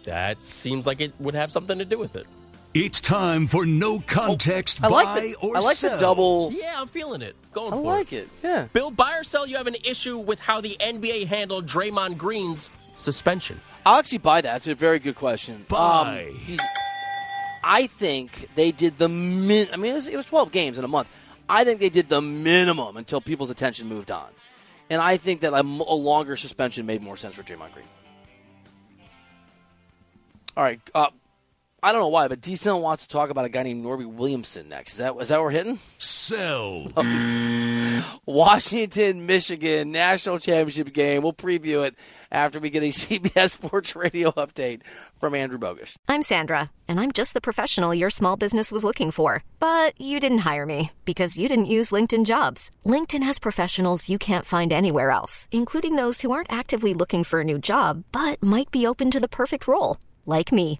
That 0.06 0.42
seems 0.42 0.88
like 0.88 1.02
it 1.02 1.14
would 1.20 1.36
have 1.36 1.52
something 1.52 1.78
to 1.78 1.86
do 1.86 1.98
with 1.98 2.16
it. 2.16 2.26
It's 2.74 3.00
time 3.02 3.48
for 3.48 3.66
no 3.66 4.00
context 4.00 4.84
I 4.84 4.90
buy 4.90 5.04
like 5.04 5.22
the, 5.24 5.36
or 5.42 5.58
I 5.58 5.60
like 5.60 5.76
sell. 5.76 5.92
the 5.92 5.98
double. 5.98 6.52
Yeah, 6.52 6.76
I'm 6.80 6.88
feeling 6.88 7.24
it. 7.24 7.36
Going 7.52 7.74
I 7.74 7.78
for 7.78 7.82
like 7.82 8.14
it. 8.14 8.26
it. 8.26 8.30
Yeah. 8.44 8.68
Bill, 8.72 8.92
buy 8.92 9.18
or 9.18 9.24
sell, 9.24 9.48
you 9.48 9.58
have 9.58 9.66
an 9.66 9.76
issue 9.84 10.20
with 10.20 10.40
how 10.40 10.62
the 10.62 10.78
NBA 10.80 11.26
handled 11.26 11.66
Draymond 11.66 12.18
Green's 12.18 12.70
suspension. 12.96 13.60
I'll 13.86 13.98
actually 13.98 14.20
buy 14.20 14.42
that. 14.42 14.58
It's 14.58 14.68
a 14.68 14.76
very 14.76 15.00
good 15.00 15.16
question. 15.16 15.66
Buy. 15.68 16.28
Um, 16.30 16.36
he's, 16.36 16.60
I 17.64 17.88
think 17.88 18.50
they 18.54 18.72
did 18.72 19.00
the 19.00 19.10
min. 19.10 19.70
I 19.74 19.78
mean, 19.78 19.92
it 19.92 19.96
was, 19.96 20.08
it 20.08 20.16
was 20.16 20.26
12 20.26 20.52
games 20.52 20.78
in 20.78 20.84
a 20.84 20.88
month. 20.88 21.10
I 21.50 21.64
think 21.64 21.80
they 21.80 21.90
did 21.90 22.08
the 22.08 22.22
minimum 22.22 22.98
until 22.98 23.20
people's 23.20 23.50
attention 23.50 23.88
moved 23.88 24.12
on. 24.12 24.30
And 24.92 25.02
I 25.02 25.18
think 25.18 25.42
that 25.42 25.54
a 25.54 25.64
longer 25.64 26.36
suspension 26.36 26.86
made 26.86 27.02
more 27.02 27.18
sense 27.18 27.34
for 27.36 27.42
Draymond 27.42 27.74
Green. 27.74 27.86
All 30.56 30.64
right. 30.64 30.80
Uh, 30.94 31.08
I 31.82 31.92
don't 31.92 32.02
know 32.02 32.10
why, 32.10 32.28
but 32.28 32.42
Decent 32.42 32.82
wants 32.82 33.04
to 33.04 33.10
talk 33.10 33.30
about 33.30 33.46
a 33.46 33.50
guy 33.50 33.64
named 33.64 33.86
Norby 33.86 34.06
Williamson 34.06 34.68
next. 34.68 34.94
Is 34.94 34.98
that 34.98 35.16
is 35.20 35.30
that 35.30 35.38
what 35.38 35.46
we're 35.46 35.52
hitting? 35.52 35.80
Sell. 35.98 36.92
Oh, 38.02 38.20
Washington, 38.26 39.26
Michigan 39.26 39.92
national 39.92 40.40
championship 40.40 40.94
game. 40.94 41.22
We'll 41.22 41.34
preview 41.34 41.86
it 41.86 41.96
after 42.32 42.60
we 42.60 42.70
get 42.70 42.84
a 42.84 42.88
CBS 42.90 43.52
Sports 43.52 43.96
Radio 43.96 44.32
update 44.32 44.82
from 45.20 45.36
Andrew 45.36 45.58
Bogus. 45.58 45.98
I'm 46.08 46.22
Sandra, 46.22 46.72
and 46.88 47.00
I'm 47.00 47.12
just 47.12 47.34
the 47.34 47.42
professional 47.42 47.94
your 47.94 48.10
small 48.10 48.38
business 48.38 48.72
was 48.72 48.84
looking 48.86 49.12
for. 49.12 49.44
But 49.60 50.00
you 50.00 50.20
didn't 50.20 50.40
hire 50.40 50.66
me 50.66 50.92
because 51.04 51.38
you 51.38 51.50
didn't 51.50 51.66
use 51.66 51.92
LinkedIn 51.92 52.26
jobs. 52.26 52.72
LinkedIn 52.86 53.24
has 53.24 53.40
professionals 53.40 54.08
you 54.10 54.18
can't 54.18 54.46
find 54.46 54.72
anywhere 54.72 55.12
else, 55.12 55.48
including 55.52 55.96
those 55.96 56.22
who 56.22 56.32
aren't 56.32 56.52
actively 56.52 56.94
looking 56.94 57.24
for 57.24 57.42
a 57.42 57.46
new 57.46 57.58
job 57.60 58.04
but 58.12 58.42
might 58.42 58.72
be 58.72 58.88
open 58.88 59.12
to 59.12 59.20
the 59.20 59.28
perfect 59.28 59.68
role, 59.68 59.98
like 60.26 60.52
me. 60.52 60.80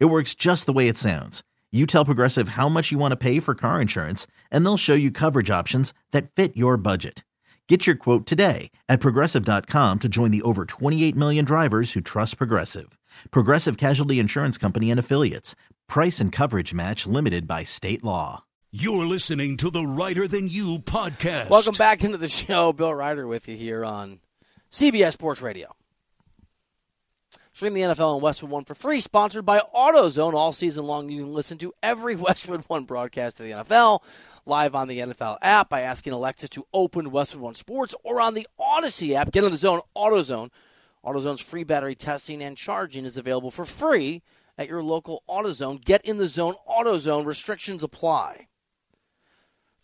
It 0.00 0.06
works 0.06 0.34
just 0.34 0.66
the 0.66 0.72
way 0.72 0.88
it 0.88 0.96
sounds. 0.98 1.42
You 1.72 1.86
tell 1.86 2.04
Progressive 2.04 2.50
how 2.50 2.68
much 2.68 2.92
you 2.92 2.98
want 2.98 3.12
to 3.12 3.16
pay 3.16 3.40
for 3.40 3.54
car 3.54 3.80
insurance, 3.80 4.28
and 4.50 4.64
they'll 4.64 4.76
show 4.76 4.94
you 4.94 5.10
coverage 5.10 5.50
options 5.50 5.92
that 6.12 6.30
fit 6.30 6.56
your 6.56 6.76
budget. 6.76 7.24
Get 7.68 7.86
your 7.86 7.96
quote 7.96 8.26
today 8.26 8.70
at 8.88 9.00
progressive.com 9.00 9.98
to 9.98 10.08
join 10.08 10.30
the 10.30 10.42
over 10.42 10.64
28 10.66 11.16
million 11.16 11.44
drivers 11.44 11.94
who 11.94 12.00
trust 12.00 12.36
Progressive. 12.38 12.96
Progressive 13.30 13.76
Casualty 13.76 14.18
Insurance 14.20 14.56
Company 14.56 14.90
and 14.90 15.00
Affiliates. 15.00 15.56
Price 15.88 16.20
and 16.20 16.30
coverage 16.30 16.72
match 16.74 17.06
limited 17.06 17.48
by 17.48 17.64
state 17.64 18.04
law. 18.04 18.44
You're 18.70 19.06
listening 19.06 19.56
to 19.58 19.70
the 19.70 19.86
Reiter 19.86 20.28
Than 20.28 20.48
You 20.48 20.78
podcast. 20.78 21.48
Welcome 21.48 21.76
back 21.76 22.04
into 22.04 22.18
the 22.18 22.28
show. 22.28 22.72
Bill 22.72 22.94
Reiter 22.94 23.26
with 23.26 23.48
you 23.48 23.56
here 23.56 23.84
on 23.84 24.20
CBS 24.70 25.12
Sports 25.12 25.40
Radio. 25.40 25.74
Stream 27.54 27.72
the 27.72 27.82
NFL 27.82 28.16
on 28.16 28.20
Westwood 28.20 28.50
One 28.50 28.64
for 28.64 28.74
free, 28.74 29.00
sponsored 29.00 29.46
by 29.46 29.60
AutoZone. 29.72 30.34
All 30.34 30.52
season 30.52 30.86
long, 30.86 31.08
you 31.08 31.22
can 31.22 31.32
listen 31.32 31.56
to 31.58 31.72
every 31.84 32.16
Westwood 32.16 32.64
One 32.66 32.82
broadcast 32.82 33.38
of 33.38 33.46
the 33.46 33.52
NFL 33.52 34.02
live 34.44 34.74
on 34.74 34.88
the 34.88 34.98
NFL 34.98 35.38
app 35.40 35.68
by 35.68 35.82
asking 35.82 36.12
Alexa 36.12 36.48
to 36.48 36.66
open 36.74 37.12
Westwood 37.12 37.42
One 37.42 37.54
Sports 37.54 37.94
or 38.02 38.20
on 38.20 38.34
the 38.34 38.48
Odyssey 38.58 39.14
app. 39.14 39.30
Get 39.30 39.44
in 39.44 39.52
the 39.52 39.56
zone, 39.56 39.82
AutoZone. 39.96 40.50
AutoZone's 41.04 41.42
free 41.42 41.62
battery 41.62 41.94
testing 41.94 42.42
and 42.42 42.56
charging 42.56 43.04
is 43.04 43.16
available 43.16 43.52
for 43.52 43.64
free 43.64 44.24
at 44.58 44.68
your 44.68 44.82
local 44.82 45.22
AutoZone. 45.30 45.84
Get 45.84 46.04
in 46.04 46.16
the 46.16 46.26
zone, 46.26 46.54
AutoZone. 46.68 47.24
Restrictions 47.24 47.84
apply. 47.84 48.48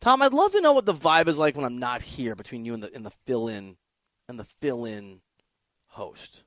Tom, 0.00 0.22
I'd 0.22 0.32
love 0.32 0.50
to 0.52 0.60
know 0.60 0.72
what 0.72 0.86
the 0.86 0.92
vibe 0.92 1.28
is 1.28 1.38
like 1.38 1.54
when 1.54 1.64
I'm 1.64 1.78
not 1.78 2.02
here 2.02 2.34
between 2.34 2.64
you 2.64 2.74
and 2.74 2.82
the 2.82 2.92
and 2.92 3.06
the 3.06 3.10
fill 3.10 3.46
in 3.46 3.76
and 4.28 4.40
the 4.40 4.44
fill 4.44 4.84
in 4.84 5.20
host. 5.90 6.42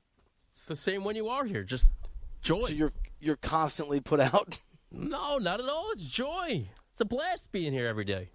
The 0.66 0.76
same 0.76 1.04
when 1.04 1.16
you 1.16 1.28
are 1.28 1.44
here. 1.44 1.62
Just 1.62 1.90
joy. 2.42 2.64
So 2.64 2.72
you're 2.72 2.92
you're 3.20 3.36
constantly 3.36 4.00
put 4.00 4.20
out. 4.20 4.60
no, 4.90 5.38
not 5.38 5.60
at 5.60 5.68
all. 5.68 5.90
It's 5.92 6.04
joy. 6.04 6.68
It's 6.92 7.00
a 7.00 7.04
blast 7.04 7.52
being 7.52 7.72
here 7.72 7.86
every 7.86 8.04
day. 8.04 8.30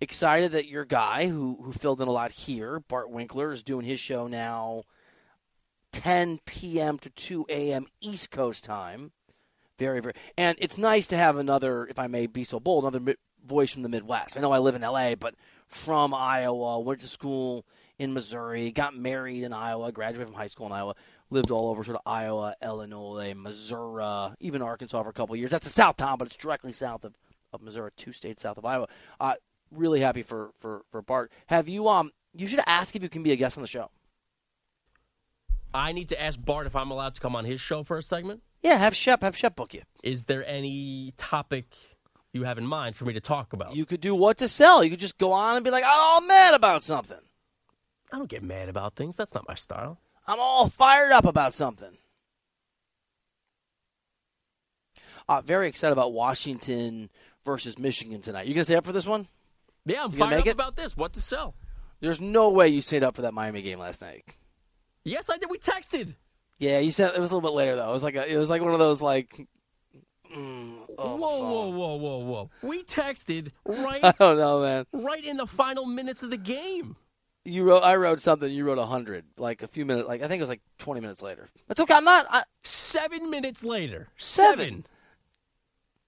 Excited 0.00 0.52
that 0.52 0.68
your 0.68 0.84
guy 0.84 1.26
who 1.28 1.58
who 1.62 1.72
filled 1.72 2.00
in 2.00 2.08
a 2.08 2.12
lot 2.12 2.30
here, 2.32 2.80
Bart 2.80 3.10
Winkler, 3.10 3.52
is 3.52 3.62
doing 3.62 3.84
his 3.84 4.00
show 4.00 4.26
now 4.26 4.84
10 5.92 6.38
p.m. 6.44 6.98
to 6.98 7.10
2 7.10 7.46
a.m. 7.48 7.86
East 8.00 8.30
Coast 8.30 8.64
time. 8.64 9.12
Very, 9.78 10.00
very. 10.00 10.14
And 10.36 10.58
it's 10.60 10.76
nice 10.76 11.06
to 11.08 11.16
have 11.16 11.36
another, 11.36 11.86
if 11.86 11.98
I 11.98 12.08
may 12.08 12.26
be 12.26 12.44
so 12.44 12.58
bold, 12.58 12.84
another 12.84 13.00
mi- 13.00 13.14
voice 13.46 13.72
from 13.72 13.82
the 13.82 13.88
Midwest. 13.88 14.36
I 14.36 14.40
know 14.40 14.52
I 14.52 14.58
live 14.58 14.74
in 14.74 14.82
L.A., 14.82 15.14
but 15.14 15.34
from 15.68 16.12
Iowa, 16.12 16.80
went 16.80 17.00
to 17.00 17.06
school 17.06 17.64
in 17.98 18.12
Missouri, 18.12 18.72
got 18.72 18.96
married 18.96 19.44
in 19.44 19.52
Iowa, 19.52 19.92
graduated 19.92 20.28
from 20.28 20.36
high 20.36 20.48
school 20.48 20.66
in 20.66 20.72
Iowa, 20.72 20.94
lived 21.30 21.50
all 21.50 21.68
over 21.70 21.84
sort 21.84 21.96
of 21.96 22.02
Iowa, 22.06 22.54
Illinois, 22.62 23.34
Missouri, 23.36 24.34
even 24.40 24.62
Arkansas 24.62 25.02
for 25.02 25.08
a 25.08 25.12
couple 25.12 25.36
years. 25.36 25.50
That's 25.50 25.64
the 25.64 25.72
South 25.72 25.96
Town, 25.96 26.18
but 26.18 26.26
it's 26.26 26.36
directly 26.36 26.72
south 26.72 27.04
of, 27.04 27.14
of 27.52 27.62
Missouri, 27.62 27.90
two 27.96 28.12
states 28.12 28.42
south 28.42 28.58
of 28.58 28.64
Iowa. 28.64 28.88
Uh, 29.20 29.34
really 29.70 30.00
happy 30.00 30.22
for 30.22 30.50
for 30.54 30.82
for 30.90 31.02
Bart. 31.02 31.30
Have 31.46 31.68
you 31.68 31.88
um? 31.88 32.12
You 32.34 32.46
should 32.46 32.60
ask 32.66 32.94
if 32.94 33.02
you 33.02 33.08
can 33.08 33.22
be 33.22 33.32
a 33.32 33.36
guest 33.36 33.56
on 33.56 33.62
the 33.62 33.68
show. 33.68 33.90
I 35.74 35.92
need 35.92 36.08
to 36.08 36.22
ask 36.22 36.38
Bart 36.42 36.66
if 36.66 36.74
I'm 36.74 36.90
allowed 36.90 37.14
to 37.14 37.20
come 37.20 37.36
on 37.36 37.44
his 37.44 37.60
show 37.60 37.82
for 37.82 37.98
a 37.98 38.02
segment. 38.02 38.42
Yeah, 38.62 38.76
have 38.76 38.94
Shep 38.94 39.22
have 39.22 39.36
Shep 39.36 39.56
book 39.56 39.74
you. 39.74 39.82
Is 40.02 40.24
there 40.24 40.46
any 40.46 41.12
topic 41.16 41.66
you 42.32 42.44
have 42.44 42.58
in 42.58 42.66
mind 42.66 42.96
for 42.96 43.04
me 43.04 43.12
to 43.14 43.20
talk 43.20 43.52
about? 43.52 43.76
You 43.76 43.84
could 43.84 44.00
do 44.00 44.14
what 44.14 44.38
to 44.38 44.48
sell. 44.48 44.82
You 44.82 44.90
could 44.90 45.00
just 45.00 45.18
go 45.18 45.32
on 45.32 45.56
and 45.56 45.64
be 45.64 45.70
like, 45.70 45.84
"Oh, 45.86 46.18
I'm 46.20 46.26
mad 46.26 46.54
about 46.54 46.82
something. 46.82 47.18
I 48.12 48.16
don't 48.18 48.28
get 48.30 48.42
mad 48.42 48.68
about 48.68 48.96
things. 48.96 49.16
That's 49.16 49.34
not 49.34 49.46
my 49.46 49.54
style. 49.54 49.98
I'm 50.28 50.38
all 50.38 50.68
fired 50.68 51.10
up 51.12 51.24
about 51.24 51.54
something. 51.54 51.96
Uh, 55.28 55.40
very 55.42 55.66
excited 55.68 55.92
about 55.92 56.12
Washington 56.12 57.10
versus 57.44 57.78
Michigan 57.78 58.20
tonight. 58.20 58.46
You 58.46 58.54
gonna 58.54 58.64
stay 58.64 58.76
up 58.76 58.86
for 58.86 58.92
this 58.92 59.06
one? 59.06 59.26
Yeah, 59.84 60.04
I'm 60.04 60.12
You 60.12 60.18
fired 60.18 60.40
up 60.40 60.46
it? 60.46 60.52
about 60.52 60.76
this. 60.76 60.96
What 60.96 61.12
to 61.14 61.20
sell? 61.20 61.54
There's 62.00 62.20
no 62.20 62.50
way 62.50 62.68
you 62.68 62.80
stayed 62.80 63.02
up 63.02 63.14
for 63.14 63.22
that 63.22 63.34
Miami 63.34 63.62
game 63.62 63.78
last 63.78 64.00
night. 64.02 64.36
Yes, 65.04 65.28
I 65.30 65.36
did. 65.38 65.50
We 65.50 65.58
texted. 65.58 66.14
Yeah, 66.58 66.78
you 66.78 66.90
said 66.90 67.14
it 67.14 67.20
was 67.20 67.30
a 67.30 67.34
little 67.36 67.48
bit 67.50 67.54
later 67.56 67.76
though. 67.76 67.88
It 67.90 67.92
was 67.92 68.02
like 68.04 68.16
a, 68.16 68.30
it 68.32 68.36
was 68.36 68.50
like 68.50 68.62
one 68.62 68.72
of 68.72 68.78
those 68.78 69.00
like. 69.02 69.46
mm, 70.34 70.76
oh, 70.98 71.16
whoa, 71.16 71.38
whoa, 71.38 71.68
whoa, 71.70 71.96
whoa, 71.96 72.18
whoa! 72.18 72.50
We 72.62 72.82
texted 72.84 73.50
right, 73.64 74.02
I 74.04 74.12
don't 74.18 74.36
know, 74.38 74.60
man. 74.60 74.86
right 74.92 75.24
in 75.24 75.36
the 75.38 75.46
final 75.46 75.86
minutes 75.86 76.22
of 76.22 76.30
the 76.30 76.36
game. 76.36 76.96
You 77.48 77.64
wrote, 77.64 77.82
I 77.82 77.96
wrote 77.96 78.20
something. 78.20 78.50
You 78.52 78.64
wrote 78.64 78.78
hundred, 78.78 79.24
like 79.38 79.62
a 79.62 79.68
few 79.68 79.86
minutes, 79.86 80.06
like 80.06 80.22
I 80.22 80.28
think 80.28 80.40
it 80.40 80.42
was 80.42 80.50
like 80.50 80.62
twenty 80.78 81.00
minutes 81.00 81.22
later. 81.22 81.48
That's 81.66 81.80
okay. 81.80 81.94
I'm 81.94 82.04
not. 82.04 82.26
I, 82.28 82.42
Seven 82.62 83.30
minutes 83.30 83.64
later. 83.64 84.08
Seven. 84.18 84.86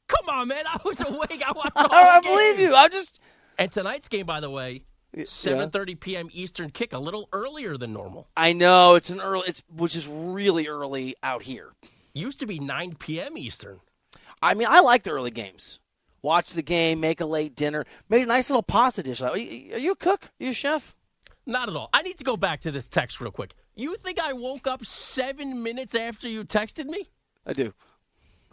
Come 0.07 0.29
on, 0.29 0.49
man! 0.49 0.65
I 0.67 0.79
was 0.85 1.01
awake. 1.01 1.43
I 1.47 1.53
watched 1.53 1.73
whole 1.77 1.89
I, 1.91 2.21
believe 2.21 2.61
you. 2.61 2.75
I 2.75 2.89
just. 2.89 3.21
And 3.59 3.71
tonight's 3.71 4.09
game, 4.09 4.27
by 4.27 4.41
the 4.41 4.51
way, 4.51 4.85
7:30 5.17 6.01
p.m. 6.01 6.29
Eastern 6.33 6.71
kick, 6.71 6.93
a 6.93 6.99
little 6.99 7.29
earlier 7.33 7.77
than 7.77 7.93
normal. 7.93 8.29
I 8.37 8.53
know 8.53 8.95
it's 8.95 9.11
an 9.11 9.21
early. 9.21 9.45
It's 9.47 9.63
which 9.75 9.97
is 9.97 10.09
really 10.09 10.69
early 10.69 11.17
out 11.23 11.43
here. 11.45 11.73
Used 12.13 12.41
to 12.41 12.47
be 12.47 12.59
9 12.59 12.97
p.m. 12.97 13.39
Eastern. 13.39 13.81
I 14.43 14.55
mean, 14.55 14.67
I 14.69 14.81
like 14.81 15.05
the 15.05 15.11
early 15.11 15.31
games. 15.31 15.81
Watch 16.23 16.51
the 16.51 16.63
game, 16.63 17.01
make 17.01 17.21
a 17.21 17.27
late 17.27 17.55
dinner, 17.55 17.85
make 18.09 18.25
a 18.25 18.27
nice 18.27 18.51
little 18.51 18.63
pasta 18.63 19.03
dish. 19.03 19.23
Are 19.23 19.37
you, 19.39 19.75
are 19.75 19.79
you 19.79 19.93
a 19.93 19.97
cook? 19.97 20.25
Are 20.27 20.45
you 20.45 20.51
a 20.51 20.55
chef? 20.55 20.95
Not 21.51 21.69
at 21.69 21.75
all. 21.75 21.91
I 21.93 22.03
need 22.03 22.17
to 22.19 22.25
go 22.25 22.37
back 22.37 22.61
to 22.61 22.71
this 22.71 22.87
text 22.87 23.21
real 23.21 23.33
quick. 23.33 23.55
You 23.75 23.97
think 23.97 24.21
I 24.21 24.33
woke 24.33 24.69
up 24.69 24.85
seven 24.85 25.63
minutes 25.65 25.97
after 25.97 26.29
you 26.29 26.45
texted 26.45 26.87
me? 26.87 27.09
I 27.45 27.53
do. 27.55 27.75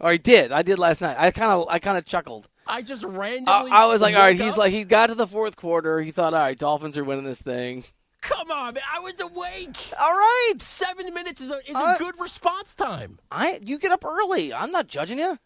Or 0.00 0.10
I 0.10 0.16
did. 0.16 0.50
I 0.50 0.62
did 0.62 0.78
last 0.80 1.00
night. 1.00 1.16
I 1.18 1.30
kind 1.30 1.52
of, 1.52 1.66
I 1.70 1.78
kind 1.78 1.96
of 1.96 2.04
chuckled. 2.04 2.48
I 2.66 2.82
just 2.82 3.04
randomly. 3.04 3.70
I 3.70 3.86
was 3.86 4.00
like, 4.00 4.16
all 4.16 4.20
right. 4.22 4.36
woke 4.36 4.42
He's 4.44 4.52
up? 4.54 4.58
like, 4.58 4.72
he 4.72 4.82
got 4.84 5.06
to 5.10 5.14
the 5.14 5.28
fourth 5.28 5.56
quarter. 5.56 6.00
He 6.00 6.10
thought, 6.10 6.34
all 6.34 6.40
right, 6.40 6.58
Dolphins 6.58 6.98
are 6.98 7.04
winning 7.04 7.24
this 7.24 7.40
thing. 7.40 7.84
Come 8.20 8.50
on, 8.50 8.74
man! 8.74 8.82
I 8.92 8.98
was 8.98 9.20
awake. 9.20 9.76
All 9.98 10.10
right. 10.12 10.54
Seven 10.58 11.14
minutes 11.14 11.40
is 11.40 11.50
a 11.52 11.58
is 11.58 11.76
a 11.76 11.78
Uh, 11.78 11.98
good 11.98 12.18
response 12.18 12.74
time. 12.74 13.20
I, 13.30 13.60
you 13.64 13.78
get 13.78 13.92
up 13.92 14.04
early. 14.04 14.52
I'm 14.52 14.72
not 14.72 14.88
judging 14.88 15.18
you. 15.20 15.38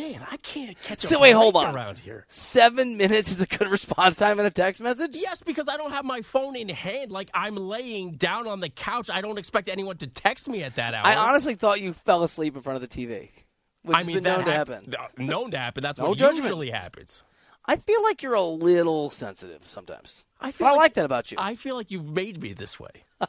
Man, 0.00 0.26
I 0.30 0.36
can't 0.38 0.80
catch 0.82 1.00
So 1.00 1.20
wait, 1.20 1.32
hold 1.32 1.56
on. 1.56 1.74
around 1.74 1.98
here. 1.98 2.24
Seven 2.28 2.96
minutes 2.96 3.30
is 3.30 3.40
a 3.40 3.46
good 3.46 3.68
response 3.68 4.16
time 4.16 4.40
in 4.40 4.46
a 4.46 4.50
text 4.50 4.80
message. 4.80 5.10
Yes, 5.14 5.42
because 5.42 5.68
I 5.68 5.76
don't 5.76 5.92
have 5.92 6.04
my 6.04 6.22
phone 6.22 6.56
in 6.56 6.68
hand. 6.70 7.12
Like 7.12 7.30
I'm 7.34 7.54
laying 7.56 8.12
down 8.12 8.46
on 8.46 8.60
the 8.60 8.70
couch. 8.70 9.10
I 9.10 9.20
don't 9.20 9.38
expect 9.38 9.68
anyone 9.68 9.96
to 9.98 10.06
text 10.06 10.48
me 10.48 10.62
at 10.62 10.76
that 10.76 10.94
hour. 10.94 11.06
I 11.06 11.16
honestly 11.16 11.54
thought 11.54 11.80
you 11.82 11.92
fell 11.92 12.22
asleep 12.22 12.56
in 12.56 12.62
front 12.62 12.82
of 12.82 12.88
the 12.88 13.06
TV, 13.06 13.28
which 13.82 13.94
I 13.94 13.98
has 13.98 14.06
mean, 14.06 14.16
been 14.16 14.24
known 14.24 14.44
to 14.46 14.52
hap- 14.52 14.68
happen. 14.68 14.94
uh, 14.94 15.06
Known 15.18 15.50
to 15.50 15.58
happen. 15.58 15.82
That's 15.82 15.98
No 15.98 16.08
what 16.10 16.18
judgment. 16.18 16.44
usually 16.44 16.70
happens. 16.70 17.22
I 17.66 17.76
feel 17.76 18.02
like 18.02 18.22
you're 18.22 18.34
a 18.34 18.42
little 18.42 19.10
sensitive 19.10 19.64
sometimes. 19.64 20.24
I 20.40 20.52
But 20.58 20.66
I 20.66 20.74
like 20.76 20.94
that 20.94 21.04
about 21.04 21.30
you. 21.30 21.36
I 21.38 21.54
feel 21.54 21.76
like 21.76 21.90
you've 21.90 22.08
made 22.08 22.40
me 22.42 22.54
this 22.54 22.80
way. 22.80 23.04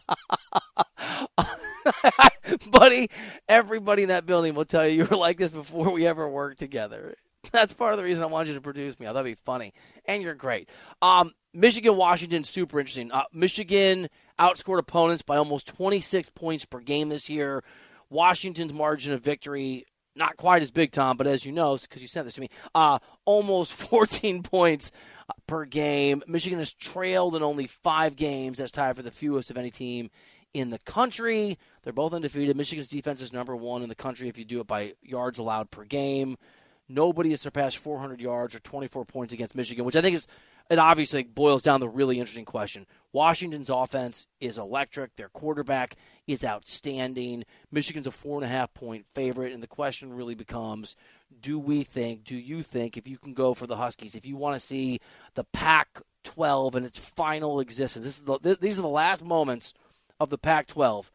Buddy, 2.72 3.10
everybody 3.48 4.04
in 4.04 4.10
that 4.10 4.26
building 4.26 4.56
will 4.56 4.66
tell 4.66 4.88
you 4.88 5.04
you 5.04 5.06
were 5.06 5.18
like 5.18 5.38
this 5.38 5.52
before 5.52 5.92
we 5.92 6.08
ever 6.08 6.28
worked 6.28 6.60
together. 6.60 7.16
That's 7.52 7.74
part 7.74 7.94
of 7.94 7.98
the 7.98 8.04
reason 8.04 8.24
I 8.24 8.28
wanted 8.28 8.50
you 8.50 8.56
to 8.56 8.62
produce 8.62 9.00
me. 9.00 9.08
I 9.08 9.10
thought 9.10 9.26
it'd 9.26 9.38
be 9.38 9.44
funny. 9.44 9.74
And 10.06 10.22
you're 10.22 10.36
great. 10.36 10.70
Um, 11.02 11.32
Michigan, 11.54 11.98
Washington, 11.98 12.44
super 12.44 12.80
interesting. 12.80 13.12
Uh, 13.12 13.24
Michigan 13.34 14.08
outscored 14.40 14.80
opponents 14.80 15.24
by 15.24 15.38
almost 15.38 15.68
26 15.68 16.30
points 16.32 16.66
per 16.66 16.80
game 16.80 17.10
this 17.10 17.30
year. 17.30 17.64
Washington's 18.10 18.74
margin 18.74 19.14
of 19.14 19.24
victory, 19.24 19.86
not 20.16 20.38
quite 20.38 20.62
as 20.62 20.70
big, 20.70 20.92
Tom, 20.92 21.18
but 21.18 21.28
as 21.28 21.46
you 21.46 21.52
know, 21.52 21.78
because 21.78 22.02
you 22.02 22.08
sent 22.08 22.26
this 22.26 22.36
to 22.36 22.42
me, 22.42 22.50
uh, 22.76 23.00
almost 23.26 23.74
14 23.90 24.44
points 24.44 24.92
uh, 25.30 25.34
per 25.48 25.66
game. 25.66 26.22
Michigan 26.28 26.60
has 26.60 26.74
trailed 26.74 27.36
in 27.36 27.42
only 27.44 27.68
five 27.68 28.16
games. 28.16 28.60
That's 28.60 28.72
tied 28.72 28.96
for 28.96 29.04
the 29.04 29.12
fewest 29.12 29.50
of 29.50 29.58
any 29.58 29.72
team 29.72 30.12
in 30.54 30.70
the 30.70 30.80
country. 30.80 31.58
They're 31.84 31.94
both 31.94 32.14
undefeated. 32.14 32.56
Michigan's 32.56 32.88
defense 32.88 33.22
is 33.22 33.34
number 33.34 33.56
one 33.56 33.82
in 33.82 33.90
the 33.90 33.96
country 33.96 34.28
if 34.28 34.38
you 34.38 34.46
do 34.46 34.60
it 34.60 34.68
by 34.68 34.94
yards 35.02 35.40
allowed 35.40 35.72
per 35.72 35.84
game. 35.84 36.38
Nobody 36.88 37.32
has 37.32 37.42
surpassed 37.42 37.78
400 37.78 38.20
yards 38.20 38.54
or 38.54 38.60
24 38.60 39.06
points 39.06 39.34
against 39.34 39.56
Michigan, 39.56 39.86
which 39.86 39.96
I 39.96 40.02
think 40.02 40.16
is 40.16 40.28
it 40.70 40.80
obviously 40.80 41.24
boils 41.24 41.62
down 41.62 41.82
the 41.82 41.90
really 41.90 42.18
interesting 42.20 42.46
question. 42.46 42.86
Washington's 43.12 43.70
offense 43.70 44.26
is 44.40 44.58
electric. 44.58 45.16
Their 45.16 45.28
quarterback 45.28 45.96
is 46.28 46.46
outstanding. 46.46 47.44
Michigan's 47.72 48.08
a 48.08 48.12
four 48.12 48.38
and 48.38 48.46
a 48.46 48.48
half 48.48 48.74
point 48.74 49.06
favorite, 49.14 49.52
and 49.52 49.62
the 49.62 49.68
question 49.68 50.14
really 50.14 50.36
becomes: 50.36 50.96
Do 51.42 51.60
we 51.60 51.84
think? 51.84 52.24
Do 52.24 52.36
you 52.36 52.62
think 52.64 52.96
if 52.96 53.06
you 53.06 53.18
can 53.18 53.34
go 53.34 53.54
for 53.54 53.68
the 53.68 53.76
Huskies, 53.76 54.16
if 54.16 54.26
you 54.26 54.38
want 54.38 54.56
to 54.60 54.66
see 54.66 55.00
the 55.34 55.44
Pac-12 55.44 56.76
in 56.76 56.86
its 56.86 57.00
final 57.00 57.60
existence, 57.60 58.06
this 58.06 58.18
is 58.18 58.24
the, 58.24 58.38
th- 58.40 58.60
these 58.60 58.80
are 58.80 58.84
the 58.84 58.88
last 58.88 59.26
moments 59.26 59.74
of 60.22 60.30
the 60.30 60.38
Pac-12 60.38 61.10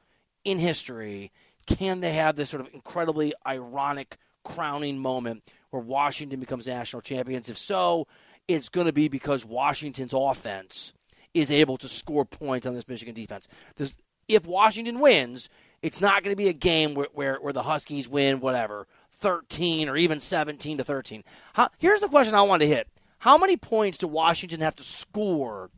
in 0.46 0.58
history. 0.58 1.32
Can 1.66 2.00
they 2.00 2.12
have 2.12 2.36
this 2.36 2.50
sort 2.50 2.60
of 2.60 2.72
incredibly 2.72 3.34
ironic 3.44 4.16
crowning 4.44 4.96
moment 4.96 5.42
where 5.70 5.82
Washington 5.82 6.38
becomes 6.38 6.68
national 6.68 7.02
champions? 7.02 7.50
If 7.50 7.58
so, 7.58 8.06
it's 8.46 8.68
going 8.68 8.86
to 8.86 8.92
be 8.92 9.08
because 9.08 9.44
Washington's 9.44 10.14
offense 10.14 10.94
is 11.34 11.50
able 11.50 11.76
to 11.78 11.88
score 11.88 12.24
points 12.24 12.64
on 12.64 12.74
this 12.74 12.88
Michigan 12.88 13.12
defense. 13.12 13.48
This, 13.74 13.96
if 14.28 14.46
Washington 14.46 15.00
wins, 15.00 15.50
it's 15.82 16.00
not 16.00 16.22
going 16.22 16.32
to 16.32 16.40
be 16.40 16.48
a 16.48 16.54
game 16.54 16.94
where, 16.94 17.08
where, 17.12 17.36
where 17.36 17.52
the 17.52 17.64
Huskies 17.64 18.08
win, 18.08 18.38
whatever, 18.38 18.86
13 19.14 19.88
or 19.88 19.96
even 19.96 20.20
17 20.20 20.78
to 20.78 20.84
13. 20.84 21.24
How, 21.54 21.70
here's 21.78 22.00
the 22.00 22.08
question 22.08 22.34
I 22.34 22.42
want 22.42 22.62
to 22.62 22.68
hit 22.68 22.86
How 23.18 23.36
many 23.36 23.56
points 23.56 23.98
do 23.98 24.06
Washington 24.06 24.60
have 24.60 24.76
to 24.76 24.84
score 24.84 25.70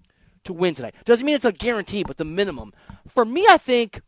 to 0.45 0.53
win 0.53 0.75
tonight? 0.75 0.95
Doesn't 1.07 1.25
mean 1.25 1.35
it's 1.35 1.47
a 1.47 1.53
guarantee, 1.53 2.05
but 2.05 2.19
the 2.19 2.25
minimum. 2.27 2.75
For 3.07 3.25
me, 3.25 3.47
I 3.49 3.57
think 3.57 4.03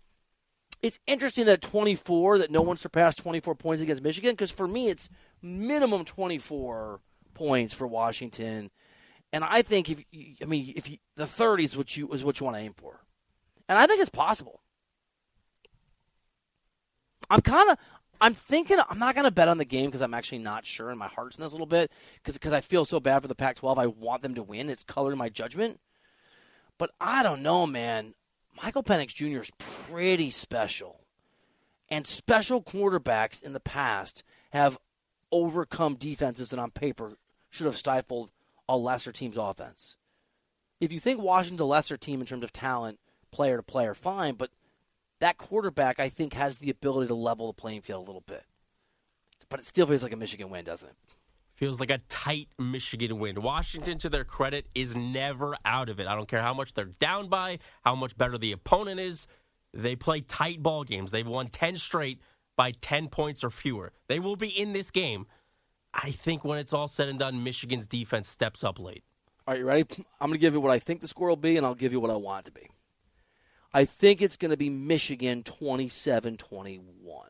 it's 0.82 0.98
interesting 1.06 1.46
that 1.46 1.60
24 1.60 2.38
that 2.38 2.50
no 2.50 2.62
one 2.62 2.76
surpassed 2.76 3.18
24 3.18 3.54
points 3.54 3.82
against 3.82 4.02
Michigan 4.02 4.32
because 4.32 4.50
for 4.50 4.66
me 4.66 4.88
it's 4.88 5.10
minimum 5.42 6.04
24 6.04 7.00
points 7.34 7.74
for 7.74 7.86
Washington, 7.86 8.70
and 9.32 9.44
I 9.44 9.62
think 9.62 9.90
if 9.90 10.04
you- 10.10 10.36
I 10.42 10.44
mean 10.46 10.72
if 10.76 10.88
you, 10.88 10.98
the 11.16 11.26
30 11.26 11.64
is 11.64 11.76
what 11.76 11.96
you 11.96 12.10
is 12.12 12.24
what 12.24 12.40
you 12.40 12.44
want 12.44 12.56
to 12.56 12.62
aim 12.62 12.74
for, 12.74 13.04
and 13.68 13.78
I 13.78 13.86
think 13.86 14.00
it's 14.00 14.10
possible. 14.10 14.60
I'm 17.30 17.40
kind 17.40 17.70
of 17.70 17.78
I'm 18.22 18.34
thinking 18.34 18.78
I'm 18.88 18.98
not 18.98 19.14
going 19.14 19.24
to 19.24 19.30
bet 19.30 19.48
on 19.48 19.58
the 19.58 19.64
game 19.64 19.86
because 19.86 20.02
I'm 20.02 20.12
actually 20.12 20.38
not 20.38 20.66
sure, 20.66 20.90
and 20.90 20.98
my 20.98 21.08
heart's 21.08 21.38
in 21.38 21.42
this 21.42 21.52
a 21.52 21.54
little 21.54 21.66
bit 21.66 21.90
because 22.22 22.52
I 22.52 22.60
feel 22.60 22.84
so 22.84 23.00
bad 23.00 23.22
for 23.22 23.28
the 23.28 23.34
Pac-12. 23.34 23.78
I 23.78 23.86
want 23.86 24.20
them 24.22 24.34
to 24.34 24.42
win. 24.42 24.68
It's 24.68 24.84
colored 24.84 25.16
my 25.16 25.30
judgment, 25.30 25.80
but 26.76 26.90
I 27.00 27.22
don't 27.22 27.42
know, 27.42 27.66
man. 27.66 28.14
Michael 28.62 28.82
Penix 28.82 29.14
Jr. 29.14 29.40
is 29.40 29.50
pretty 29.58 30.30
special. 30.30 31.00
And 31.88 32.06
special 32.06 32.62
quarterbacks 32.62 33.42
in 33.42 33.52
the 33.52 33.60
past 33.60 34.22
have 34.50 34.78
overcome 35.32 35.94
defenses 35.94 36.50
that 36.50 36.58
on 36.58 36.70
paper 36.70 37.14
should 37.48 37.66
have 37.66 37.76
stifled 37.76 38.30
a 38.68 38.76
lesser 38.76 39.12
team's 39.12 39.36
offense. 39.36 39.96
If 40.80 40.92
you 40.92 41.00
think 41.00 41.20
Washington's 41.20 41.60
a 41.60 41.64
lesser 41.64 41.96
team 41.96 42.20
in 42.20 42.26
terms 42.26 42.44
of 42.44 42.52
talent, 42.52 42.98
player 43.32 43.56
to 43.56 43.62
player, 43.62 43.94
fine, 43.94 44.34
but 44.34 44.50
that 45.18 45.36
quarterback, 45.36 46.00
I 46.00 46.08
think, 46.08 46.32
has 46.34 46.58
the 46.58 46.70
ability 46.70 47.08
to 47.08 47.14
level 47.14 47.48
the 47.48 47.52
playing 47.52 47.82
field 47.82 48.04
a 48.04 48.06
little 48.06 48.24
bit. 48.26 48.44
But 49.48 49.60
it 49.60 49.66
still 49.66 49.86
feels 49.86 50.02
like 50.02 50.12
a 50.12 50.16
Michigan 50.16 50.48
win, 50.48 50.64
doesn't 50.64 50.88
it? 50.88 50.96
Feels 51.60 51.78
like 51.78 51.90
a 51.90 51.98
tight 52.08 52.48
Michigan 52.58 53.18
win. 53.18 53.42
Washington, 53.42 53.98
to 53.98 54.08
their 54.08 54.24
credit, 54.24 54.66
is 54.74 54.96
never 54.96 55.54
out 55.66 55.90
of 55.90 56.00
it. 56.00 56.06
I 56.06 56.14
don't 56.14 56.26
care 56.26 56.40
how 56.40 56.54
much 56.54 56.72
they're 56.72 56.86
down 56.86 57.28
by, 57.28 57.58
how 57.84 57.94
much 57.94 58.16
better 58.16 58.38
the 58.38 58.52
opponent 58.52 58.98
is. 58.98 59.26
They 59.74 59.94
play 59.94 60.22
tight 60.22 60.62
ball 60.62 60.84
games. 60.84 61.10
They've 61.10 61.26
won 61.26 61.48
10 61.48 61.76
straight 61.76 62.18
by 62.56 62.72
10 62.80 63.08
points 63.08 63.44
or 63.44 63.50
fewer. 63.50 63.92
They 64.08 64.18
will 64.18 64.36
be 64.36 64.48
in 64.48 64.72
this 64.72 64.90
game. 64.90 65.26
I 65.92 66.12
think 66.12 66.46
when 66.46 66.58
it's 66.58 66.72
all 66.72 66.88
said 66.88 67.10
and 67.10 67.18
done, 67.18 67.44
Michigan's 67.44 67.86
defense 67.86 68.26
steps 68.26 68.64
up 68.64 68.80
late. 68.80 69.04
All 69.46 69.52
right, 69.52 69.60
you 69.60 69.66
ready? 69.66 69.84
I'm 70.18 70.28
going 70.28 70.32
to 70.32 70.38
give 70.38 70.54
you 70.54 70.60
what 70.60 70.72
I 70.72 70.78
think 70.78 71.02
the 71.02 71.08
score 71.08 71.28
will 71.28 71.36
be, 71.36 71.58
and 71.58 71.66
I'll 71.66 71.74
give 71.74 71.92
you 71.92 72.00
what 72.00 72.10
I 72.10 72.16
want 72.16 72.46
it 72.46 72.54
to 72.54 72.58
be. 72.58 72.70
I 73.74 73.84
think 73.84 74.22
it's 74.22 74.38
going 74.38 74.50
to 74.50 74.56
be 74.56 74.70
Michigan 74.70 75.42
27 75.42 76.38
21. 76.38 77.28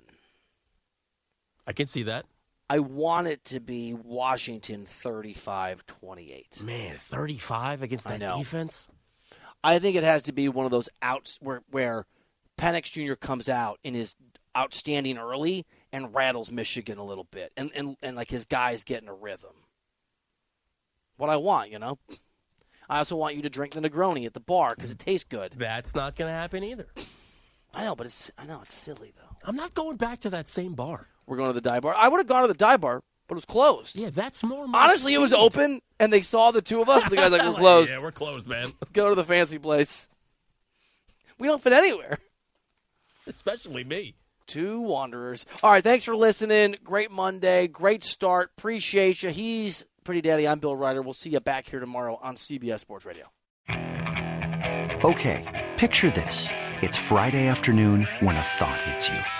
I 1.67 1.73
can 1.73 1.87
see 1.87 2.05
that. 2.05 2.27
I 2.71 2.79
want 2.79 3.27
it 3.27 3.45
to 3.47 3.59
be 3.59 3.95
Washington 3.95 4.87
35-28. 4.87 6.63
Man, 6.63 6.97
35 6.99 7.83
against 7.83 8.07
I 8.07 8.11
that 8.13 8.21
know. 8.21 8.39
defense. 8.39 8.87
I 9.65 9.81
think 9.81 9.97
it 9.97 10.05
has 10.05 10.23
to 10.23 10.33
be 10.33 10.49
one 10.49 10.67
of 10.67 10.71
those 10.71 10.89
outs 11.03 11.37
where 11.43 11.63
where 11.69 12.07
Penix 12.57 12.93
Jr. 12.93 13.15
comes 13.15 13.49
out 13.49 13.81
and 13.85 13.97
is 13.97 14.15
outstanding 14.57 15.19
early 15.19 15.67
and 15.93 16.15
rattles 16.15 16.53
Michigan 16.53 16.97
a 16.97 17.05
little 17.05 17.25
bit, 17.25 17.53
and 17.57 17.73
and, 17.75 17.97
and 18.03 18.17
like 18.17 18.31
his 18.31 18.45
guys 18.45 18.85
getting 18.85 19.09
a 19.09 19.15
rhythm. 19.15 19.51
What 21.17 21.29
I 21.29 21.37
want, 21.39 21.73
you 21.73 21.79
know. 21.81 21.99
I 22.89 22.99
also 22.99 23.17
want 23.17 23.35
you 23.35 23.43
to 23.43 23.51
drink 23.51 23.75
the 23.75 23.81
Negroni 23.81 24.27
at 24.27 24.35
the 24.35 24.41
bar 24.41 24.75
because 24.77 24.93
it 24.93 24.99
tastes 24.99 25.25
good. 25.29 25.55
That's 25.57 25.95
not 25.95 26.17
going 26.17 26.29
to 26.29 26.37
happen 26.37 26.65
either. 26.65 26.87
I 27.75 27.85
know, 27.85 27.95
but 27.95 28.07
it's 28.07 28.31
I 28.39 28.47
know 28.47 28.61
it's 28.63 28.75
silly 28.75 29.13
though. 29.17 29.37
I'm 29.45 29.57
not 29.57 29.75
going 29.75 29.97
back 29.97 30.21
to 30.21 30.31
that 30.31 30.49
same 30.49 30.75
bar. 30.75 31.09
We're 31.31 31.37
going 31.37 31.49
to 31.51 31.55
the 31.55 31.61
dive 31.61 31.83
bar. 31.83 31.95
I 31.97 32.09
would 32.09 32.19
have 32.19 32.27
gone 32.27 32.43
to 32.43 32.49
the 32.49 32.55
dive 32.55 32.81
bar, 32.81 33.05
but 33.29 33.35
it 33.35 33.37
was 33.37 33.45
closed. 33.45 33.95
Yeah, 33.95 34.11
that's 34.11 34.43
more. 34.43 34.67
my 34.67 34.83
Honestly, 34.83 35.15
it 35.15 35.19
was 35.19 35.33
open, 35.33 35.81
and 36.01 36.13
they 36.13 36.23
saw 36.23 36.51
the 36.51 36.61
two 36.61 36.83
of 36.83 36.89
us. 36.89 37.05
And 37.05 37.13
the 37.13 37.17
guy's 37.17 37.31
like, 37.31 37.43
"We're 37.45 37.55
closed. 37.55 37.91
Yeah, 37.93 38.03
we're 38.03 38.11
closed, 38.11 38.49
man. 38.49 38.73
Go 38.93 39.11
to 39.11 39.15
the 39.15 39.23
fancy 39.23 39.61
place." 39.61 40.09
We 41.39 41.47
don't 41.47 41.63
fit 41.63 41.73
anywhere. 41.73 42.19
Especially 43.29 43.85
me. 43.85 44.17
Two 44.49 44.81
Wanderers. 44.81 45.47
All 45.63 45.71
right, 45.71 45.85
thanks 45.85 46.05
for 46.05 46.17
listening. 46.17 46.75
Great 46.83 47.13
Monday. 47.13 47.69
Great 47.69 48.03
start. 48.03 48.51
Appreciate 48.59 49.23
you. 49.23 49.31
He's 49.31 49.85
Pretty 50.03 50.23
Daddy. 50.23 50.49
I'm 50.49 50.59
Bill 50.59 50.75
Reiter. 50.75 51.01
We'll 51.01 51.15
see 51.15 51.31
you 51.31 51.39
back 51.39 51.69
here 51.69 51.79
tomorrow 51.79 52.19
on 52.21 52.35
CBS 52.35 52.81
Sports 52.81 53.07
Radio. 53.07 53.27
Okay, 55.05 55.71
picture 55.77 56.11
this. 56.11 56.49
It's 56.83 56.97
Friday 56.97 57.47
afternoon 57.47 58.09
when 58.19 58.37
a 58.37 58.41
thought 58.41 58.83
hits 58.83 59.09
you. 59.09 59.40